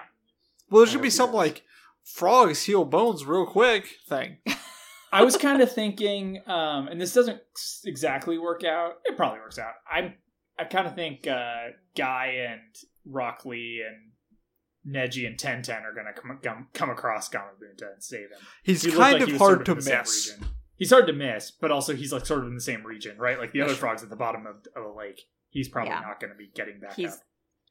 Well, 0.70 0.80
there 0.82 0.88
I 0.88 0.92
should 0.92 1.02
be 1.02 1.06
he 1.08 1.10
some 1.12 1.32
like 1.32 1.62
frogs 2.04 2.64
heal 2.64 2.84
bones 2.84 3.24
real 3.24 3.46
quick 3.46 3.96
thing. 4.08 4.38
I 5.12 5.22
was 5.24 5.36
kind 5.38 5.62
of 5.62 5.72
thinking, 5.72 6.42
um, 6.46 6.88
and 6.88 7.00
this 7.00 7.14
doesn't 7.14 7.40
exactly 7.84 8.36
work 8.38 8.62
out. 8.64 8.96
It 9.06 9.16
probably 9.16 9.38
works 9.40 9.58
out. 9.58 9.72
I'm, 9.90 10.14
I 10.58 10.64
kind 10.64 10.86
of 10.86 10.94
think 10.94 11.26
uh, 11.26 11.68
Guy 11.96 12.46
and 12.50 12.60
Rock 13.06 13.46
Lee 13.46 13.82
and 13.88 14.94
Neji 14.94 15.26
and 15.26 15.38
Ten 15.38 15.62
Ten 15.62 15.82
are 15.84 15.94
gonna 15.94 16.12
come 16.12 16.38
come, 16.42 16.68
come 16.74 16.90
across 16.90 17.28
Gamabunta 17.30 17.92
and 17.94 18.02
save 18.02 18.30
him. 18.30 18.38
He's 18.62 18.82
He 18.82 18.90
kind 18.90 19.14
like 19.14 19.22
of 19.22 19.28
he 19.28 19.36
hard 19.38 19.56
sort 19.58 19.64
to 19.66 19.72
in 19.72 19.76
the 19.78 19.82
same 19.82 19.98
miss. 19.98 20.36
He's 20.76 20.90
hard 20.90 21.06
to 21.08 21.12
miss, 21.12 21.50
but 21.50 21.70
also 21.72 21.94
he's 21.96 22.12
like 22.12 22.24
sort 22.26 22.40
of 22.42 22.46
in 22.48 22.54
the 22.54 22.60
same 22.60 22.84
region, 22.86 23.16
right? 23.18 23.38
Like 23.38 23.52
the 23.52 23.62
other 23.62 23.74
frogs 23.74 24.02
at 24.02 24.10
the 24.10 24.16
bottom 24.16 24.46
of, 24.46 24.56
of 24.76 24.84
a 24.94 24.96
lake. 24.96 25.22
He's 25.50 25.68
probably 25.68 25.90
Yeah. 25.90 26.00
not 26.00 26.20
going 26.20 26.30
to 26.32 26.36
be 26.36 26.50
getting 26.54 26.78
back 26.78 26.94
He's 26.94 27.14
up. 27.14 27.18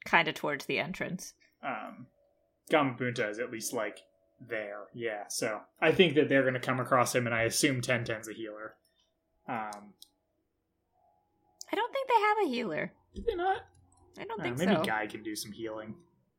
kind 0.05 0.27
of 0.27 0.33
towards 0.35 0.65
the 0.65 0.79
entrance. 0.79 1.33
um, 1.63 2.07
Gamabunta 2.71 3.29
is 3.29 3.39
at 3.39 3.51
least 3.51 3.73
like 3.73 3.99
there. 4.39 4.83
Yeah, 4.93 5.23
so 5.29 5.61
I 5.81 5.91
think 5.91 6.15
that 6.15 6.29
they're 6.29 6.41
going 6.43 6.53
to 6.53 6.59
come 6.59 6.79
across 6.79 7.15
him, 7.15 7.25
and 7.25 7.35
I 7.35 7.43
assume 7.43 7.81
Ten 7.81 8.03
Ten's 8.03 8.27
a 8.27 8.33
healer. 8.33 8.75
Um, 9.47 9.93
I 11.71 11.75
don't 11.75 11.91
think 11.93 12.07
they 12.07 12.21
have 12.21 12.37
a 12.45 12.49
healer. 12.49 12.91
did 13.15 13.25
they 13.25 13.35
not? 13.35 13.61
I 14.19 14.23
don't 14.25 14.39
Uh, 14.39 14.43
think 14.43 14.57
maybe 14.57 14.71
so. 14.71 14.77
Maybe 14.79 14.87
Guy 14.89 15.07
can 15.07 15.23
do 15.23 15.35
some 15.35 15.51
healing. 15.51 15.95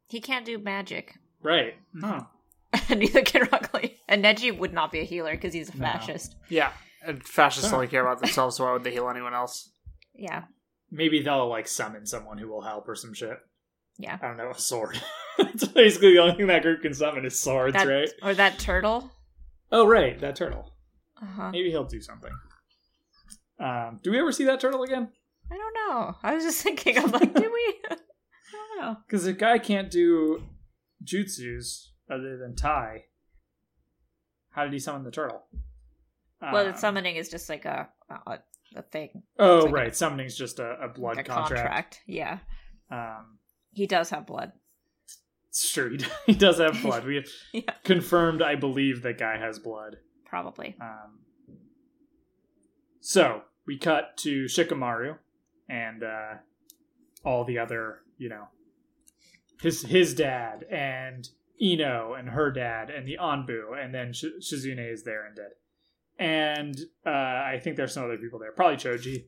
He 0.08 0.20
can't 0.20 0.44
do 0.46 0.58
magic. 0.58 1.16
Right. 1.42 1.74
Huh. 2.00 2.22
Neither 2.90 3.22
can 3.22 3.48
Rock 3.52 3.72
Lee. 3.74 3.96
And 4.08 4.24
Neji 4.24 4.56
would 4.56 4.72
not 4.72 4.90
be 4.92 5.00
a 5.00 5.04
healer 5.04 5.32
because 5.32 5.52
he's 5.54 5.68
a 5.70 5.76
No. 5.76 5.84
fascist. 5.86 6.34
Yeah, 6.48 6.72
and 7.04 7.22
fascists 7.24 7.72
only 7.72 7.86
care 7.88 8.02
about 8.02 8.20
themselves, 8.22 8.56
so 8.56 8.64
why 8.64 8.72
would 8.72 8.84
they 8.84 8.90
heal 8.92 9.08
anyone 9.08 9.34
else? 9.34 9.70
Yeah. 10.14 10.44
Maybe 10.90 11.22
they'll 11.22 11.48
like 11.48 11.68
summon 11.68 12.06
someone 12.06 12.38
who 12.38 12.48
will 12.48 12.62
help 12.62 12.88
or 12.88 12.94
some 12.96 13.14
shit. 13.14 13.38
Yeah. 13.98 14.18
I 14.22 14.26
don't 14.28 14.36
know, 14.36 14.50
a 14.50 14.58
sword. 14.58 15.00
That's 15.38 15.66
basically 15.68 16.12
the 16.14 16.18
only 16.20 16.34
thing 16.36 16.48
that 16.48 16.62
group 16.62 16.82
can 16.82 16.92
summon 16.94 17.24
is 17.24 17.40
swords, 17.40 17.74
That, 17.74 17.86
right? 17.86 18.10
Or 18.22 18.34
that 18.34 18.58
turtle. 18.58 19.10
Oh, 19.70 19.86
right, 19.86 20.18
that 20.20 20.36
turtle. 20.36 20.72
Uh-huh. 21.22 21.50
Maybe 21.52 21.70
he'll 21.70 21.84
do 21.84 22.00
something. 22.00 22.32
Um, 23.60 23.98
do 24.02 24.10
we 24.10 24.18
ever 24.18 24.32
see 24.32 24.44
that 24.44 24.60
turtle 24.60 24.82
again? 24.82 25.08
I 25.50 25.56
don't 25.56 25.74
know. 25.74 26.14
I 26.22 26.34
was 26.34 26.44
just 26.44 26.62
thinking, 26.62 26.98
I'm 26.98 27.10
like, 27.10 27.34
do 27.34 27.42
we? 27.52 27.74
I 27.90 27.96
don't 28.52 28.80
know. 28.80 28.96
Because 29.06 29.24
the 29.24 29.32
guy 29.32 29.58
can't 29.58 29.90
do 29.90 30.42
jutsus 31.04 31.88
other 32.10 32.36
than 32.36 32.54
Tai. 32.56 33.04
How 34.50 34.64
did 34.64 34.72
he 34.72 34.78
summon 34.78 35.04
the 35.04 35.10
turtle? 35.10 35.42
Well, 36.40 36.66
Um, 36.66 36.72
the 36.72 36.78
summoning 36.78 37.16
is 37.16 37.28
just 37.28 37.48
like 37.48 37.64
a 37.64 37.88
a, 38.26 38.38
a 38.76 38.82
thing, 38.82 39.22
Oh, 39.38 39.60
like 39.64 39.72
right. 39.74 39.96
Summoning's 39.96 40.36
just 40.36 40.58
a, 40.60 40.78
a 40.80 40.88
blood 40.88 41.16
like 41.16 41.28
a 41.28 41.32
contract. 41.32 41.62
contract. 41.62 42.00
Yeah, 42.06 42.38
Um, 42.90 43.38
he 43.72 43.86
does 43.86 44.10
have 44.10 44.26
blood. 44.26 44.52
It's 45.62 45.70
true. 45.72 45.96
He, 45.96 46.04
he 46.32 46.34
does 46.34 46.58
have 46.58 46.80
blood. 46.82 47.04
We 47.04 47.24
Yeah, 47.52 47.62
confirmed, 47.84 48.42
I 48.42 48.54
believe, 48.54 49.02
that 49.02 49.18
guy 49.18 49.36
has 49.38 49.58
blood. 49.58 49.96
probably. 50.24 50.76
Um, 50.80 51.18
so 53.00 53.42
we 53.66 53.78
cut 53.78 54.16
to 54.18 54.44
Shikamaru 54.44 55.16
and 55.68 56.02
uh, 56.02 56.34
all 57.24 57.44
the 57.44 57.58
other, 57.58 58.00
you 58.18 58.28
know, 58.28 58.48
his 59.60 59.82
his 59.82 60.14
dad 60.14 60.64
and 60.70 61.28
Ino 61.60 62.14
and 62.14 62.28
her 62.30 62.50
dad 62.50 62.90
and 62.90 63.06
the 63.08 63.18
Anbu, 63.20 63.76
and 63.82 63.92
then 63.94 64.12
Sh- 64.12 64.24
Shizune 64.40 64.92
is 64.92 65.02
there 65.02 65.26
and 65.26 65.34
dead. 65.36 65.50
And 66.18 66.78
uh, 67.06 67.10
I 67.10 67.60
think 67.62 67.76
there's 67.76 67.92
some 67.94 68.04
other 68.04 68.18
people 68.18 68.38
there, 68.38 68.52
probably 68.52 68.76
Choji. 68.76 69.26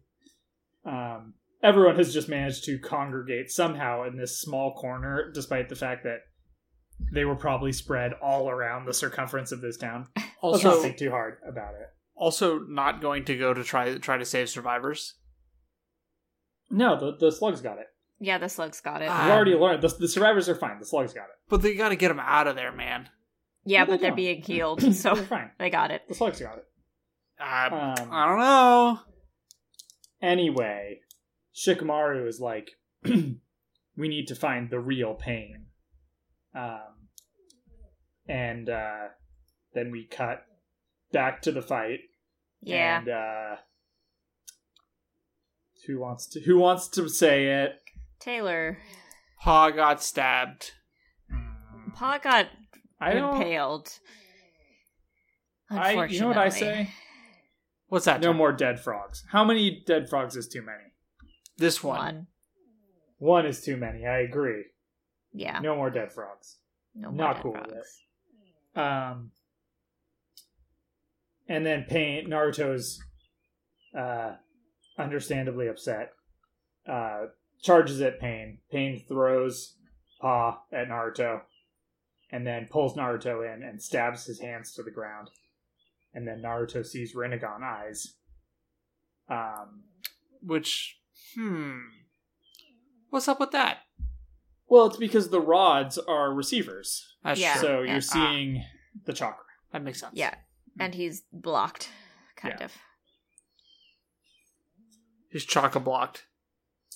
Um, 0.84 1.34
everyone 1.62 1.96
has 1.96 2.12
just 2.14 2.28
managed 2.28 2.64
to 2.64 2.78
congregate 2.78 3.50
somehow 3.50 4.04
in 4.04 4.16
this 4.16 4.40
small 4.40 4.74
corner, 4.74 5.30
despite 5.32 5.68
the 5.68 5.76
fact 5.76 6.04
that 6.04 6.20
they 7.12 7.24
were 7.24 7.36
probably 7.36 7.72
spread 7.72 8.12
all 8.22 8.50
around 8.50 8.84
the 8.86 8.94
circumference 8.94 9.52
of 9.52 9.60
this 9.60 9.76
town. 9.76 10.06
Let's 10.16 10.26
not 10.64 10.74
Also, 10.74 10.82
think 10.82 10.96
too 10.98 11.10
hard 11.10 11.38
about 11.48 11.74
it. 11.74 11.88
also 12.14 12.58
not 12.58 13.00
going 13.00 13.24
to 13.26 13.36
go 13.38 13.54
to 13.54 13.64
try 13.64 13.96
try 13.98 14.18
to 14.18 14.24
save 14.24 14.48
survivors. 14.48 15.14
No, 16.70 16.98
the, 16.98 17.16
the 17.18 17.32
slugs 17.32 17.60
got 17.60 17.78
it. 17.78 17.86
Yeah, 18.20 18.38
the 18.38 18.48
slugs 18.48 18.80
got 18.80 19.00
it. 19.02 19.08
Ah. 19.10 19.24
We've 19.24 19.32
already 19.32 19.54
learned. 19.54 19.82
The, 19.82 19.88
the 19.88 20.08
survivors 20.08 20.48
are 20.48 20.54
fine. 20.54 20.78
The 20.78 20.84
slugs 20.86 21.12
got 21.14 21.22
it. 21.24 21.36
But 21.48 21.62
they 21.62 21.74
got 21.74 21.88
to 21.88 21.96
get 21.96 22.08
them 22.08 22.20
out 22.20 22.46
of 22.46 22.54
there, 22.54 22.70
man. 22.70 23.08
yeah, 23.64 23.84
no, 23.84 23.92
but 23.92 24.00
they're 24.00 24.10
don't. 24.10 24.16
being 24.16 24.42
healed, 24.42 24.82
so 24.94 25.14
They're 25.14 25.24
fine. 25.24 25.50
they 25.58 25.70
got 25.70 25.90
it. 25.90 26.02
The 26.06 26.14
slugs 26.14 26.38
got 26.40 26.58
it. 26.58 26.64
I, 27.40 27.66
Um, 27.68 28.08
I 28.12 28.26
don't 28.28 28.38
know. 28.38 28.98
anyway, 30.22 31.00
Shikamaru 31.54 32.26
is 32.26 32.40
like, 32.40 32.72
we 33.04 33.38
need 33.96 34.26
to 34.28 34.34
find 34.34 34.70
the 34.70 34.80
real 34.80 35.14
pain. 35.14 35.66
Um, 36.54 37.08
and 38.28 38.68
uh, 38.68 39.08
then 39.74 39.90
we 39.90 40.06
cut 40.06 40.44
back 41.12 41.42
to 41.42 41.52
the 41.52 41.62
fight. 41.62 42.00
Yeah, 42.62 42.98
And 42.98 43.08
uh, 43.08 43.56
who 45.86 45.98
wants 45.98 46.26
to? 46.28 46.40
Who 46.40 46.58
wants 46.58 46.88
to 46.88 47.08
say 47.08 47.62
it? 47.62 47.72
Taylor. 48.20 48.78
Pa 49.40 49.70
got 49.70 50.02
stabbed. 50.02 50.72
Pa 51.94 52.18
got 52.18 52.48
I 53.00 53.12
impaled. 53.12 53.88
I. 55.70 56.04
You 56.06 56.20
know 56.20 56.28
what 56.28 56.36
I 56.36 56.50
say? 56.50 56.90
What's 57.88 58.04
that? 58.04 58.20
No 58.20 58.28
term? 58.28 58.36
more 58.36 58.52
dead 58.52 58.78
frogs. 58.78 59.24
How 59.30 59.44
many 59.44 59.82
dead 59.86 60.08
frogs 60.08 60.36
is 60.36 60.46
too 60.46 60.62
many? 60.62 60.89
This 61.60 61.84
one. 61.84 61.96
One. 61.98 62.26
One 63.18 63.46
is 63.46 63.60
too 63.62 63.76
many. 63.76 64.06
I 64.06 64.20
agree. 64.20 64.64
Yeah. 65.34 65.60
No 65.60 65.76
more 65.76 65.90
dead 65.90 66.10
frogs. 66.10 66.56
No, 66.94 67.10
not 67.10 67.36
more 67.36 67.42
cool 67.42 67.52
dead 67.52 67.66
with 67.66 67.86
frogs. 68.74 69.12
Um, 69.12 69.30
and 71.46 71.66
then 71.66 71.84
Pain 71.86 72.28
Naruto's 72.28 72.98
uh, 73.96 74.36
understandably 74.98 75.68
upset. 75.68 76.12
Uh, 76.88 77.26
charges 77.62 78.00
at 78.00 78.20
Pain. 78.20 78.58
Pain 78.72 79.04
throws 79.06 79.76
Pa 80.20 80.62
at 80.72 80.88
Naruto, 80.88 81.42
and 82.32 82.46
then 82.46 82.68
pulls 82.70 82.96
Naruto 82.96 83.54
in 83.54 83.62
and 83.62 83.82
stabs 83.82 84.24
his 84.24 84.40
hands 84.40 84.72
to 84.72 84.82
the 84.82 84.90
ground. 84.90 85.28
And 86.14 86.26
then 86.26 86.40
Naruto 86.42 86.86
sees 86.86 87.14
Rinnegan 87.14 87.62
eyes. 87.62 88.14
Um, 89.28 89.82
Which, 90.42 90.99
hmm. 91.34 91.78
What's 93.10 93.28
up 93.28 93.40
with 93.40 93.50
that? 93.52 93.78
well, 94.68 94.86
it's 94.86 94.96
because 94.96 95.30
the 95.30 95.40
rods 95.40 95.98
are 95.98 96.32
receivers, 96.32 97.16
That's 97.24 97.40
Yeah. 97.40 97.54
true. 97.54 97.62
so 97.62 97.82
you're 97.82 98.00
seeing 98.00 98.64
the 99.04 99.12
chakra. 99.12 99.44
that 99.72 99.82
makes 99.82 99.98
sense. 100.00 100.12
Yeah, 100.14 100.34
and 100.78 100.94
he's 100.94 101.22
blocked, 101.32 101.88
kind 102.36 102.54
Yeah. 102.58 102.64
of. 102.66 102.72
He's 105.30 105.44
chakra 105.44 105.80
blocked. 105.80 106.26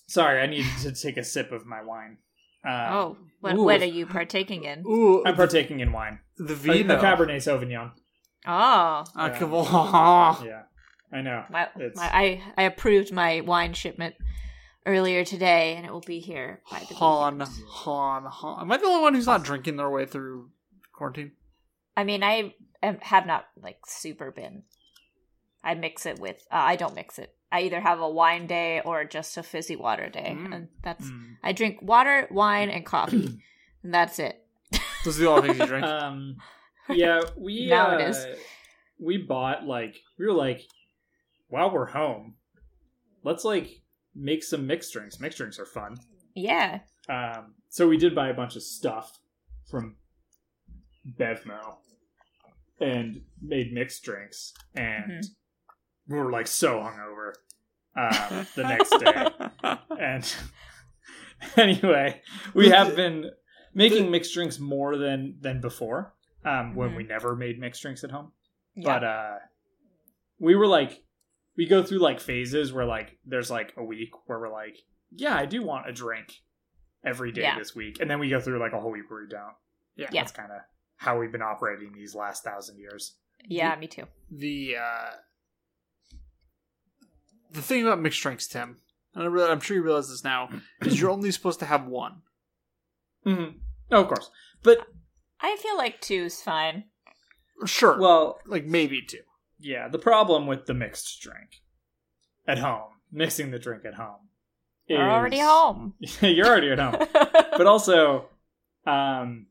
Sorry, 0.06 0.40
I 0.40 0.46
need 0.46 0.66
to 0.82 0.92
take 0.92 1.16
a 1.16 1.24
sip 1.24 1.50
of 1.52 1.66
my 1.66 1.82
wine. 1.82 2.18
Uh, 2.66 2.88
oh, 2.92 3.16
what, 3.40 3.54
ooh. 3.54 3.64
what 3.64 3.82
are 3.82 3.86
you 3.86 4.06
partaking 4.06 4.64
in? 4.64 4.84
Ooh, 4.86 5.24
I'm 5.24 5.34
partaking 5.36 5.80
in 5.80 5.92
wine. 5.92 6.20
the 6.36 6.52
A, 6.52 6.56
vino. 6.56 6.96
the 6.96 7.02
Cabernet 7.02 7.36
Sauvignon. 7.36 7.92
Oh, 8.46 8.46
Ah, 8.46 9.04
Yeah. 9.16 9.38
come 9.38 9.54
on. 9.54 10.44
Yeah, 10.46 10.62
I 11.12 11.20
know. 11.22 11.44
my, 11.50 11.68
my, 11.76 11.90
I 12.12 12.42
I 12.56 12.62
approved 12.64 13.12
my 13.12 13.40
wine 13.42 13.72
shipment 13.74 14.14
earlier 14.86 15.24
today, 15.24 15.74
and 15.76 15.86
it 15.86 15.92
will 15.92 16.00
be 16.00 16.20
here 16.20 16.60
by 16.70 16.80
the 16.88 16.94
Han, 16.96 17.38
weekend. 17.38 17.58
Han, 17.68 18.24
Han. 18.26 18.60
Am 18.60 18.72
I 18.72 18.76
the 18.76 18.86
only 18.86 19.00
one 19.02 19.14
who's 19.14 19.26
not 19.26 19.44
drinking 19.44 19.76
their 19.76 19.90
way 19.90 20.06
through 20.06 20.50
quarantine? 20.92 21.32
I 21.96 22.04
mean, 22.04 22.22
I 22.22 22.54
am, 22.82 22.98
have 23.00 23.26
not 23.26 23.46
like 23.60 23.78
super 23.86 24.30
been. 24.30 24.64
I 25.62 25.74
mix 25.74 26.04
it 26.06 26.18
with. 26.18 26.44
Uh, 26.50 26.56
I 26.56 26.76
don't 26.76 26.94
mix 26.94 27.18
it. 27.18 27.34
I 27.52 27.60
either 27.62 27.80
have 27.80 28.00
a 28.00 28.08
wine 28.10 28.46
day 28.48 28.80
or 28.84 29.04
just 29.04 29.36
a 29.36 29.42
fizzy 29.42 29.76
water 29.76 30.08
day, 30.08 30.36
Mm. 30.36 30.54
and 30.54 30.68
that's. 30.82 31.06
Mm. 31.06 31.36
I 31.42 31.52
drink 31.52 31.78
water, 31.80 32.26
wine, 32.30 32.68
and 32.70 32.84
coffee, 32.84 33.40
and 33.82 33.94
that's 33.94 34.18
it. 34.18 34.40
Those 35.04 35.18
are 35.18 35.22
the 35.24 35.28
only 35.30 35.48
things 35.48 35.60
you 35.60 35.66
drink. 35.66 35.86
Um, 35.86 36.36
yeah, 36.90 37.20
we 37.38 37.66
Now 37.68 37.92
uh, 37.92 37.98
it 37.98 38.08
is. 38.10 38.26
we 38.98 39.16
bought 39.18 39.64
like 39.64 39.96
we 40.18 40.26
were 40.26 40.32
like, 40.34 40.60
while 41.48 41.70
we're 41.72 41.86
home, 41.86 42.34
let's 43.22 43.44
like 43.44 43.82
make 44.14 44.42
some 44.44 44.66
mixed 44.66 44.92
drinks. 44.92 45.20
Mixed 45.20 45.38
drinks 45.38 45.58
are 45.58 45.66
fun. 45.66 45.96
Yeah, 46.34 46.80
Um, 47.08 47.54
so 47.68 47.86
we 47.88 47.96
did 47.96 48.14
buy 48.14 48.28
a 48.28 48.34
bunch 48.34 48.56
of 48.56 48.62
stuff 48.62 49.18
from 49.70 49.96
Bevmo 51.18 51.76
and 52.80 53.20
made 53.40 53.72
mixed 53.72 54.02
drinks, 54.02 54.52
and 54.74 55.04
Mhm. 55.22 55.26
we 56.08 56.18
were 56.18 56.32
like 56.32 56.46
so 56.48 56.80
hungover 56.80 57.34
um, 57.96 58.46
the 58.56 58.64
next 58.64 58.90
day. 58.98 59.78
And 60.00 60.34
anyway, 61.56 62.20
we 62.54 62.70
have 62.70 62.96
been 62.96 63.30
making 63.74 64.10
mixed 64.10 64.34
drinks 64.34 64.58
more 64.58 64.96
than 64.96 65.36
than 65.40 65.60
before. 65.60 66.14
Um, 66.44 66.74
when 66.74 66.90
Mhm. 66.90 66.96
we 66.96 67.04
never 67.04 67.36
made 67.36 67.58
mixed 67.60 67.80
drinks 67.80 68.02
at 68.04 68.10
home, 68.10 68.32
yeah. 68.74 68.84
but 68.98 69.04
uh, 69.04 69.38
we 70.40 70.56
were 70.56 70.66
like, 70.66 71.03
we 71.56 71.66
go 71.66 71.82
through 71.82 71.98
like 71.98 72.20
phases 72.20 72.72
where 72.72 72.84
like 72.84 73.18
there's 73.24 73.50
like 73.50 73.72
a 73.76 73.82
week 73.84 74.10
where 74.26 74.38
we're 74.40 74.52
like, 74.52 74.76
yeah, 75.10 75.36
I 75.36 75.46
do 75.46 75.62
want 75.62 75.88
a 75.88 75.92
drink 75.92 76.40
every 77.04 77.32
day 77.32 77.42
Yeah. 77.42 77.58
this 77.58 77.74
week, 77.74 77.98
and 78.00 78.10
then 78.10 78.18
we 78.18 78.28
go 78.28 78.40
through 78.40 78.58
like 78.58 78.72
a 78.72 78.80
whole 78.80 78.90
week 78.92 79.10
where 79.10 79.20
we 79.22 79.28
don't. 79.28 79.54
Yeah. 79.96 80.08
Yeah. 80.12 80.22
That's 80.22 80.32
kind 80.32 80.50
of 80.50 80.58
how 80.96 81.18
we've 81.18 81.32
been 81.32 81.42
operating 81.42 81.92
these 81.92 82.14
last 82.14 82.42
thousand 82.44 82.78
years. 82.78 83.16
yeah, 83.46 83.74
me 83.76 83.86
too. 83.86 84.04
the 84.30 84.76
uh, 84.80 85.10
the 87.50 87.62
thing 87.62 87.82
about 87.82 88.00
mixed 88.00 88.20
drinks, 88.22 88.46
Tim, 88.46 88.78
and 89.14 89.24
I 89.24 89.26
real- 89.26 89.46
I'm 89.46 89.60
sure 89.60 89.76
you 89.76 89.82
realize 89.82 90.08
this 90.08 90.24
now, 90.24 90.48
is 90.82 91.00
you're 91.00 91.10
only 91.10 91.30
supposed 91.30 91.60
to 91.60 91.66
have 91.66 91.86
one. 91.86 92.22
Mm-hmm. 93.26 93.58
Oh, 93.92 94.02
of 94.02 94.08
course, 94.08 94.30
but 94.62 94.86
I 95.40 95.56
feel 95.56 95.76
like 95.76 96.00
two 96.00 96.24
is 96.24 96.40
fine. 96.42 96.84
Sure. 97.66 97.98
well, 98.00 98.40
like 98.46 98.64
maybe 98.64 99.00
two. 99.02 99.20
Yeah, 99.64 99.88
the 99.88 99.98
problem 99.98 100.46
with 100.46 100.66
the 100.66 100.74
mixed 100.74 101.22
drink 101.22 101.62
at 102.46 102.58
home, 102.58 102.90
mixing 103.10 103.50
the 103.50 103.58
drink 103.58 103.86
at 103.86 103.94
home, 103.94 104.28
is 104.86 104.98
We're 104.98 105.08
already 105.08 105.38
home. 105.38 105.94
you're 106.20 106.46
already 106.46 106.70
at 106.70 106.78
home, 106.78 107.08
but 107.56 107.66
also, 107.66 108.26
um, 108.86 109.46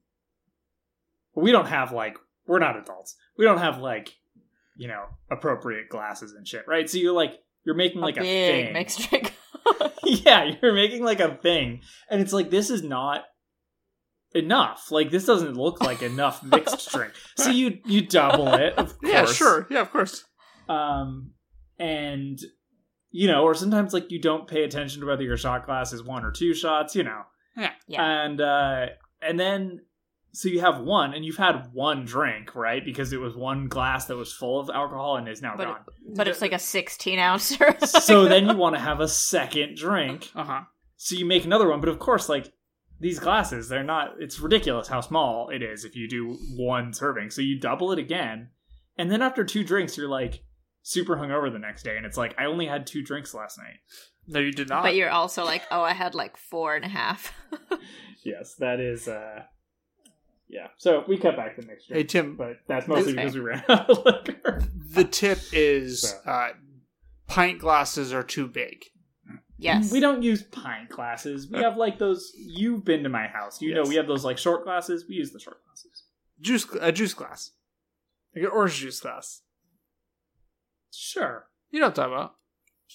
we 1.34 1.52
don't 1.52 1.66
have 1.66 1.92
like 1.92 2.18
we're 2.46 2.60
not 2.60 2.78
adults. 2.78 3.16
We 3.40 3.46
don't 3.46 3.58
have 3.58 3.80
like 3.80 4.16
you 4.78 4.88
know 4.88 5.06
appropriate 5.32 5.90
glasses 5.90 6.34
and 6.34 6.48
shit, 6.48 6.66
right? 6.68 6.88
So 6.88 7.00
you're 7.00 7.14
like 7.14 7.40
you're 7.66 7.74
making 7.74 8.02
like 8.02 8.18
a, 8.18 8.22
big 8.22 8.66
thing. 8.66 8.74
mixed 8.74 9.10
drink. 9.10 9.34
yeah, 10.04 10.44
you're 10.62 10.76
making 10.76 11.04
like 11.04 11.22
a 11.22 11.36
thing, 11.38 11.82
and 12.08 12.22
it's 12.22 12.34
like 12.34 12.52
this 12.52 12.70
is 12.70 12.84
not 12.84 13.24
enough. 14.34 14.92
Like 14.92 15.12
this 15.12 15.26
doesn't 15.26 15.56
look 15.56 15.82
like 15.82 16.02
enough 16.02 16.44
mixed 16.44 16.90
drink. 16.94 17.14
So 17.38 17.50
you 17.50 17.80
you 17.86 18.06
double 18.08 18.54
it, 18.54 18.74
of 18.78 19.00
course. 19.00 19.12
Yeah, 19.12 19.26
sure. 19.26 19.68
Yeah, 19.70 19.82
of 19.82 19.92
course. 19.92 20.24
Um, 20.70 21.32
and 21.80 22.40
you 23.12 23.28
know, 23.28 23.44
or 23.44 23.54
sometimes 23.54 23.94
like 23.94 24.12
you 24.12 24.20
don't 24.20 24.48
pay 24.48 24.64
attention 24.64 25.02
to 25.02 25.08
whether 25.08 25.24
your 25.24 25.38
shot 25.38 25.66
glass 25.66 25.94
is 25.94 26.04
one 26.04 26.24
or 26.26 26.32
two 26.32 26.54
shots. 26.54 26.96
You 26.96 27.04
know, 27.04 27.22
Yeah. 27.58 27.72
yeah. 27.88 28.24
and 28.26 28.42
uh, 28.42 28.86
and 29.22 29.40
then 29.40 29.82
so 30.36 30.50
you 30.50 30.62
have 30.62 30.80
one, 30.82 31.14
and 31.14 31.24
you've 31.24 31.38
had 31.38 31.70
one 31.74 32.06
drink, 32.06 32.56
right? 32.56 32.84
Because 32.84 33.14
it 33.14 33.20
was 33.20 33.36
one 33.36 33.68
glass 33.68 34.06
that 34.06 34.16
was 34.16 34.34
full 34.34 34.60
of 34.60 34.68
alcohol 34.72 35.18
and 35.18 35.28
is 35.30 35.44
now 35.44 35.54
But- 35.56 35.66
gone. 35.66 35.82
But 36.16 36.28
it's 36.28 36.42
like 36.42 36.54
a 36.54 36.60
16 36.60 37.20
ounce. 37.20 37.56
so 38.02 38.26
then 38.26 38.48
you 38.48 38.56
want 38.56 38.76
to 38.76 38.82
have 38.82 39.00
a 39.00 39.08
second 39.08 39.78
drink. 39.78 40.32
Uh 40.36 40.44
huh. 40.44 40.62
So 40.98 41.16
you 41.16 41.26
make 41.26 41.46
another 41.46 41.70
one, 41.70 41.80
but 41.82 41.90
of 41.90 42.00
course, 42.00 42.30
like 42.30 42.52
these 43.04 43.20
glasses, 43.20 43.70
they're 43.70 43.84
not. 43.84 44.16
It's 44.20 44.40
ridiculous 44.40 44.88
how 44.88 45.02
small 45.02 45.50
it 45.50 45.62
is 45.62 45.86
if 45.86 45.96
you 45.96 46.08
do 46.10 46.38
one 46.56 46.92
serving. 46.94 47.30
So 47.30 47.42
you 47.42 47.60
double 47.60 47.92
it 47.92 48.00
again, 48.00 48.50
and 48.98 49.12
then 49.12 49.22
after 49.22 49.44
two 49.44 49.64
drinks, 49.64 49.96
you're 49.98 50.10
like 50.10 50.44
super 50.82 51.16
hungover 51.18 51.52
the 51.52 51.60
next 51.60 51.84
day, 51.84 51.98
and 51.98 52.06
it's 52.06 52.18
like 52.18 52.34
I 52.40 52.46
only 52.46 52.66
had 52.66 52.88
two 52.88 53.04
drinks 53.04 53.34
last 53.34 53.58
night. 53.60 53.78
No, 54.28 54.40
you 54.40 54.52
did 54.52 54.70
not. 54.70 54.84
But 54.84 54.96
you're 54.96 55.10
also 55.12 55.44
like, 55.46 55.64
oh, 55.70 55.82
I 55.82 55.94
had 55.94 56.16
like 56.16 56.38
four 56.38 56.76
and 56.76 56.86
a 56.86 56.90
half. 56.90 57.34
Yes, 58.26 58.56
that 58.60 58.80
is. 58.80 59.10
uh 59.10 59.44
Yeah. 60.48 60.68
So 60.78 61.04
we 61.10 61.18
cut 61.18 61.36
back 61.36 61.58
the 61.58 61.64
next 61.66 61.88
hey 61.90 62.06
Tim, 62.06 62.38
but 62.38 62.58
that's 62.70 62.88
mostly 62.88 63.12
That's 63.14 63.34
because 63.34 63.36
we 63.36 63.42
ran 63.42 63.64
out 63.68 63.90
of 63.90 64.06
liquor. 64.06 64.62
the 64.92 65.04
tip 65.04 65.40
is 65.52 66.10
So. 66.10 66.18
uh, 66.26 66.50
pint 67.28 67.60
glasses 67.60 68.14
are 68.14 68.24
too 68.24 68.48
big. 68.48 68.86
Yes. 69.58 69.92
We 69.92 70.00
don't 70.00 70.24
use 70.24 70.44
pint 70.44 70.90
glasses. 70.90 71.50
We 71.50 71.60
have 71.60 71.78
like 71.78 72.00
those. 72.00 72.32
You've 72.38 72.84
been 72.86 73.04
to 73.04 73.10
my 73.10 73.28
house. 73.28 73.62
You 73.62 73.74
know, 73.74 73.84
we 73.84 73.96
have 73.96 74.08
those 74.08 74.24
like 74.26 74.38
short 74.38 74.64
glasses. 74.64 75.06
We 75.08 75.16
use 75.16 75.32
the 75.32 75.40
short 75.40 75.58
glasses. 75.66 76.04
Juice, 76.42 76.66
a 76.82 76.92
juice 76.92 77.14
glass, 77.14 77.52
like 78.36 78.44
an 78.46 78.52
orange 78.52 78.76
juice 78.80 79.00
glass. 79.00 79.42
Sure. 80.92 81.48
You 81.72 81.80
know 81.80 81.88
what 81.88 81.98
I'm 82.00 82.12
talking 82.12 82.14
about. 82.14 82.36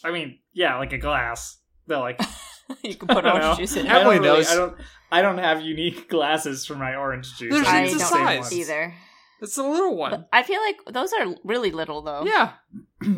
I 0.04 0.10
mean, 0.12 0.38
yeah, 0.52 0.76
like 0.78 0.92
a 0.92 0.98
glass. 0.98 1.58
They're 1.86 1.98
like 1.98 2.20
you 2.82 2.94
can 2.94 3.08
put 3.08 3.24
orange 3.24 3.40
know. 3.40 3.54
juice 3.56 3.76
in 3.76 3.86
I 3.86 3.94
don't 3.94 4.00
Emily 4.02 4.18
really- 4.20 4.38
knows. 4.38 4.50
I 4.50 4.54
don't. 4.56 4.76
I 5.10 5.22
don't 5.22 5.38
have 5.38 5.62
unique 5.62 6.10
glasses 6.10 6.66
for 6.66 6.74
my 6.74 6.94
orange 6.94 7.36
juice. 7.38 7.52
There's- 7.54 7.66
I 7.66 7.84
it's 7.84 7.94
a 7.94 7.98
don't 7.98 8.08
size. 8.08 8.52
either. 8.52 8.94
It's 9.40 9.56
a 9.56 9.62
little 9.62 9.96
one. 9.96 10.10
But 10.10 10.28
I 10.32 10.42
feel 10.42 10.60
like 10.60 10.76
those 10.92 11.12
are 11.12 11.34
really 11.44 11.70
little 11.70 12.02
though. 12.02 12.24
Yeah. 12.26 12.52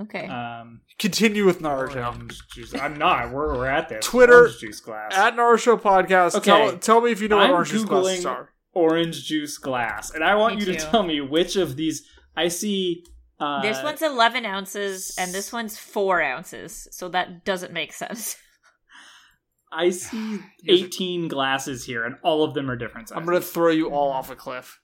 Okay. 0.00 0.26
Um, 0.26 0.80
Continue 0.98 1.44
with 1.46 1.60
Naruto. 1.60 2.04
orange 2.14 2.40
juice. 2.52 2.74
I'm 2.74 2.96
not. 2.96 3.30
We're, 3.30 3.56
we're 3.56 3.66
at 3.66 3.88
this. 3.88 4.04
Twitter, 4.04 4.40
orange 4.42 4.58
juice 4.58 4.80
glass. 4.80 5.12
At 5.16 5.36
Naruto 5.36 5.80
podcast, 5.80 6.34
Okay. 6.36 6.44
tell, 6.50 6.78
tell 6.78 7.00
me 7.00 7.12
if 7.12 7.20
you 7.20 7.28
know 7.28 7.38
I'm 7.38 7.50
orange 7.52 7.70
juice 7.70 7.84
glasses 7.84 8.24
Googling- 8.24 8.30
are. 8.30 8.50
orange 8.72 9.24
juice 9.24 9.56
glass, 9.58 10.10
and 10.12 10.24
I 10.24 10.34
want 10.34 10.56
Me 10.56 10.60
you 10.64 10.72
to 10.72 10.78
tell 10.78 11.02
me 11.04 11.20
which 11.20 11.54
of 11.56 11.76
these 11.76 12.06
I 12.36 12.48
see. 12.48 13.04
Uh, 13.38 13.62
this 13.62 13.82
one's 13.82 14.00
11 14.02 14.44
ounces 14.46 15.14
and 15.18 15.32
this 15.32 15.52
one's 15.52 15.76
4 15.78 16.22
ounces. 16.22 16.86
So 16.92 17.08
that 17.10 17.44
doesn't 17.44 17.72
make 17.72 17.92
sense. 17.92 18.36
I 19.72 19.90
see 19.90 20.38
Here's 20.62 20.82
a- 20.82 20.84
18 20.86 21.28
glasses 21.28 21.84
here, 21.84 22.04
and 22.04 22.16
all 22.22 22.44
of 22.44 22.54
them 22.54 22.70
are 22.70 22.76
different 22.76 23.08
sizes. 23.08 23.20
I'm 23.20 23.26
gonna 23.26 23.40
throw 23.40 23.70
you 23.70 23.90
all 23.90 24.10
off 24.10 24.30
a 24.30 24.36
cliff. 24.36 24.80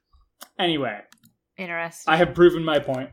Anyway, 0.58 0.98
Interesting. 1.56 2.12
I 2.12 2.16
have 2.16 2.34
proven 2.34 2.64
my 2.64 2.78
point. 2.78 3.10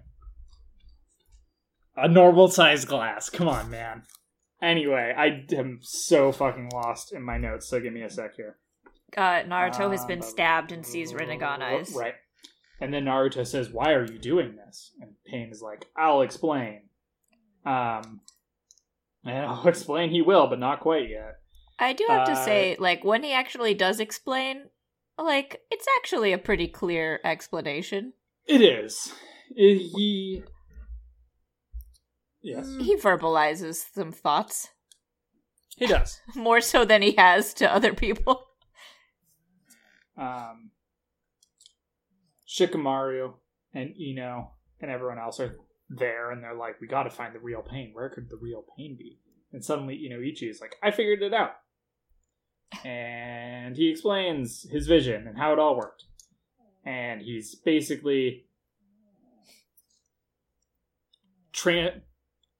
A 1.98 2.08
normal 2.08 2.48
sized 2.48 2.88
glass. 2.88 3.30
Come 3.30 3.48
on, 3.50 3.70
man. 3.70 4.04
Anyway, 4.62 5.14
I 5.18 5.45
am 5.56 5.80
so 5.82 6.32
fucking 6.32 6.70
lost 6.74 7.12
in 7.14 7.22
my 7.24 7.38
notes, 7.38 7.68
so 7.68 7.80
give 7.80 7.93
me 7.93 8.02
a 8.04 8.10
sec 8.10 8.36
here. 8.36 8.58
uh, 9.16 9.41
Naruto 9.43 9.91
has 9.91 10.06
been 10.06 10.20
Uh, 10.20 10.24
stabbed 10.26 10.72
and 10.72 10.86
sees 10.86 11.14
Rinnegan 11.14 11.62
eyes. 11.62 11.93
Right. 11.95 12.16
And 12.80 12.93
then 12.93 13.06
Naruto 13.06 13.45
says, 13.45 13.70
Why 13.72 13.93
are 13.93 14.06
you 14.06 14.20
doing 14.20 14.56
this? 14.56 14.93
And 15.02 15.12
Pain 15.26 15.50
is 15.52 15.62
like, 15.62 15.86
I'll 15.95 16.22
explain. 16.22 16.89
Um, 17.66 18.22
and 19.26 19.45
I'll 19.45 19.68
explain 19.76 20.10
he 20.12 20.22
will, 20.22 20.48
but 20.48 20.60
not 20.60 20.80
quite 20.82 21.10
yet. 21.10 21.36
I 21.80 21.93
do 21.93 22.06
have 22.10 22.26
to 22.28 22.32
Uh, 22.34 22.45
say, 22.45 22.76
like, 22.80 23.04
when 23.04 23.24
he 23.24 23.34
actually 23.34 23.74
does 23.76 24.00
explain, 24.00 24.70
like, 25.18 25.62
it's 25.72 25.86
actually 25.98 26.34
a 26.34 26.38
pretty 26.38 26.68
clear 26.68 27.20
explanation. 27.24 28.14
It 28.48 28.62
is. 28.62 29.14
I- 29.52 29.54
he. 29.95 30.43
Yes. 32.48 32.66
He 32.80 32.95
verbalizes 32.95 33.84
some 33.93 34.14
thoughts 34.14 34.70
He 35.76 35.86
does. 35.86 36.22
more 36.36 36.62
so 36.62 36.86
than 36.86 37.02
he 37.02 37.12
has 37.18 37.54
to 37.56 37.70
other 37.72 37.93
people. 37.93 38.45
um, 40.18 40.72
Shikamaru 42.48 43.34
and 43.74 43.93
Ino 44.00 44.52
and 44.80 44.89
everyone 44.89 45.20
else 45.20 45.41
are 45.41 45.58
there, 45.89 46.32
and 46.32 46.41
they're 46.41 46.56
like, 46.56 46.80
"We 46.80 46.88
got 46.88 47.04
to 47.04 47.10
find 47.10 47.36
the 47.36 47.39
real 47.39 47.62
pain. 47.62 47.91
Where 47.93 48.10
could 48.10 48.30
the 48.30 48.38
real 48.41 48.64
pain 48.78 48.95
be?" 48.98 49.20
And 49.52 49.64
suddenly, 49.64 50.08
Inoichi 50.10 50.50
is 50.50 50.62
like, 50.62 50.76
"I 50.82 50.91
figured 50.91 51.22
it 51.22 51.34
out," 51.34 51.56
and 52.86 53.76
he 53.76 53.89
explains 53.89 54.66
his 54.72 54.88
vision 54.88 55.28
and 55.28 55.38
how 55.38 55.52
it 55.52 55.60
all 55.60 55.76
worked. 55.76 56.06
And 56.86 57.22
he's 57.22 57.56
basically 57.56 58.45
tran- 61.54 62.02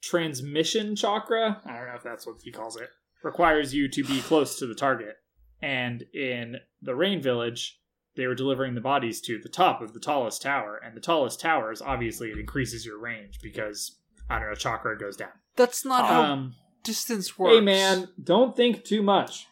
transmission 0.02 0.96
chakra. 0.96 1.62
I 1.66 1.74
don't 1.78 1.88
know 1.88 1.96
if 1.96 2.04
that's 2.04 2.26
what 2.28 2.38
he 2.44 2.52
calls 2.52 2.78
it. 2.78 2.90
Requires 3.24 3.74
you 3.74 3.88
to 3.90 4.04
be 4.04 4.22
close 4.22 4.58
to 4.60 4.68
the 4.68 4.76
target 4.76 5.16
and 5.62 6.04
in 6.14 6.58
the 6.82 6.96
rain 6.96 7.22
village 7.22 7.80
they 8.16 8.28
were 8.28 8.36
delivering 8.36 8.74
the 8.76 8.82
bodies 8.82 9.22
to 9.22 9.40
the 9.40 9.50
top 9.50 9.82
of 9.82 9.94
the 9.94 10.00
tallest 10.00 10.42
tower 10.42 10.80
and 10.84 10.96
the 10.96 11.02
tallest 11.02 11.40
towers 11.40 11.82
obviously 11.82 12.30
it 12.30 12.38
increases 12.38 12.86
your 12.86 13.00
range 13.00 13.40
because 13.42 13.98
i 14.30 14.38
don't 14.40 14.50
know 14.50 14.56
chakra 14.56 14.98
goes 14.98 15.18
down 15.18 15.32
That's 15.56 15.84
not 15.86 16.06
how 16.06 16.22
um 16.22 16.56
distance 16.84 17.38
works. 17.38 17.56
hey 17.56 17.62
man 17.62 18.08
don't 18.24 18.56
think 18.56 18.84
too 18.84 19.02
much 19.02 19.48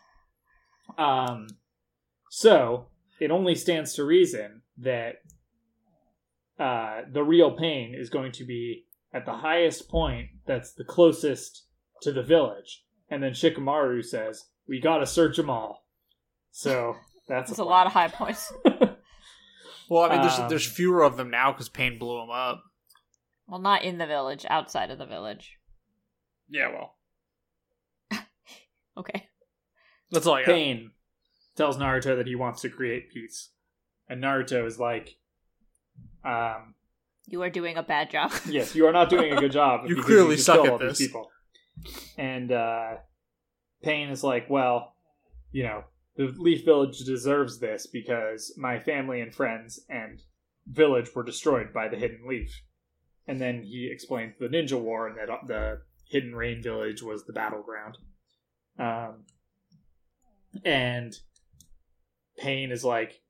um 0.97 1.47
so 2.29 2.87
it 3.19 3.31
only 3.31 3.55
stands 3.55 3.93
to 3.95 4.03
reason 4.03 4.61
that 4.77 5.15
uh 6.59 7.01
the 7.11 7.23
real 7.23 7.51
pain 7.51 7.95
is 7.97 8.09
going 8.09 8.31
to 8.33 8.45
be 8.45 8.83
at 9.15 9.25
the 9.25 9.33
highest 9.33 9.89
point 9.89 10.27
that's 10.45 10.73
the 10.73 10.83
closest 10.83 11.65
to 12.03 12.11
the 12.11 12.21
village 12.21 12.83
and 13.09 13.23
then 13.23 13.31
shikamaru 13.31 14.03
says 14.03 14.45
we 14.67 14.79
gotta 14.79 15.07
search 15.07 15.37
them 15.37 15.49
all 15.49 15.85
so 16.51 16.95
that's 17.27 17.49
There's 17.49 17.59
a 17.59 17.63
lot 17.63 17.87
of 17.87 17.93
high 17.93 18.09
points. 18.09 18.53
Well, 19.87 20.01
I 20.03 20.09
mean, 20.09 20.21
there's 20.21 20.39
Um, 20.39 20.49
there's 20.49 20.65
fewer 20.65 21.03
of 21.03 21.15
them 21.15 21.29
now 21.29 21.51
because 21.51 21.69
Pain 21.69 21.99
blew 21.99 22.19
them 22.19 22.31
up. 22.31 22.63
Well, 23.47 23.59
not 23.61 23.83
in 23.83 23.99
the 23.99 24.07
village, 24.07 24.43
outside 24.49 24.89
of 24.89 24.97
the 24.97 25.05
village. 25.05 25.59
Yeah, 26.49 26.69
well, 26.69 26.97
Okay. 28.97 29.27
that's 30.09 30.25
all 30.25 30.33
I 30.33 30.41
got. 30.41 30.47
Pain 30.47 30.91
tells 31.55 31.77
Naruto 31.77 32.15
that 32.17 32.25
he 32.25 32.33
wants 32.33 32.61
to 32.61 32.69
create 32.69 33.11
peace. 33.11 33.51
And 34.09 34.23
Naruto 34.23 34.65
is 34.65 34.79
like, 34.79 35.17
um, 36.23 36.73
You 37.27 37.41
are 37.41 37.49
doing 37.49 37.77
a 37.77 37.83
bad 37.83 38.11
job. 38.11 38.31
yes, 38.49 38.75
you 38.75 38.85
are 38.85 38.93
not 38.93 39.09
doing 39.09 39.33
a 39.33 39.39
good 39.39 39.51
job. 39.51 39.87
You 39.87 40.01
clearly 40.01 40.35
just 40.35 40.45
suck 40.45 40.55
killed 40.55 40.67
at 40.67 40.71
all 40.73 40.77
these 40.79 40.97
this. 40.97 41.07
People. 41.07 41.29
And 42.17 42.51
uh, 42.51 42.95
Pain 43.83 44.09
is 44.09 44.23
like, 44.23 44.49
well, 44.49 44.95
you 45.51 45.63
know, 45.63 45.83
the 46.15 46.33
Leaf 46.37 46.63
Village 46.65 46.99
deserves 46.99 47.59
this 47.59 47.87
because 47.87 48.53
my 48.57 48.79
family 48.79 49.21
and 49.21 49.33
friends 49.33 49.79
and 49.89 50.21
village 50.67 51.13
were 51.13 51.23
destroyed 51.23 51.73
by 51.73 51.87
the 51.87 51.97
Hidden 51.97 52.25
Leaf. 52.27 52.61
And 53.27 53.41
then 53.41 53.63
he 53.63 53.89
explains 53.91 54.35
the 54.39 54.47
Ninja 54.47 54.79
War 54.79 55.07
and 55.07 55.17
that 55.17 55.29
the 55.47 55.81
Hidden 56.09 56.35
Rain 56.35 56.61
Village 56.61 57.01
was 57.01 57.25
the 57.25 57.33
battleground. 57.33 57.97
Um, 58.77 59.25
and 60.63 61.13
Pain 62.37 62.71
is 62.71 62.83
like, 62.83 63.21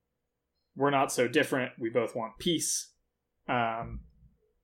we're 0.76 0.92
not 0.92 1.12
so 1.12 1.28
different. 1.28 1.72
We 1.80 1.90
both 1.90 2.16
want 2.16 2.38
peace. 2.40 2.92
Um, 3.48 4.02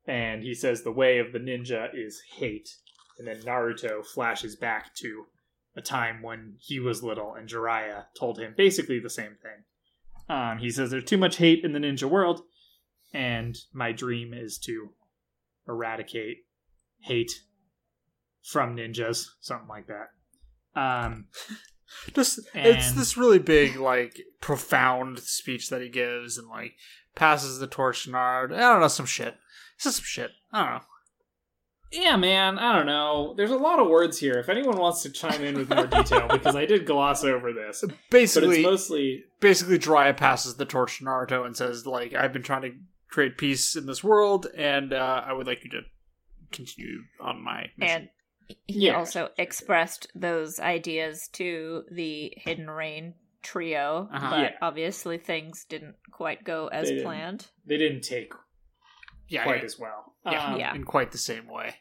and 0.08 0.42
he 0.42 0.54
says 0.54 0.82
the 0.82 0.92
way 0.92 1.20
of 1.20 1.32
the 1.32 1.40
ninja 1.40 1.90
is 1.94 2.22
hate. 2.38 2.76
And 3.18 3.28
then 3.28 3.42
Naruto 3.42 4.06
flashes 4.06 4.56
back 4.56 4.96
to 4.96 5.26
a 5.76 5.82
time 5.82 6.22
when 6.22 6.56
he 6.60 6.80
was 6.80 7.04
little 7.04 7.36
and 7.36 7.48
Jiraiya 7.48 8.06
told 8.18 8.40
him 8.40 8.54
basically 8.58 9.00
the 9.00 9.10
same 9.10 9.38
thing. 9.42 10.36
Um, 10.36 10.60
he 10.60 10.70
says 10.70 10.92
there's 10.92 11.04
too 11.04 11.18
much 11.18 11.38
hate 11.38 11.64
in 11.64 11.74
the 11.74 11.80
ninja 11.80 12.10
world, 12.10 12.42
and 13.14 13.58
my 13.74 13.92
dream 13.92 14.34
is 14.34 14.58
to 14.60 14.90
eradicate 15.68 16.46
hate 17.02 17.32
from 18.44 18.78
ninjas, 18.78 19.28
something 19.42 19.68
like 19.68 19.88
that. 19.88 20.80
Um, 20.80 21.26
Just 22.14 22.40
it's 22.54 22.94
this 22.94 23.18
really 23.18 23.40
big, 23.40 23.76
like 23.76 24.22
profound 24.40 25.20
speech 25.20 25.70
that 25.70 25.82
he 25.82 25.90
gives, 25.90 26.38
and 26.38 26.48
like 26.48 26.76
passes 27.16 27.60
the 27.60 27.68
torch 27.68 28.04
to 28.06 28.12
Naruto. 28.12 28.56
I 28.56 28.60
don't 28.60 28.82
know 28.82 28.88
some 28.88 29.06
shit. 29.06 29.36
It's 29.76 29.84
just 29.86 29.98
some 29.98 30.06
shit. 30.06 30.32
I 30.52 30.64
don't 30.64 30.74
know. 30.76 30.82
yeah, 31.92 32.16
man, 32.16 32.58
I 32.60 32.76
don't 32.76 32.86
know. 32.86 33.34
There's 33.36 33.52
a 33.52 33.58
lot 33.58 33.80
of 33.80 33.88
words 33.88 34.18
here. 34.18 34.40
If 34.40 34.48
anyone 34.50 34.78
wants 34.78 35.02
to 35.04 35.10
chime 35.12 35.44
in 35.44 35.58
with 35.58 35.70
more 35.70 35.88
detail, 35.88 36.28
because 36.32 36.56
I 36.56 36.66
did 36.66 36.86
gloss 36.86 37.24
over 37.24 37.52
this, 37.54 37.82
but 37.88 37.96
Basically, 38.10 38.60
it's 38.60 38.66
mostly 38.66 39.24
basically 39.40 39.78
Jiraiya 39.80 40.16
passes 40.18 40.56
the 40.56 40.66
torch 40.66 41.00
to 41.00 41.06
Naruto 41.06 41.46
and 41.46 41.56
says, 41.58 41.86
like, 41.86 42.14
I've 42.14 42.34
been 42.34 42.44
trying 42.44 42.62
to 42.64 42.72
create 43.10 43.38
peace 43.38 43.76
in 43.76 43.86
this 43.88 44.04
world, 44.04 44.48
and 44.56 44.94
uh, 44.94 45.24
I 45.26 45.34
would 45.34 45.48
like 45.48 45.64
you 45.64 45.70
to 45.72 45.82
continue 46.52 47.00
on 47.20 47.44
my 47.44 47.68
mission. 47.78 48.10
And 48.48 48.58
he 48.68 48.88
Yeah. 48.88 48.98
also 48.98 49.30
expressed 49.38 50.08
those 50.16 50.60
ideas 50.60 51.30
to 51.34 51.84
the 51.92 52.34
Hidden 52.38 52.70
Rain 52.70 53.16
trio, 53.42 54.10
Uh-huh. 54.12 54.30
but 54.30 54.40
Yeah. 54.42 54.58
obviously 54.62 55.18
things 55.18 55.66
didn't 55.66 55.96
quite 56.12 56.44
go 56.44 56.68
as 56.68 56.88
They 56.90 57.02
planned. 57.04 57.48
they 57.66 57.78
didn't 57.78 58.02
take 58.02 58.34
yeah, 59.28 59.44
quite 59.44 59.60
yeah, 59.60 59.66
as 59.66 59.80
well. 59.80 60.16
yeah, 60.26 60.54
Um, 60.54 60.60
Yeah. 60.60 60.76
in 60.76 60.84
quite 60.84 61.12
the 61.12 61.18
same 61.18 61.48
way. 61.48 61.76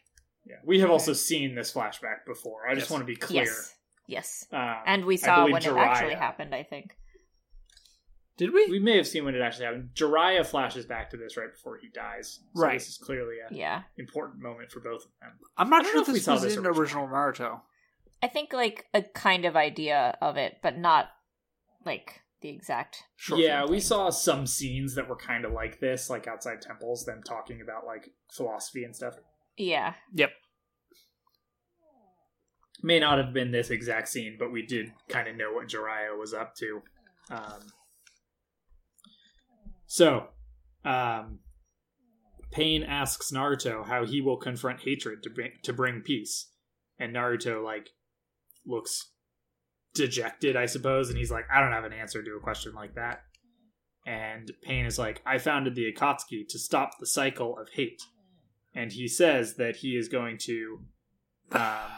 yeah. 0.45 0.57
We 0.63 0.79
have 0.79 0.89
also 0.89 1.13
seen 1.13 1.55
this 1.55 1.73
flashback 1.73 2.25
before. 2.25 2.67
I 2.67 2.73
just 2.73 2.85
Yes. 2.85 2.91
want 2.91 3.01
to 3.01 3.05
be 3.05 3.15
clear. 3.15 3.43
Yes. 3.43 3.75
Yes. 4.07 4.47
Um, 4.51 4.77
And 4.85 5.05
we 5.05 5.15
saw 5.17 5.41
believe 5.45 5.53
when 5.53 5.63
it 5.63 5.77
actually 5.77 6.15
happened, 6.15 6.53
I 6.55 6.63
think. 6.63 6.97
Did 8.37 8.53
we? 8.53 8.65
We 8.69 8.79
may 8.79 8.97
have 8.97 9.07
seen 9.07 9.25
when 9.25 9.35
it 9.35 9.41
actually 9.41 9.65
happened. 9.65 9.91
Jiraiya 9.93 10.45
flashes 10.45 10.85
back 10.85 11.09
to 11.11 11.17
this 11.17 11.37
right 11.37 11.51
before 11.51 11.77
he 11.77 11.89
dies. 11.89 12.39
So 12.55 12.61
Right. 12.61 12.73
This 12.79 12.89
is 12.89 12.97
clearly 12.97 13.39
an 13.39 13.55
Yeah. 13.55 13.83
important 13.97 14.41
moment 14.41 14.71
for 14.71 14.79
both 14.79 15.05
of 15.05 15.11
them. 15.21 15.39
I'm 15.57 15.69
not 15.69 15.85
sure 15.85 15.97
if 15.97 16.03
if 16.03 16.07
we 16.07 16.13
this 16.15 16.25
saw 16.25 16.33
was 16.33 16.41
this 16.41 16.53
in 16.57 16.65
original. 16.65 17.05
original 17.05 17.07
Naruto. 17.07 17.61
I 18.23 18.27
think 18.27 18.51
like 18.53 18.87
a 18.93 19.03
kind 19.03 19.45
of 19.45 19.55
idea 19.55 20.17
of 20.21 20.37
it, 20.37 20.59
but 20.63 20.77
not 20.77 21.11
like 21.85 22.21
the 22.41 22.49
exact. 22.49 23.03
Sure. 23.15 23.37
yeah, 23.37 23.65
we 23.65 23.79
saw 23.79 24.09
some 24.09 24.45
scenes 24.47 24.95
that 24.95 25.07
were 25.07 25.15
kind 25.15 25.45
of 25.45 25.51
like 25.51 25.79
this, 25.79 26.09
like 26.09 26.27
outside 26.27 26.61
temples, 26.61 27.05
them 27.05 27.21
talking 27.23 27.61
about 27.61 27.85
like 27.85 28.09
philosophy 28.31 28.83
and 28.83 28.95
stuff. 28.95 29.15
Yeah. 29.57 29.93
Yep. 30.13 30.31
May 32.83 32.99
not 32.99 33.19
have 33.19 33.33
been 33.33 33.51
this 33.51 33.69
exact 33.69 34.09
scene, 34.09 34.37
but 34.39 34.51
we 34.51 34.65
did 34.65 34.91
kind 35.07 35.27
of 35.27 35.35
know 35.35 35.53
what 35.53 35.67
Jiraiya 35.67 36.17
was 36.17 36.33
up 36.33 36.55
to. 36.55 36.81
Um, 37.29 37.67
so, 39.85 40.27
um, 40.83 41.39
Pain 42.51 42.83
asks 42.83 43.31
Naruto 43.31 43.85
how 43.85 44.05
he 44.05 44.19
will 44.19 44.37
confront 44.37 44.81
hatred 44.81 45.21
to 45.23 45.29
bring 45.29 45.51
to 45.63 45.73
bring 45.73 46.01
peace, 46.01 46.49
and 46.99 47.15
Naruto 47.15 47.63
like 47.63 47.89
looks 48.65 49.10
dejected, 49.93 50.55
I 50.55 50.65
suppose, 50.65 51.09
and 51.09 51.17
he's 51.17 51.31
like, 51.31 51.45
"I 51.53 51.59
don't 51.61 51.71
have 51.71 51.83
an 51.85 51.93
answer 51.93 52.21
to 52.23 52.31
a 52.35 52.39
question 52.39 52.73
like 52.73 52.95
that." 52.95 53.23
And 54.05 54.51
Pain 54.63 54.85
is 54.85 54.97
like, 54.97 55.21
"I 55.25 55.37
founded 55.37 55.75
the 55.75 55.91
Akatsuki 55.91 56.47
to 56.49 56.59
stop 56.59 56.91
the 56.99 57.05
cycle 57.05 57.57
of 57.57 57.69
hate," 57.69 58.01
and 58.73 58.91
he 58.91 59.07
says 59.07 59.55
that 59.55 59.77
he 59.77 59.95
is 59.97 60.07
going 60.07 60.37
to 60.39 60.79
um, 61.51 61.91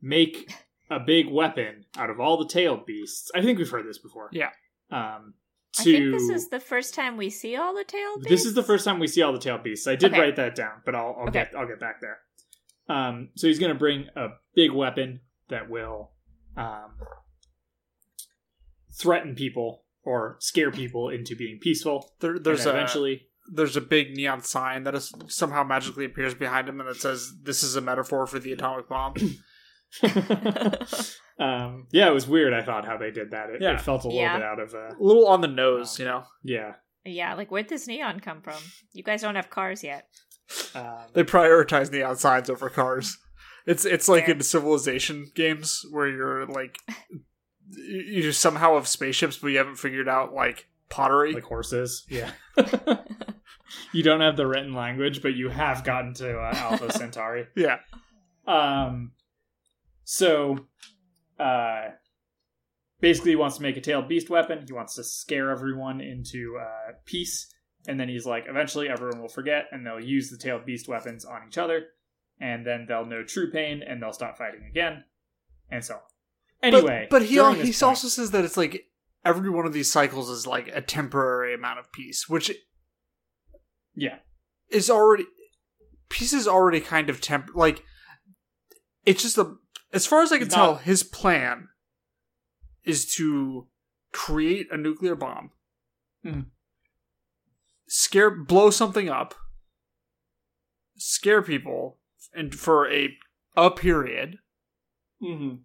make 0.00 0.52
a 0.90 0.98
big 1.00 1.28
weapon 1.30 1.84
out 1.96 2.10
of 2.10 2.20
all 2.20 2.36
the 2.36 2.46
tailed 2.48 2.86
beasts. 2.86 3.30
I 3.34 3.42
think 3.42 3.58
we've 3.58 3.70
heard 3.70 3.86
this 3.86 3.98
before. 3.98 4.28
Yeah. 4.32 4.50
Um, 4.90 5.34
to 5.74 5.80
I 5.82 5.84
think 5.98 6.12
this 6.12 6.28
is 6.30 6.48
the 6.48 6.60
first 6.60 6.94
time 6.94 7.16
we 7.16 7.30
see 7.30 7.54
all 7.56 7.74
the 7.74 7.84
tail. 7.84 8.16
this 8.22 8.44
is 8.44 8.54
the 8.54 8.62
first 8.62 8.84
time 8.84 8.98
we 8.98 9.06
see 9.06 9.22
all 9.22 9.32
the 9.32 9.38
tail 9.38 9.58
beasts. 9.58 9.86
I 9.86 9.96
did 9.96 10.12
Okay. 10.12 10.20
write 10.20 10.36
that 10.36 10.54
down, 10.54 10.82
but 10.84 10.94
I'll, 10.94 11.14
I'll 11.18 11.28
Okay. 11.28 11.44
get 11.44 11.54
I'll 11.56 11.66
get 11.68 11.78
back 11.78 12.00
there. 12.00 12.18
Um, 12.88 13.28
so 13.36 13.46
he's 13.46 13.58
going 13.58 13.72
to 13.72 13.78
bring 13.78 14.06
a 14.16 14.28
big 14.54 14.72
weapon 14.72 15.20
that 15.50 15.68
will 15.68 16.12
um, 16.58 16.90
threaten 18.92 19.34
people 19.34 19.84
or 20.04 20.36
scare 20.40 20.70
people 20.70 21.08
into 21.08 21.36
being 21.36 21.58
peaceful. 21.60 22.12
There, 22.20 22.38
there's 22.38 22.66
and 22.66 22.70
a 22.76 22.78
eventually, 22.78 23.28
there's 23.52 23.76
a 23.76 23.80
big 23.80 24.16
neon 24.16 24.42
sign 24.42 24.84
that 24.84 24.94
is 24.94 25.12
somehow 25.28 25.62
magically 25.64 26.04
appears 26.04 26.34
behind 26.34 26.68
him, 26.68 26.80
and 26.80 26.88
it 26.88 26.96
says, 26.96 27.32
"This 27.42 27.62
is 27.62 27.76
a 27.76 27.80
metaphor 27.80 28.26
for 28.26 28.38
the 28.38 28.52
atomic 28.52 28.88
bomb." 28.88 29.14
um, 31.38 31.86
yeah, 31.92 32.08
it 32.08 32.14
was 32.14 32.26
weird. 32.26 32.52
I 32.52 32.62
thought 32.62 32.84
how 32.86 32.96
they 32.96 33.10
did 33.10 33.30
that. 33.30 33.50
It, 33.50 33.62
Yeah. 33.62 33.74
it 33.74 33.80
felt 33.80 34.04
a 34.04 34.08
little 34.08 34.20
Yeah. 34.20 34.36
bit 34.38 34.44
out 34.46 34.60
of 34.60 34.74
uh, 34.74 34.88
a 34.98 35.00
little 35.02 35.26
on 35.28 35.40
the 35.40 35.48
nose, 35.48 35.98
you 35.98 36.04
know. 36.04 36.24
yeah. 36.42 36.74
Yeah, 37.04 37.34
like 37.34 37.50
where'd 37.50 37.68
this 37.68 37.86
neon 37.86 38.20
come 38.20 38.42
from? 38.42 38.56
You 38.92 39.02
guys 39.02 39.22
don't 39.22 39.36
have 39.36 39.48
cars 39.48 39.82
yet. 39.82 40.08
Um, 40.74 41.06
They 41.14 41.24
prioritize 41.24 41.90
neon 41.90 42.16
signs 42.16 42.50
over 42.50 42.68
cars. 42.68 43.16
It's 43.68 43.84
it's 43.84 44.08
like 44.08 44.28
in 44.28 44.40
civilization 44.40 45.30
games 45.34 45.84
where 45.90 46.08
you're 46.08 46.46
like 46.46 46.78
you 47.70 48.22
you 48.22 48.32
somehow 48.32 48.74
have 48.74 48.88
spaceships, 48.88 49.36
but 49.36 49.48
you 49.48 49.58
haven't 49.58 49.76
figured 49.76 50.08
out 50.08 50.32
like 50.32 50.66
pottery. 50.88 51.32
like 51.32 51.44
horses. 51.44 52.04
Yeah. 52.08 52.30
you 53.92 54.02
don't 54.02 54.20
have 54.20 54.36
the 54.36 54.46
written 54.46 54.72
language, 54.72 55.22
but 55.22 55.34
you 55.34 55.48
have 55.50 55.84
gotten 55.84 56.14
to 56.14 56.38
uh, 56.38 56.52
Alpha 56.54 56.92
Centauri. 56.92 57.46
yeah, 57.54 57.78
Um, 58.46 59.12
so, 60.04 60.66
uh, 61.38 61.88
basically, 63.00 63.32
he 63.32 63.36
wants 63.36 63.56
to 63.56 63.62
make 63.62 63.76
a 63.76 63.80
tailed 63.80 64.08
beast 64.08 64.30
weapon. 64.30 64.64
He 64.66 64.72
wants 64.72 64.94
to 64.94 65.04
scare 65.04 65.50
everyone 65.50 66.00
into 66.00 66.56
uh, 66.60 66.92
peace, 67.04 67.52
and 67.86 68.00
then 68.00 68.08
he's 68.08 68.24
like, 68.26 68.46
eventually, 68.48 68.88
everyone 68.88 69.20
will 69.20 69.28
forget, 69.28 69.66
and 69.70 69.86
they'll 69.86 70.00
use 70.00 70.30
the 70.30 70.38
tailed 70.38 70.64
beast 70.64 70.88
weapons 70.88 71.24
on 71.24 71.42
each 71.46 71.58
other, 71.58 71.88
and 72.40 72.66
then 72.66 72.86
they'll 72.88 73.06
know 73.06 73.22
true 73.22 73.50
pain, 73.50 73.82
and 73.86 74.02
they'll 74.02 74.12
stop 74.12 74.38
fighting 74.38 74.64
again, 74.70 75.04
and 75.70 75.84
so 75.84 75.94
on. 75.94 76.00
Anyway, 76.62 77.06
but, 77.10 77.20
but 77.20 77.22
he 77.26 77.34
he 77.36 77.40
point- 77.40 77.82
also 77.82 78.08
says 78.08 78.30
that 78.32 78.44
it's 78.44 78.56
like 78.56 78.86
every 79.24 79.50
one 79.50 79.66
of 79.66 79.72
these 79.72 79.90
cycles 79.90 80.28
is 80.30 80.46
like 80.46 80.68
a 80.68 80.80
temporary 80.80 81.54
amount 81.54 81.78
of 81.78 81.92
peace, 81.92 82.28
which 82.28 82.50
yeah, 83.94 84.18
is 84.68 84.88
already 84.90 85.24
peace 86.08 86.32
is 86.32 86.48
already 86.48 86.80
kind 86.80 87.10
of 87.10 87.20
temp 87.20 87.50
like 87.54 87.82
it's 89.04 89.22
just 89.22 89.38
a 89.38 89.54
as 89.92 90.06
far 90.06 90.22
as 90.22 90.32
I 90.32 90.38
can 90.38 90.46
It's 90.46 90.54
tell, 90.54 90.76
his 90.76 91.02
plan 91.02 91.68
is 92.84 93.12
to 93.16 93.66
create 94.12 94.66
a 94.70 94.76
nuclear 94.76 95.14
bomb, 95.14 95.50
Mhm. 96.24 96.46
scare, 97.86 98.30
blow 98.30 98.70
something 98.70 99.08
up, 99.08 99.34
scare 100.96 101.42
people, 101.42 101.98
and 102.34 102.54
for 102.54 102.90
a 102.90 103.16
a 103.56 103.70
period, 103.70 104.38
mm-hmm. 105.22 105.56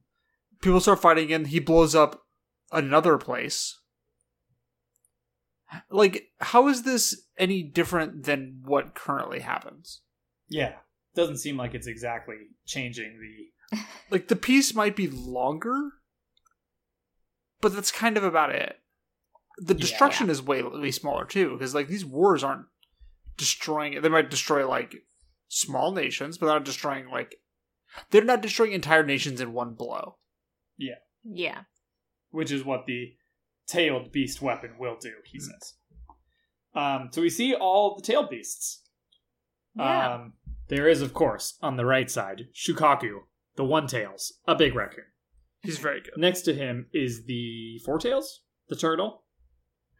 people 0.61 0.79
start 0.79 1.01
fighting 1.01 1.25
again. 1.25 1.45
He 1.45 1.59
blows 1.59 1.93
up 1.95 2.23
another 2.71 3.17
place. 3.17 3.79
Like, 5.89 6.29
how 6.39 6.67
is 6.67 6.83
this 6.83 7.25
any 7.37 7.63
different 7.63 8.23
than 8.25 8.61
what 8.63 8.93
currently 8.95 9.39
happens? 9.39 10.01
yeah, 10.49 10.73
doesn't 11.15 11.37
seem 11.37 11.57
like 11.57 11.73
it's 11.73 11.87
exactly 11.87 12.35
changing 12.65 13.19
the 13.71 13.77
like 14.11 14.27
the 14.27 14.35
piece 14.35 14.73
might 14.75 14.95
be 14.95 15.07
longer 15.07 15.91
but 17.61 17.73
that's 17.73 17.91
kind 17.91 18.17
of 18.17 18.23
about 18.23 18.49
it 18.53 18.77
the 19.57 19.73
Yeah. 19.73 19.79
destruction 19.79 20.29
is 20.29 20.41
way, 20.41 20.61
way 20.61 20.91
smaller 20.91 21.25
too 21.25 21.53
because 21.53 21.73
like 21.73 21.87
these 21.87 22.05
wars 22.05 22.43
aren't 22.43 22.65
destroying 23.37 23.93
it. 23.93 24.01
they 24.03 24.09
might 24.09 24.29
destroy 24.29 24.67
like 24.67 24.95
small 25.53 25.91
nations 25.91 26.37
but 26.37 26.45
they're 26.47 26.55
not 26.55 26.65
destroying 26.65 27.09
like 27.09 27.35
they're 28.09 28.23
not 28.23 28.41
destroying 28.41 28.71
entire 28.71 29.05
nations 29.05 29.39
in 29.39 29.53
one 29.53 29.73
blow 29.73 30.17
Yeah. 30.77 30.95
Yeah. 31.23 31.61
Which 32.31 32.51
is 32.51 32.65
what 32.65 32.85
the 32.87 33.13
tailed 33.67 34.11
beast 34.11 34.41
weapon 34.41 34.71
will 34.79 34.97
do, 34.99 35.13
he 35.25 35.39
says. 35.39 35.75
Um, 36.75 37.09
so 37.11 37.21
we 37.21 37.29
see 37.29 37.53
all 37.53 37.95
the 37.95 38.01
tailed 38.01 38.29
beasts. 38.29 38.81
Yeah. 39.75 40.15
Um, 40.15 40.33
there 40.69 40.87
is, 40.87 41.01
of 41.01 41.13
course, 41.13 41.57
on 41.61 41.77
the 41.77 41.85
right 41.85 42.09
side, 42.09 42.47
Shukaku, 42.53 43.19
the 43.55 43.63
one 43.63 43.87
tails, 43.87 44.33
a 44.47 44.55
big 44.55 44.73
raccoon. 44.75 45.05
he's 45.61 45.77
very 45.77 46.01
good 46.01 46.13
Next 46.17 46.41
to 46.41 46.53
him 46.53 46.87
is 46.93 47.25
the 47.25 47.79
four 47.85 47.99
tails, 47.99 48.41
the 48.69 48.75
turtle, 48.75 49.22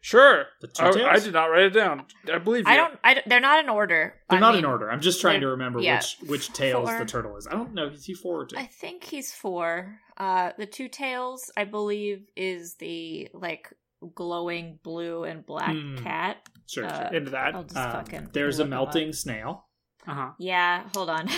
sure 0.06 0.46
the 0.62 0.68
two 0.68 0.84
I. 0.84 1.14
I 1.14 1.20
did 1.20 1.34
not 1.34 1.46
write 1.46 1.64
it 1.64 1.70
down 1.74 2.06
i 2.32 2.38
believe 2.38 2.66
you 2.68 2.72
I 2.74 2.76
don't. 2.76 3.00
I 3.04 3.22
they're 3.26 3.40
not 3.40 3.64
in 3.64 3.70
order. 3.70 4.16
They're 4.30 4.38
I 4.38 4.42
not 4.42 4.54
mean, 4.56 4.66
in 4.66 4.70
order. 4.70 4.92
I'm 4.92 5.00
just 5.02 5.22
trying 5.22 5.40
to 5.42 5.48
remember 5.48 5.80
yeah, 5.80 5.98
which 5.98 6.18
which 6.30 6.54
tails 6.54 6.90
four. 6.90 7.00
the 7.00 7.06
turtle 7.06 7.38
is. 7.38 7.48
I 7.48 7.52
don't 7.52 7.74
know. 7.74 7.88
Is 7.88 8.04
he 8.06 8.14
four 8.14 8.42
or 8.42 8.46
two? 8.46 8.58
I 8.58 8.66
think 8.66 9.04
he's 9.06 9.34
four. 9.34 9.98
Uh, 10.18 10.52
the 10.58 10.66
two 10.66 10.90
tails, 10.90 11.50
I 11.56 11.64
believe, 11.64 12.26
is 12.36 12.76
the 12.76 13.30
like 13.34 13.74
glowing 14.14 14.78
blue 14.84 15.24
and 15.24 15.46
black 15.46 15.72
Hmm. 15.74 15.96
cat. 16.04 16.38
sure, 16.70 16.86
uh, 16.86 17.08
sure. 17.10 17.18
into 17.18 17.32
that 17.32 17.56
I'll 17.56 17.64
just 17.64 17.78
Um, 17.78 17.92
fucking. 17.94 18.30
there's 18.34 18.60
a 18.60 18.64
look 18.64 18.68
'em 18.68 18.74
up. 18.74 18.86
melting 18.94 19.14
snail. 19.14 19.68
uh-huh 20.06 20.32
Yeah, 20.38 20.90
hold 20.94 21.10
on. 21.10 21.30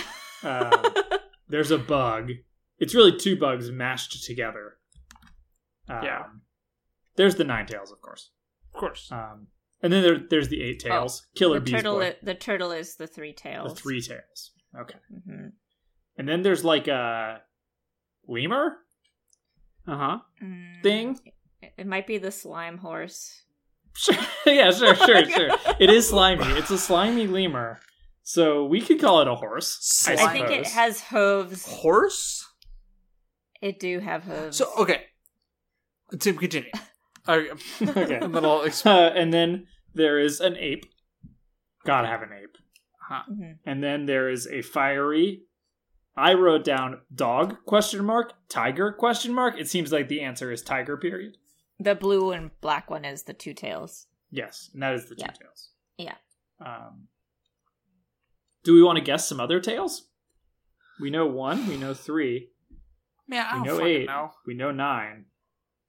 Um, 0.42 0.72
there's 1.48 1.70
a 1.70 1.78
bug. 1.78 2.30
It's 2.78 2.94
really 2.94 3.16
two 3.16 3.38
bugs 3.38 3.70
mashed 3.70 4.24
together. 4.24 4.78
Um, 5.88 6.02
Yeah. 6.04 6.22
There's 7.16 7.36
the 7.36 7.44
nine 7.44 7.66
tails, 7.66 7.90
of 7.92 8.00
course. 8.02 8.30
Of 8.76 8.80
course 8.80 9.10
Um, 9.12 9.48
and 9.82 9.92
then 9.92 10.02
there, 10.02 10.18
there's 10.30 10.48
the 10.48 10.62
eight 10.62 10.80
tails. 10.80 11.26
Killer 11.34 11.56
Oh, 11.58 11.60
the 11.60 11.70
turtle. 11.70 11.94
boy. 11.98 12.16
the 12.22 12.34
turtle 12.34 12.72
is 12.72 12.96
the 12.96 13.06
three 13.06 13.32
tails. 13.32 13.74
The 13.74 13.80
three 13.80 14.00
tails. 14.00 14.50
Okay. 14.78 14.98
hmm 15.26 15.48
And 16.18 16.28
then 16.28 16.42
there's 16.42 16.64
like 16.64 16.88
a 16.88 17.42
lemur 18.26 18.78
uh-huh 19.86 20.18
Mm, 20.42 20.82
thing. 20.82 21.18
It 21.62 21.72
it 21.78 21.86
might 21.86 22.06
be 22.06 22.18
the 22.18 22.30
slime 22.30 22.78
horse. 22.78 23.42
Sure. 23.94 24.14
yeah, 24.46 24.70
sure, 24.70 24.94
sure, 24.94 25.24
sure. 25.36 25.50
It 25.80 25.90
is 25.90 26.08
slimy. 26.08 26.44
It's 26.58 26.70
a 26.70 26.78
slimy 26.78 27.26
lemur. 27.26 27.78
So 28.22 28.64
we 28.66 28.80
could 28.80 29.00
call 29.00 29.20
it 29.22 29.28
a 29.28 29.34
horse. 29.36 30.04
I, 30.08 30.14
I 30.14 30.32
think 30.32 30.50
it 30.50 30.66
has 30.66 31.00
hooves. 31.00 31.64
Horse. 31.64 32.44
It 33.62 33.78
do 33.80 34.00
have 34.00 34.24
hooves. 34.24 34.56
So 34.58 34.66
okay, 34.78 35.04
Tim, 36.18 36.36
continue. 36.36 36.70
Okay, 37.28 37.50
okay. 37.82 38.14
and 38.16 38.34
then 38.34 38.42
exp- 38.42 38.86
Uh, 38.86 39.12
and 39.14 39.32
then 39.32 39.66
there 39.94 40.18
is 40.18 40.40
an 40.40 40.56
ape. 40.56 40.84
Gotta 41.84 42.08
have 42.08 42.22
an 42.22 42.30
ape. 42.32 42.56
Mhm. 43.30 43.58
And 43.64 43.82
then 43.84 44.06
there 44.06 44.28
is 44.28 44.46
a 44.48 44.62
fiery. 44.62 45.42
I 46.16 46.34
wrote 46.34 46.64
down 46.64 47.02
dog 47.14 47.56
question 47.66 48.04
mark 48.04 48.32
tiger 48.48 48.90
question 48.92 49.32
mark. 49.34 49.54
It 49.58 49.68
seems 49.68 49.92
like 49.92 50.08
the 50.08 50.20
answer 50.22 50.50
is 50.50 50.62
tiger. 50.62 50.96
Period. 50.96 51.36
the 51.78 51.94
blue 51.94 52.32
and 52.32 52.50
black 52.62 52.88
one 52.90 53.04
is 53.04 53.24
the 53.24 53.34
two 53.34 53.52
tails. 53.52 54.06
Yes, 54.30 54.70
and 54.72 54.82
that 54.82 54.94
is 54.94 55.08
the 55.10 55.14
two 55.14 55.24
Yeah. 55.26 55.32
tails. 55.32 55.70
Yeah. 55.98 56.14
Um, 56.58 57.08
do 58.64 58.72
we 58.74 58.82
want 58.82 58.96
to 58.96 59.04
guess 59.04 59.28
some 59.28 59.40
other 59.40 59.60
tails? 59.60 60.08
We 61.00 61.10
know 61.10 61.26
one. 61.26 61.66
We 61.68 61.76
know 61.76 61.92
three. 61.94 62.50
man, 63.28 63.44
I 63.46 63.60
We 63.60 63.68
don't 63.68 63.78
know 63.78 63.84
eight. 63.86 64.06
know. 64.06 64.30
We 64.46 64.54
know 64.54 64.70
nine, 64.72 65.26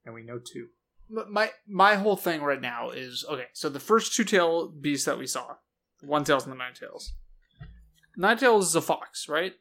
and 0.05 0.13
we 0.13 0.23
know 0.23 0.39
two. 0.39 0.67
But 1.09 1.29
my 1.29 1.51
my 1.67 1.95
whole 1.95 2.17
thing 2.17 2.41
right 2.41 2.59
now 2.61 2.89
is 2.89 3.23
okay. 3.29 3.45
So 3.53 3.69
the 3.69 3.79
first 3.79 4.13
two 4.13 4.23
tail 4.23 4.67
beasts 4.67 5.05
that 5.05 5.17
we 5.17 5.25
saw, 5.27 5.55
one 6.01 6.23
tails 6.23 6.43
and 6.45 6.51
the 6.53 6.57
nine 6.57 6.73
tails. 6.73 7.13
Nine 8.17 8.37
tails 8.37 8.67
is 8.69 8.75
a 8.75 8.81
fox, 8.81 9.29
right? 9.29 9.53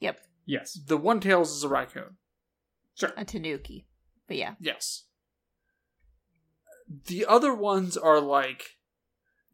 Yep, 0.00 0.20
Yes. 0.46 0.78
The 0.86 0.96
one 0.96 1.20
tails 1.20 1.50
is 1.56 1.64
a 1.64 1.68
raccoon. 1.68 2.16
Sure. 2.94 3.12
A 3.16 3.24
tanuki. 3.24 3.86
But 4.28 4.36
yeah, 4.36 4.54
Yes. 4.60 5.04
The 7.06 7.24
other 7.26 7.54
ones 7.54 7.96
are 7.96 8.20
like 8.20 8.76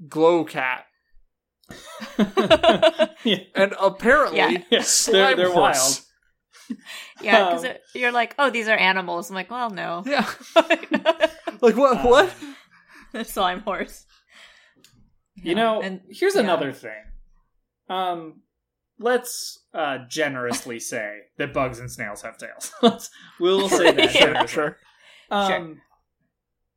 glow 0.08 0.44
cat, 0.44 0.86
yeah. 3.24 3.38
and 3.54 3.74
apparently 3.80 4.38
Yeah. 4.38 4.48
Yeah, 4.50 4.62
they're- 4.70 4.82
slime 4.82 5.36
they're 5.36 5.52
horse. 5.52 6.05
yeah, 7.22 7.44
because 7.50 7.64
Um, 7.64 7.72
you're 7.94 8.12
like, 8.12 8.34
oh, 8.38 8.50
these 8.50 8.68
are 8.68 8.76
animals. 8.76 9.30
I'm 9.30 9.34
like, 9.36 9.50
well, 9.50 9.70
no, 9.70 10.02
Yeah, 10.06 10.26
like 11.60 11.76
what? 11.76 11.98
Uh, 11.98 12.02
what? 12.02 12.34
the 13.12 13.24
slime 13.24 13.60
horse. 13.60 14.04
You 15.36 15.50
Yeah, 15.50 15.54
know, 15.54 15.82
and 15.82 16.00
here's 16.10 16.34
yeah. 16.34 16.40
another 16.42 16.72
thing. 16.72 17.02
Um, 17.88 18.42
let's 18.98 19.60
uh, 19.74 19.98
generously 20.08 20.80
say 20.80 21.18
that 21.38 21.52
bugs 21.52 21.78
and 21.78 21.90
snails 21.90 22.22
have 22.22 22.38
tails. 22.38 22.72
Let's 22.82 23.10
we'll 23.38 23.68
say 23.68 23.92
that. 23.92 24.14
Yeah. 24.14 24.20
generously. 24.20 24.48
Sure. 24.48 24.76
Um, 25.30 25.80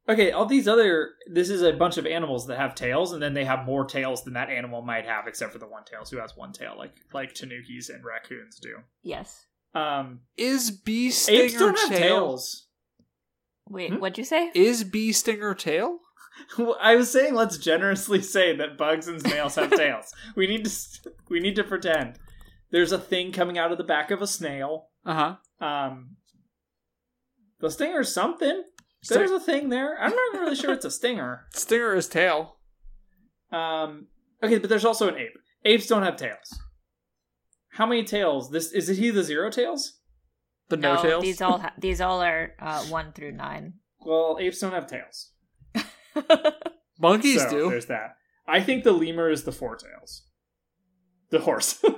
Okay, 0.07 0.31
all 0.31 0.47
these 0.47 0.67
other. 0.67 1.11
This 1.31 1.51
is 1.51 1.61
a 1.61 1.71
bunch 1.71 1.97
of 1.99 2.07
animals 2.07 2.47
that 2.47 2.57
have 2.57 2.73
tails, 2.73 3.13
and 3.13 3.21
then 3.21 3.35
they 3.35 3.45
have 3.45 3.67
more 3.67 3.85
tails 3.85 4.23
than 4.23 4.33
that 4.33 4.49
animal 4.49 4.81
might 4.81 5.05
have, 5.05 5.27
except 5.27 5.53
for 5.53 5.59
the 5.59 5.67
one 5.67 5.83
tails 5.83 6.09
who 6.09 6.17
has 6.17 6.35
one 6.35 6.51
tail, 6.51 6.73
like 6.75 6.95
like 7.13 7.35
tanukis 7.35 7.89
and 7.93 8.03
raccoons 8.03 8.57
do. 8.59 8.77
yes. 9.03 9.45
Um, 9.74 10.22
Is 10.38 10.72
bee 10.72 11.11
stinger 11.11 11.43
apes 11.43 11.53
don't 11.53 11.78
have 11.78 11.89
tail? 11.89 11.99
tails. 11.99 12.67
Wait, 13.67 13.91
Hmm? 13.93 13.99
what'd 13.99 14.17
you 14.17 14.24
say? 14.24 14.49
Is 14.55 14.84
bee 14.84 15.11
stinger 15.11 15.53
tail? 15.53 15.99
I 16.82 16.95
was 16.95 17.11
saying 17.11 17.36
let's 17.36 17.57
generously 17.57 18.22
say 18.22 18.55
that 18.55 18.78
bugs 18.78 19.07
and 19.07 19.22
snails 19.22 19.55
have 19.55 19.72
tails. 19.76 20.13
We 20.36 20.47
need 20.47 20.65
to 20.65 20.72
we 21.30 21.39
need 21.39 21.55
to 21.57 21.63
pretend 21.63 22.17
there's 22.72 22.91
a 22.91 22.97
thing 22.99 23.32
coming 23.32 23.57
out 23.57 23.72
of 23.72 23.78
the 23.78 23.84
back 23.84 24.09
of 24.11 24.22
a 24.22 24.28
snail. 24.28 24.88
Uh 25.05 25.36
huh. 25.59 25.65
Um, 25.65 26.15
the 27.59 27.70
stinger's 27.70 28.13
something. 28.13 28.63
There's 29.07 29.32
a 29.32 29.39
thing 29.39 29.70
there. 29.70 29.97
I'm 30.01 30.11
not 30.11 30.22
even 30.34 30.41
really 30.41 30.55
sure 30.55 30.74
it's 30.74 30.86
a 30.86 30.91
stinger. 30.91 31.45
Stinger 31.53 31.93
is 31.95 32.07
tail. 32.07 32.57
Um, 33.51 34.07
okay, 34.43 34.57
but 34.57 34.70
there's 34.70 34.86
also 34.86 35.07
an 35.07 35.15
ape. 35.17 35.38
Apes 35.65 35.88
don't 35.88 36.03
have 36.03 36.15
tails. 36.17 36.59
How 37.74 37.86
many 37.86 38.03
tails? 38.03 38.49
This 38.51 38.72
is 38.72 38.89
it. 38.89 38.97
He 38.97 39.09
the 39.09 39.24
zero 39.24 39.49
tails? 39.49 39.99
The 40.70 40.78
no, 40.78 41.01
tails. 41.01 41.24
these 41.24 41.41
all 41.41 41.57
ha- 41.65 41.74
these 41.78 42.01
all 42.01 42.22
are 42.22 42.53
uh, 42.59 42.84
one 42.86 43.11
through 43.13 43.32
nine. 43.34 43.74
Well, 44.05 44.38
apes 44.39 44.59
don't 44.59 44.72
have 44.74 44.88
tails. 44.88 45.32
Monkeys 46.99 47.41
so 47.43 47.49
do. 47.49 47.70
there's 47.70 47.86
that. 47.88 48.15
I 48.47 48.61
think 48.61 48.84
the 48.84 48.91
lemur 48.91 49.30
is 49.30 49.43
the 49.43 49.51
four 49.51 49.76
tails. 49.78 50.24
The 51.32 51.39
horse. 51.39 51.84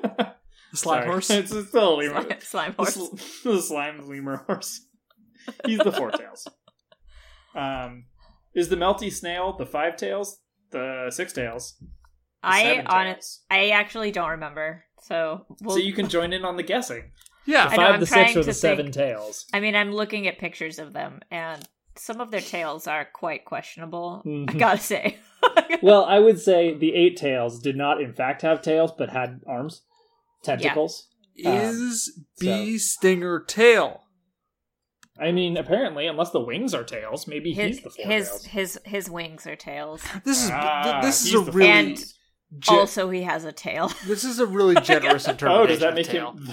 The 0.71 0.77
slime 0.77 0.99
Sorry. 1.01 1.07
horse. 1.11 1.29
It's, 1.29 1.51
it's 1.51 1.67
still 1.67 1.95
a 1.95 1.97
lemur. 1.97 2.21
slime, 2.21 2.39
slime 2.39 2.71
The, 2.71 2.75
horse. 2.77 2.93
sl- 2.93 3.49
the 3.49 3.61
slime 3.61 4.07
lemur 4.07 4.37
horse. 4.47 4.79
He's 5.65 5.79
the 5.79 5.91
four 5.91 6.11
tails. 6.11 6.47
Um, 7.53 8.05
is 8.55 8.69
the 8.69 8.77
melty 8.77 9.11
snail 9.11 9.57
the 9.57 9.65
five 9.65 9.97
tails? 9.97 10.39
The 10.71 11.07
six 11.11 11.33
tails? 11.33 11.75
The 11.81 11.87
I 12.43 12.63
seven 12.63 12.87
on 12.87 13.05
tails? 13.07 13.41
I 13.49 13.71
actually 13.71 14.11
don't 14.13 14.29
remember. 14.29 14.85
So 15.01 15.45
we'll, 15.61 15.75
so 15.77 15.81
you 15.81 15.93
can 15.93 16.07
join 16.09 16.31
in 16.33 16.45
on 16.45 16.55
the 16.57 16.63
guessing. 16.63 17.11
yeah. 17.45 17.65
I 17.65 17.69
know, 17.71 17.75
Five, 17.75 17.93
I'm 17.95 17.99
the 17.99 18.05
six, 18.05 18.35
or 18.35 18.43
the 18.43 18.53
seven 18.53 18.85
think. 18.87 18.95
tails. 18.95 19.45
I 19.53 19.59
mean, 19.59 19.75
I'm 19.75 19.91
looking 19.91 20.27
at 20.27 20.37
pictures 20.37 20.77
of 20.79 20.93
them, 20.93 21.21
and 21.31 21.67
some 21.97 22.21
of 22.21 22.31
their 22.31 22.41
tails 22.41 22.87
are 22.87 23.05
quite 23.05 23.45
questionable. 23.45 24.21
I 24.25 24.27
Mhm. 24.29 24.59
gotta 24.59 24.77
say. 24.79 25.17
Well, 25.81 26.05
I 26.05 26.19
would 26.19 26.39
say 26.39 26.75
the 26.75 26.93
eight 26.93 27.17
tails 27.17 27.59
did 27.59 27.75
not, 27.75 27.99
in 27.99 28.13
fact, 28.13 28.43
have 28.43 28.61
tails, 28.61 28.91
but 28.95 29.09
had 29.09 29.41
arms, 29.47 29.81
tentacles. 30.43 31.07
Is 31.35 32.19
bee 32.39 32.77
stinger 32.77 33.39
tail? 33.39 34.03
I 35.19 35.31
mean, 35.31 35.57
apparently, 35.57 36.05
unless 36.05 36.29
the 36.29 36.39
wings 36.39 36.75
are 36.75 36.83
tails, 36.83 37.27
maybe 37.27 37.53
his 37.53 37.77
he's 37.77 37.83
the 37.83 37.89
four 37.89 38.05
his, 38.05 38.27
tails. 38.29 38.45
his 38.45 38.79
his 38.85 39.09
wings 39.09 39.47
are 39.47 39.55
tails. 39.55 40.03
This 40.23 40.43
is 40.43 40.51
Ah, 40.53 40.99
this 41.01 41.25
is 41.25 41.33
a 41.33 41.39
the 41.39 41.51
really 41.51 41.69
And 41.71 42.05
ge- 42.59 42.69
also, 42.69 43.09
he 43.09 43.23
has 43.23 43.43
a 43.45 43.51
tail. 43.51 43.91
this 44.07 44.23
is 44.23 44.39
a 44.39 44.45
really 44.45 44.75
generous 44.83 45.27
interpretation. 45.27 45.61
Oh, 45.63 45.67
does 45.67 45.79
that 45.79 45.93
make 45.95 46.07
tail. 46.07 46.31
him 46.33 46.49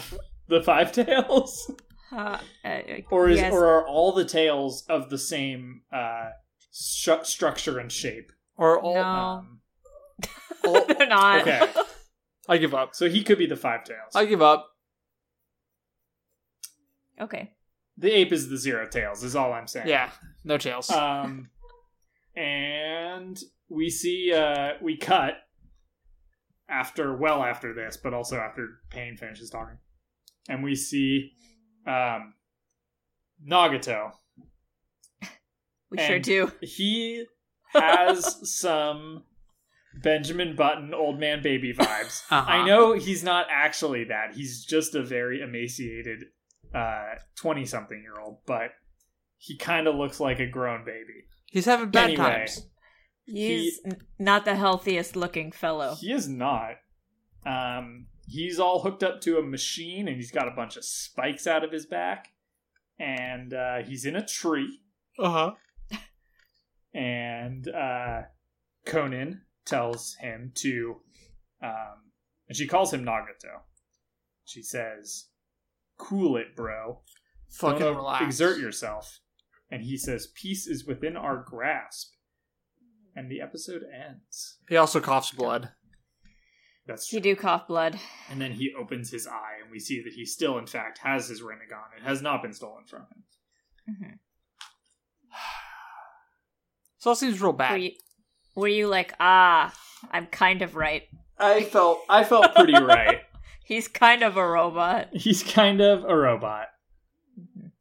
the 0.49 0.63
five 0.63 0.93
tails? 0.93 1.71
Uh, 2.11 2.39
uh, 2.65 2.79
Or 3.11 3.29
is 3.29 3.37
yes. 3.39 3.53
or 3.53 3.67
are 3.67 3.87
all 3.87 4.13
the 4.13 4.25
tails 4.25 4.83
of 4.89 5.11
the 5.11 5.19
same 5.19 5.83
uh, 5.93 6.31
stru- 6.73 7.27
structure 7.27 7.79
and 7.79 7.93
shape? 7.93 8.33
or 8.57 8.81
all? 8.81 8.95
No. 8.95 9.03
Um, 9.03 9.61
all- 10.65 10.87
They're 10.87 11.07
not. 11.07 11.43
okay, 11.43 11.71
I 12.49 12.57
give 12.57 12.73
up. 12.73 12.95
so 12.95 13.11
he 13.11 13.23
could 13.23 13.37
be 13.37 13.45
the 13.45 13.57
five 13.59 13.85
tails. 13.85 14.13
I 14.15 14.25
give 14.25 14.41
up. 14.41 14.71
Okay. 17.21 17.53
the 17.99 18.11
ape 18.13 18.33
is 18.33 18.49
the 18.49 18.57
zero 18.57 18.87
tails. 18.89 19.23
Is 19.23 19.37
all 19.37 19.53
I'm 19.53 19.67
saying. 19.67 19.89
Yeah, 19.89 20.11
no 20.45 20.57
tails. 20.57 20.89
Um, 20.91 21.51
and 22.35 23.39
we 23.69 23.91
see 23.91 24.33
uh 24.33 24.75
we 24.81 24.97
cut 24.97 25.35
after 26.69 27.17
well 27.17 27.43
after 27.43 27.73
this, 27.75 27.97
but 27.97 28.13
also 28.15 28.37
after 28.37 28.81
Pain 28.91 29.17
finishes 29.17 29.51
talking, 29.51 29.79
and 30.49 30.63
we 30.63 30.75
see 30.75 31.33
um 31.87 32.35
Nagato. 33.47 34.13
We 35.91 35.99
sure 35.99 36.19
do. 36.19 36.53
He 36.61 37.25
has 37.73 38.37
some 38.61 39.23
Benjamin 40.03 40.55
Button 40.55 40.93
old 40.93 41.19
man 41.19 41.43
baby 41.43 41.73
vibes. 41.73 42.23
Uh-huh. 42.31 42.45
I 42.47 42.65
know 42.67 42.93
he's 42.93 43.25
not 43.25 43.47
actually 43.51 44.05
that. 44.05 44.35
He's 44.35 44.65
just 44.65 44.95
a 44.95 45.03
very 45.03 45.41
emaciated 45.41 46.25
uh 46.75 47.15
20 47.37 47.65
something 47.65 47.99
year 48.03 48.21
old, 48.21 48.39
but 48.47 48.73
he 49.39 49.57
kind 49.57 49.87
of 49.87 49.95
looks 49.95 50.21
like 50.21 50.41
a 50.41 50.47
grown 50.47 50.85
baby. 50.85 51.25
He's 51.47 51.65
having 51.65 51.89
bad 51.91 52.11
Anyway. 52.11 52.17
times. 52.25 52.67
He's 53.31 53.81
n- 53.85 53.99
not 54.19 54.45
the 54.45 54.55
healthiest 54.57 55.17
looking 55.17 55.53
fellow. 55.53 55.95
He 56.01 56.13
is 56.13 56.29
not. 56.29 56.77
Um, 57.47 58.07
he's 58.27 58.59
all 58.59 58.81
hooked 58.81 59.03
up 59.03 59.21
to 59.23 59.39
a 59.39 59.43
machine, 59.43 60.09
and 60.09 60.17
he's 60.17 60.31
got 60.31 60.49
a 60.49 60.53
bunch 60.53 60.77
of 60.77 60.85
spikes 60.85 61.47
out 61.47 61.63
of 61.65 61.71
his 61.73 61.87
back, 61.87 62.29
and 62.99 63.53
uh, 63.55 63.79
he's 63.83 64.05
in 64.05 64.17
a 64.17 64.27
tree. 64.27 64.81
Uh 65.19 65.31
huh. 65.31 65.99
And 66.95 67.69
uh, 67.69 68.23
Konan 68.87 69.41
tells 69.67 70.15
him 70.21 70.53
to, 70.57 70.97
um, 71.63 72.11
and 72.49 72.57
she 72.57 72.67
calls 72.67 72.93
him 72.93 73.05
Nagato. 73.05 73.61
She 74.45 74.63
says, 74.63 75.27
"Cool 75.99 76.37
it, 76.39 76.57
bro. 76.57 77.01
Fucking 77.51 77.79
Don't 77.81 77.97
relax. 77.97 78.25
exert 78.25 78.59
yourself." 78.59 79.21
And 79.71 79.83
he 79.83 79.97
says, 79.99 80.29
"Peace 80.35 80.67
is 80.67 80.87
within 80.87 81.17
our 81.17 81.37
grasp." 81.37 82.15
And 83.17 83.31
the 83.31 83.41
episode 83.41 83.83
ends. 83.93 84.59
He 84.69 84.77
also 84.77 85.01
coughs 85.01 85.31
blood. 85.33 85.71
That's 86.87 87.09
He 87.09 87.21
do 87.21 87.35
cough 87.37 87.67
blood. 87.67 87.99
And 88.31 88.41
then 88.41 88.53
he 88.53 88.73
opens 88.79 89.11
his 89.11 89.27
eye, 89.27 89.57
and 89.63 89.71
we 89.71 89.79
see 89.79 90.03
that 90.03 90.13
he 90.15 90.25
still, 90.25 90.57
in 90.59 90.67
fact, 90.67 90.99
has 91.03 91.29
his 91.29 91.43
Rinnegan. 91.43 91.99
It 91.99 92.05
has 92.05 92.23
not 92.23 92.43
been 92.43 92.53
stolen 92.53 92.85
from 92.87 93.01
him. 93.03 93.25
hmm 93.99 94.11
So 96.99 97.13
it 97.13 97.17
seems 97.17 97.41
real 97.41 97.53
Were 97.53 97.57
bad. 97.59 97.83
you, 97.83 97.91
were 98.57 98.69
you 98.69 98.89
like, 98.89 99.15
ah, 99.21 99.73
I'm 100.11 100.27
kind 100.27 100.63
of 100.63 100.75
right. 100.77 101.03
I 101.39 101.63
felt 101.63 102.01
I 102.09 102.25
felt 102.25 102.55
pretty 102.57 102.73
right. 102.83 103.21
He's 103.65 103.87
kind 103.87 104.23
of 104.23 104.37
a 104.37 104.47
robot. 104.49 105.09
He's 105.13 105.43
kind 105.45 105.81
of 105.81 106.05
a 106.05 106.17
robot. 106.17 106.67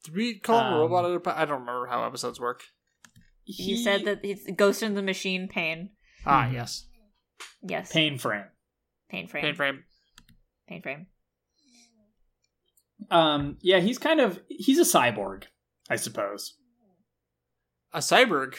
Did 0.04 0.16
we 0.16 0.40
call 0.40 0.60
him 0.60 0.66
a 0.74 0.76
Um, 0.76 0.80
robot? 0.92 1.06
a 1.12 1.20
po- 1.20 1.34
I 1.36 1.46
don't 1.46 1.62
remember 1.62 1.88
how 1.88 2.06
episodes 2.06 2.40
work. 2.40 2.62
He, 3.50 3.82
said 3.82 4.04
that 4.06 4.20
he's 4.26 4.46
Ghost 4.56 4.84
in 4.84 4.94
the 4.94 5.02
Machine 5.02 5.48
pain. 5.48 5.92
Ah, 6.26 6.44
Mhm. 6.46 6.54
yes. 6.54 6.88
Yes. 7.62 7.92
pain 7.92 8.18
frame. 8.18 8.44
Pain 9.10 9.28
frame. 9.28 9.44
Pain 9.44 9.56
frame. 9.56 9.84
Paint 10.68 10.84
frame. 10.84 11.08
Um, 13.10 13.58
yeah, 13.62 13.80
he's 13.80 13.98
kind 13.98 14.20
of 14.20 14.42
he's 14.50 14.80
a 14.80 14.82
cyborg, 14.98 15.44
I 15.90 15.96
suppose. 15.96 16.58
A 17.94 18.00
cyborg. 18.00 18.56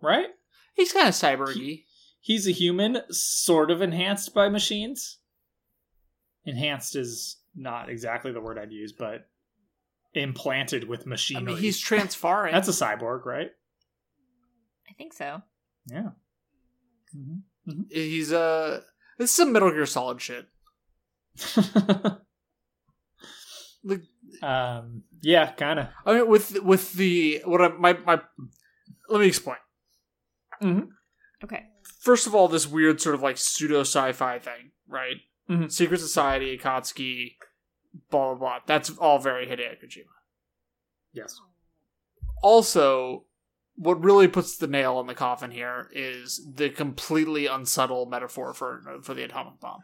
Right? 0.00 0.28
He's 0.74 0.92
kind 0.92 1.08
of 1.08 1.14
cyborgy. 1.14 1.84
He's 2.20 2.46
a 2.46 2.52
human, 2.52 2.98
sort 3.10 3.70
of 3.70 3.82
enhanced 3.82 4.32
by 4.32 4.48
machines. 4.48 5.18
Enhanced 6.44 6.94
is 6.94 7.40
not 7.54 7.88
exactly 7.88 8.32
the 8.32 8.40
word 8.40 8.58
I'd 8.58 8.70
use, 8.72 8.92
but 8.92 9.28
implanted 10.14 10.88
with 10.88 11.06
I 11.36 11.40
mean, 11.40 11.56
he's 11.56 11.80
transparent. 11.80 12.54
that's 12.54 12.68
a 12.68 12.84
cyborg, 12.84 13.24
right? 13.24 13.50
I 14.92 14.94
think 14.94 15.14
so. 15.14 15.40
Yeah. 15.90 16.10
Mm-hmm. 17.16 17.80
He's 17.90 18.30
uh 18.30 18.82
This 19.18 19.30
is 19.30 19.36
some 19.36 19.52
Metal 19.52 19.70
Gear 19.70 19.86
Solid 19.86 20.20
shit. 20.20 20.46
Like, 23.84 24.02
um, 24.42 25.02
yeah, 25.22 25.50
kind 25.52 25.80
of. 25.80 25.88
I 26.06 26.14
mean, 26.14 26.28
with 26.28 26.62
with 26.62 26.92
the 26.92 27.42
what 27.44 27.60
I 27.60 27.68
my 27.68 27.94
my. 27.94 28.20
Let 29.08 29.20
me 29.20 29.26
explain. 29.26 29.56
Okay. 31.42 31.64
First 32.00 32.28
of 32.28 32.34
all, 32.34 32.46
this 32.46 32.66
weird 32.68 33.00
sort 33.00 33.16
of 33.16 33.22
like 33.22 33.36
pseudo 33.38 33.80
sci-fi 33.80 34.38
thing, 34.38 34.70
right? 34.86 35.16
Mhm. 35.50 35.70
Secret 35.70 35.98
Society, 35.98 36.56
Akatsuki, 36.56 37.34
blah 38.10 38.34
blah 38.34 38.38
blah. 38.38 38.58
That's 38.66 38.90
all 38.98 39.18
very 39.18 39.46
Hideo 39.46 39.74
Kojima. 39.82 40.04
Yes. 41.12 41.40
Also, 42.42 43.24
what 43.76 44.02
really 44.04 44.28
puts 44.28 44.56
the 44.56 44.66
nail 44.66 45.00
in 45.00 45.06
the 45.06 45.14
coffin 45.14 45.50
here 45.50 45.88
is 45.92 46.46
the 46.54 46.68
completely 46.70 47.46
unsubtle 47.46 48.06
metaphor 48.06 48.52
for 48.54 48.82
for 49.02 49.14
the 49.14 49.24
atomic 49.24 49.60
bomb. 49.60 49.80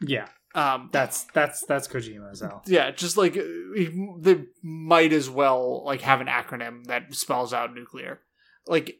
Yeah, 0.00 0.28
Um, 0.54 0.88
that's 0.92 1.24
that's 1.34 1.64
that's 1.66 1.88
Kojima 1.88 2.30
as 2.32 2.42
well. 2.42 2.62
yeah, 2.66 2.90
just 2.90 3.16
like 3.16 3.34
they 3.34 4.44
might 4.62 5.12
as 5.12 5.28
well 5.30 5.84
like 5.84 6.00
have 6.02 6.20
an 6.20 6.26
acronym 6.26 6.84
that 6.86 7.14
spells 7.14 7.52
out 7.52 7.74
nuclear. 7.74 8.20
Like 8.66 8.96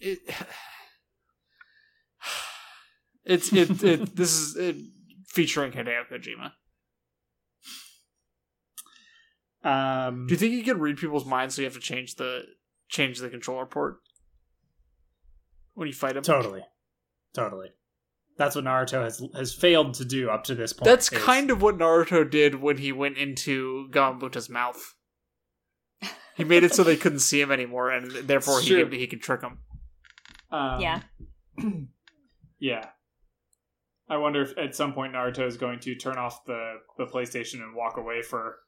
it, 0.00 0.18
it's 3.24 3.52
it, 3.52 3.82
it 3.82 4.16
this 4.16 4.32
is 4.34 4.56
it, 4.56 4.76
featuring 5.28 5.72
Hideo 5.72 6.02
Kojima. 6.10 6.52
Um, 9.62 10.26
Do 10.28 10.34
you 10.34 10.38
think 10.38 10.52
you 10.52 10.62
can 10.62 10.78
read 10.78 10.96
people's 10.98 11.24
minds 11.26 11.56
so 11.56 11.62
you 11.62 11.66
have 11.66 11.74
to 11.74 11.80
change 11.80 12.14
the 12.14 12.44
change 12.88 13.18
the 13.18 13.28
controller 13.30 13.66
port 13.66 13.98
when 15.74 15.88
you 15.88 15.94
fight 15.94 16.16
him? 16.16 16.22
totally, 16.22 16.62
totally. 17.34 17.68
That's 18.38 18.54
what 18.54 18.64
Naruto 18.64 19.02
has 19.02 19.22
has 19.34 19.54
failed 19.54 19.94
to 19.94 20.04
do 20.04 20.28
up 20.28 20.44
to 20.44 20.54
this 20.54 20.72
point. 20.72 20.84
That's 20.84 21.10
is- 21.10 21.22
kind 21.22 21.50
of 21.50 21.62
what 21.62 21.78
Naruto 21.78 22.28
did 22.30 22.56
when 22.56 22.76
he 22.78 22.92
went 22.92 23.16
into 23.16 23.88
Gamabunta's 23.90 24.48
mouth. 24.50 24.94
He 26.36 26.44
made 26.44 26.64
it 26.64 26.74
so 26.74 26.84
they 26.84 26.96
couldn't 26.98 27.20
see 27.20 27.40
him 27.40 27.50
anymore, 27.50 27.90
and 27.90 28.10
therefore 28.10 28.60
he 28.60 28.66
Sure. 28.66 28.84
could, 28.84 28.92
he 28.92 29.06
could 29.06 29.22
trick 29.22 29.40
him. 29.40 29.58
Um, 30.50 30.80
yeah. 30.82 31.00
yeah. 32.58 32.90
I 34.08 34.18
wonder 34.18 34.42
if 34.42 34.56
at 34.58 34.76
some 34.76 34.92
point 34.92 35.14
Naruto 35.14 35.46
is 35.46 35.56
going 35.56 35.80
to 35.80 35.94
turn 35.94 36.18
off 36.18 36.44
the, 36.44 36.74
the 36.98 37.06
PlayStation 37.06 37.62
and 37.62 37.74
walk 37.74 37.96
away 37.96 38.20
for 38.20 38.58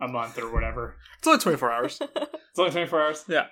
a 0.00 0.08
month 0.08 0.38
or 0.38 0.52
whatever. 0.52 0.96
It's 1.18 1.26
only 1.26 1.40
twenty 1.40 1.56
four 1.58 1.70
hours. 1.72 1.98
It's 2.00 2.58
only 2.58 2.70
24 2.70 3.02
hours? 3.02 3.24
Yeah. 3.28 3.46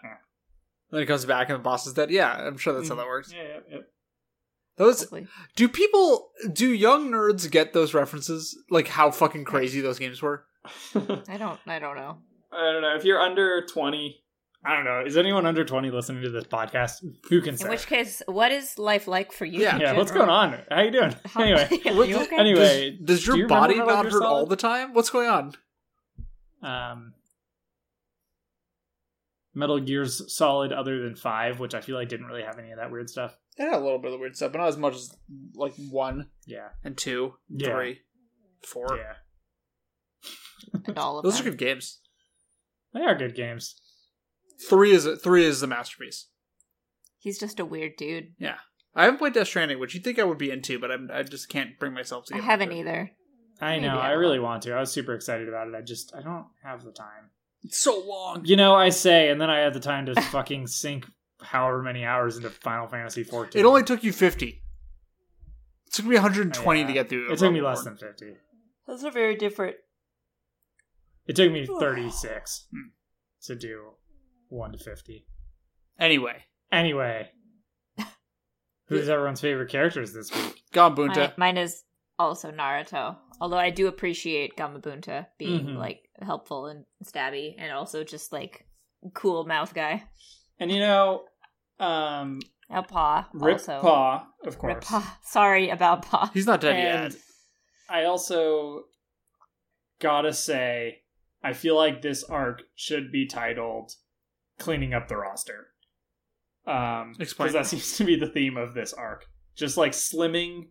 Then 0.90 1.00
he 1.00 1.06
comes 1.06 1.24
back 1.24 1.48
and 1.50 1.58
the 1.58 1.62
boss 1.62 1.86
is 1.86 1.92
dead. 1.94 2.10
Yeah, 2.10 2.32
I'm 2.32 2.56
sure 2.56 2.72
that's 2.72 2.88
how 2.88 2.94
Mm. 2.94 2.98
that 2.98 3.06
works. 3.06 3.32
Yeah, 3.34 3.42
yeah, 3.42 3.58
yeah. 3.70 3.78
Those 4.76 5.00
Hopefully. 5.00 5.26
do 5.56 5.68
people 5.68 6.30
do 6.52 6.72
young 6.72 7.10
nerds 7.10 7.50
get 7.50 7.72
those 7.72 7.94
references? 7.94 8.56
Like 8.70 8.88
how 8.88 9.10
fucking 9.10 9.44
crazy 9.44 9.80
those 9.80 9.98
games 9.98 10.20
were? 10.22 10.44
I 10.94 11.36
don't. 11.36 11.60
I 11.66 11.78
don't 11.78 11.96
know. 11.96 12.18
I 12.52 12.72
don't 12.72 12.82
know. 12.82 12.94
If 12.96 13.04
you're 13.04 13.20
under 13.20 13.66
20, 13.66 14.16
I 14.64 14.74
don't 14.74 14.84
know. 14.84 15.02
Is 15.04 15.16
anyone 15.16 15.44
under 15.46 15.64
20 15.64 15.90
listening 15.90 16.22
to 16.22 16.30
this 16.30 16.44
podcast? 16.44 17.04
Who 17.28 17.40
can 17.42 17.56
say? 17.56 17.64
In 17.66 17.70
which 17.70 17.86
case, 17.86 18.22
what 18.26 18.50
is 18.52 18.78
life 18.78 19.06
like 19.06 19.32
for 19.32 19.44
you? 19.44 19.60
Yeah. 19.60 19.78
yeah, 19.78 19.92
what's 19.92 20.10
going 20.12 20.30
on? 20.30 20.58
How 20.70 20.80
you 20.82 20.90
doing? 20.90 21.14
How- 21.26 21.42
Anyway. 21.42 21.68
You 21.84 22.18
okay? 22.22 22.36
Anyway, 22.36 22.90
Does, 22.92 23.18
does 23.18 23.24
do 23.24 23.26
your 23.32 23.36
you 23.38 23.46
body 23.46 23.76
not 23.76 24.10
hurt 24.10 24.22
all 24.22 24.46
the 24.46 24.56
time? 24.56 24.94
What's 24.94 25.10
going 25.10 25.28
on? 25.28 25.52
Um, 26.64 27.12
Metal 29.54 29.78
Gear's 29.80 30.34
solid 30.34 30.72
other 30.72 31.00
than 31.02 31.14
5, 31.14 31.60
which 31.60 31.74
I 31.74 31.80
feel 31.80 31.96
like 31.96 32.08
didn't 32.08 32.26
really 32.26 32.42
have 32.42 32.58
any 32.58 32.70
of 32.72 32.78
that 32.78 32.90
weird 32.90 33.08
stuff. 33.08 33.36
Yeah, 33.58 33.76
a 33.76 33.78
little 33.78 33.98
bit 33.98 34.06
of 34.06 34.12
the 34.12 34.18
weird 34.18 34.36
stuff, 34.36 34.50
but 34.52 34.58
not 34.58 34.68
as 34.68 34.76
much 34.76 34.94
as 34.94 35.16
like 35.54 35.74
one 35.76 36.28
Yeah. 36.46 36.70
and 36.82 36.96
two, 36.96 37.34
Yeah. 37.48 37.68
three, 37.74 38.00
four. 38.66 38.96
Yeah. 38.96 39.14
And 40.86 40.98
all 40.98 41.18
of 41.18 41.24
Those 41.24 41.40
are 41.40 41.44
good 41.44 41.58
games. 41.58 42.00
They 42.92 43.00
are 43.02 43.14
good 43.14 43.36
games. 43.36 43.80
Three 44.68 44.90
is 44.92 45.06
three 45.22 45.44
is 45.44 45.60
the 45.60 45.66
masterpiece. 45.66 46.28
He's 47.18 47.38
just 47.38 47.60
a 47.60 47.64
weird 47.64 47.92
dude. 47.96 48.34
Yeah, 48.38 48.58
I 48.94 49.04
haven't 49.04 49.18
played 49.18 49.34
Death 49.34 49.48
Stranding, 49.48 49.78
which 49.78 49.94
you 49.94 50.00
think 50.00 50.18
I 50.18 50.24
would 50.24 50.38
be 50.38 50.50
into, 50.50 50.78
but 50.78 50.90
I'm, 50.90 51.10
I 51.12 51.22
just 51.22 51.48
can't 51.48 51.78
bring 51.78 51.92
myself 51.92 52.24
to. 52.26 52.34
I 52.36 52.40
haven't 52.40 52.72
it. 52.72 52.78
either. 52.78 53.12
I 53.60 53.78
know. 53.78 53.98
I 53.98 54.08
I 54.08 54.12
really 54.12 54.38
want 54.40 54.62
to. 54.64 54.72
I 54.74 54.80
was 54.80 54.90
super 54.92 55.14
excited 55.14 55.48
about 55.48 55.68
it. 55.68 55.74
I 55.74 55.80
just 55.80 56.14
I 56.14 56.22
don't 56.22 56.46
have 56.62 56.84
the 56.84 56.92
time. 56.92 57.30
It's 57.62 57.78
so 57.78 58.02
long. 58.06 58.42
You 58.44 58.56
know, 58.56 58.74
I 58.74 58.90
say, 58.90 59.30
and 59.30 59.40
then 59.40 59.48
I 59.50 59.58
had 59.58 59.72
the 59.74 59.80
time 59.80 60.06
to 60.06 60.20
fucking 60.20 60.66
sink 60.66 61.06
however 61.40 61.82
many 61.82 62.04
hours 62.04 62.36
into 62.36 62.50
Final 62.50 62.86
Fantasy 62.88 63.22
14. 63.24 63.58
It 63.60 63.64
only 63.64 63.82
took 63.82 64.02
you 64.04 64.12
fifty. 64.12 64.62
It 65.86 65.92
took 65.92 66.06
me 66.06 66.14
120 66.16 66.80
Yeah. 66.80 66.86
to 66.86 66.92
get 66.92 67.08
through. 67.08 67.32
It 67.32 67.38
took 67.38 67.52
me 67.52 67.60
Rogue 67.60 67.68
less 67.68 67.84
One. 67.84 67.94
than 67.94 67.96
50. 67.96 68.36
Those 68.86 69.04
are 69.04 69.10
very 69.12 69.36
different. 69.36 69.76
It 71.26 71.36
took 71.36 71.50
me 71.52 71.66
36 71.80 72.66
Hmm. 72.70 72.78
to 73.44 73.54
do 73.54 73.92
1 74.48 74.72
to 74.72 74.78
50. 74.78 75.26
Anyway, 75.98 76.44
Anyway, 76.72 77.30
who's 78.88 79.08
everyone's 79.08 79.40
favorite 79.40 79.70
characters 79.70 80.12
this 80.12 80.34
week? 80.34 80.62
Gamabunta. 80.72 81.16
Mine, 81.16 81.32
mine 81.54 81.58
is 81.58 81.84
also 82.18 82.50
Naruto. 82.50 83.16
Although 83.40 83.58
I 83.58 83.70
do 83.70 83.86
appreciate 83.88 84.56
Gamabunta 84.56 85.26
being 85.38 85.66
Mhm. 85.66 85.76
like 85.76 86.08
helpful 86.20 86.66
and 86.66 86.84
stabby, 87.04 87.54
and 87.58 87.72
also 87.72 88.04
just 88.04 88.32
like 88.32 88.66
cool 89.14 89.44
mouth 89.44 89.74
guy. 89.74 90.04
And 90.58 90.70
you 90.70 90.78
know, 90.80 91.24
um, 91.80 92.40
Now 92.70 92.82
Pa 92.82 93.28
Rip 93.34 93.54
also. 93.54 93.80
Pa, 93.80 94.28
of 94.42 94.54
Rip 94.54 94.58
course. 94.58 94.84
Pa. 94.86 95.18
Sorry 95.24 95.70
about 95.70 96.02
Pa. 96.06 96.30
He's 96.32 96.46
not 96.46 96.60
dead 96.60 96.76
And 96.76 97.12
yet. 97.12 97.22
I 97.88 98.04
also 98.04 98.84
gotta 100.00 100.32
say, 100.32 101.02
I 101.42 101.52
feel 101.52 101.76
like 101.76 102.00
this 102.02 102.24
arc 102.24 102.62
should 102.74 103.10
be 103.12 103.26
titled 103.26 103.92
"Cleaning 104.58 104.94
Up 104.94 105.08
the 105.08 105.16
Roster," 105.16 105.68
um, 106.66 107.14
Explain. 107.18 107.48
because 107.48 107.52
that 107.52 107.66
seems 107.66 107.96
to 107.98 108.04
be 108.04 108.16
the 108.16 108.28
theme 108.28 108.56
of 108.56 108.72
this 108.74 108.92
arc. 108.94 109.26
Just 109.56 109.76
like 109.76 109.92
slimming 109.92 110.70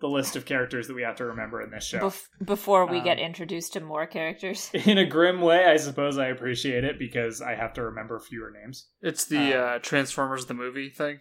the 0.00 0.08
list 0.08 0.36
of 0.36 0.44
characters 0.44 0.86
that 0.86 0.94
we 0.94 1.02
have 1.02 1.16
to 1.16 1.24
remember 1.26 1.60
in 1.60 1.70
this 1.70 1.84
show. 1.84 1.98
Bef- 1.98 2.26
before 2.44 2.86
we 2.86 2.98
Um, 2.98 3.04
get 3.04 3.18
introduced 3.18 3.72
to 3.72 3.80
more 3.80 4.06
characters. 4.06 4.70
in 4.74 4.96
a 4.98 5.04
grim 5.06 5.40
way, 5.40 5.64
I 5.66 5.76
suppose 5.76 6.18
I 6.18 6.26
appreciate 6.28 6.84
it 6.84 6.98
because 6.98 7.42
I 7.42 7.54
have 7.56 7.72
to 7.74 7.82
remember 7.82 8.18
fewer 8.20 8.50
names. 8.50 8.88
It's 9.02 9.24
the 9.24 9.54
uh, 9.54 9.60
uh, 9.60 9.78
Transformers 9.80 10.46
the 10.46 10.54
movie 10.54 10.90
thing. 10.90 11.18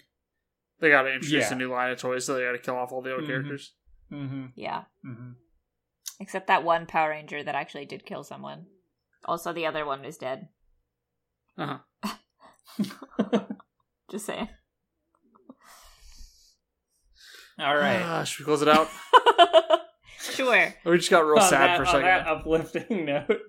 They 0.79 0.89
got 0.91 1.03
to 1.03 1.13
introduce 1.13 1.49
Yeah. 1.49 1.53
a 1.55 1.57
new 1.57 1.71
line 1.71 1.91
of 1.91 1.97
toys, 1.97 2.25
so 2.25 2.35
they 2.35 2.43
got 2.43 2.51
to 2.51 2.59
kill 2.59 2.75
off 2.75 2.91
all 2.91 3.01
the 3.01 3.13
old 3.15 3.23
Mhm. 3.23 3.27
characters. 3.27 3.73
Mm-hmm. 4.11 4.45
Yeah. 4.55 4.83
Mm-hmm. 5.03 5.31
Except 6.19 6.47
that 6.47 6.63
one 6.63 6.85
Power 6.85 7.09
Ranger 7.09 7.43
that 7.43 7.55
actually 7.55 7.85
did 7.85 8.05
kill 8.05 8.23
someone. 8.23 8.67
Also, 9.25 9.53
the 9.53 9.65
other 9.65 9.85
one 9.85 10.05
is 10.05 10.17
dead. 10.17 10.49
Uh 11.57 11.79
huh. 12.03 12.13
Just 14.11 14.25
saying. 14.27 14.49
All 17.59 17.75
right. 17.75 18.01
Ah, 18.01 18.23
should 18.23 18.39
we 18.41 18.45
close 18.45 18.61
it 18.61 18.67
out? 18.69 18.87
sure. 20.19 20.73
we 20.85 20.97
just 20.97 21.09
got 21.09 21.25
real 21.25 21.39
On 21.41 21.49
sad 21.49 21.69
that- 21.69 21.77
for 21.77 21.83
a 21.83 21.87
on 21.87 21.91
second. 21.91 22.05
that 22.05 22.27
uplifting 22.27 23.05
note. 23.05 23.39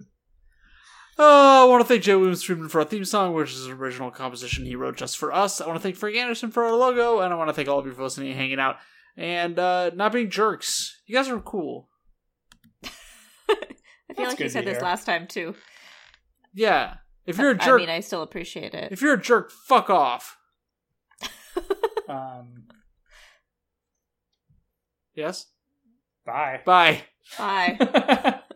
Oh, 1.20 1.66
I 1.66 1.68
want 1.68 1.82
to 1.82 1.88
thank 1.88 2.04
Jay 2.04 2.14
Williams 2.14 2.44
Friedman 2.44 2.68
for 2.68 2.78
our 2.78 2.84
theme 2.86 3.04
song, 3.04 3.34
which 3.34 3.52
is 3.52 3.66
an 3.66 3.72
original 3.72 4.10
composition 4.12 4.64
he 4.64 4.76
wrote 4.76 4.96
just 4.96 5.18
for 5.18 5.32
us. 5.32 5.60
I 5.60 5.66
want 5.66 5.76
to 5.76 5.82
thank 5.82 5.96
Frank 5.96 6.16
Anderson 6.16 6.52
for 6.52 6.64
our 6.64 6.72
logo, 6.76 7.18
and 7.20 7.32
I 7.34 7.36
want 7.36 7.48
to 7.48 7.54
thank 7.54 7.68
all 7.68 7.80
of 7.80 7.86
you 7.86 7.92
for 7.92 8.04
listening 8.04 8.28
and 8.28 8.36
hanging 8.38 8.60
out 8.60 8.76
and 9.16 9.58
uh, 9.58 9.90
not 9.94 10.12
being 10.12 10.30
jerks. 10.30 10.96
You 11.06 11.16
guys 11.16 11.28
are 11.28 11.40
cool. 11.40 11.88
I 12.84 12.88
feel 13.48 13.56
That's 14.16 14.28
like 14.30 14.38
you 14.40 14.48
said 14.48 14.64
this 14.64 14.76
hear. 14.76 14.84
last 14.84 15.06
time 15.06 15.26
too. 15.26 15.56
Yeah. 16.54 16.94
If 17.26 17.36
you're 17.36 17.50
a 17.50 17.58
jerk, 17.58 17.74
I 17.80 17.84
mean, 17.84 17.90
I 17.90 17.98
still 18.00 18.22
appreciate 18.22 18.72
it. 18.72 18.92
if 18.92 19.02
you're 19.02 19.14
a 19.14 19.20
jerk, 19.20 19.50
fuck 19.50 19.90
off. 19.90 20.36
Um, 22.08 22.67
Yes. 25.18 25.46
bye. 26.24 26.60
Bye. 26.64 27.02
Bye. 27.36 28.40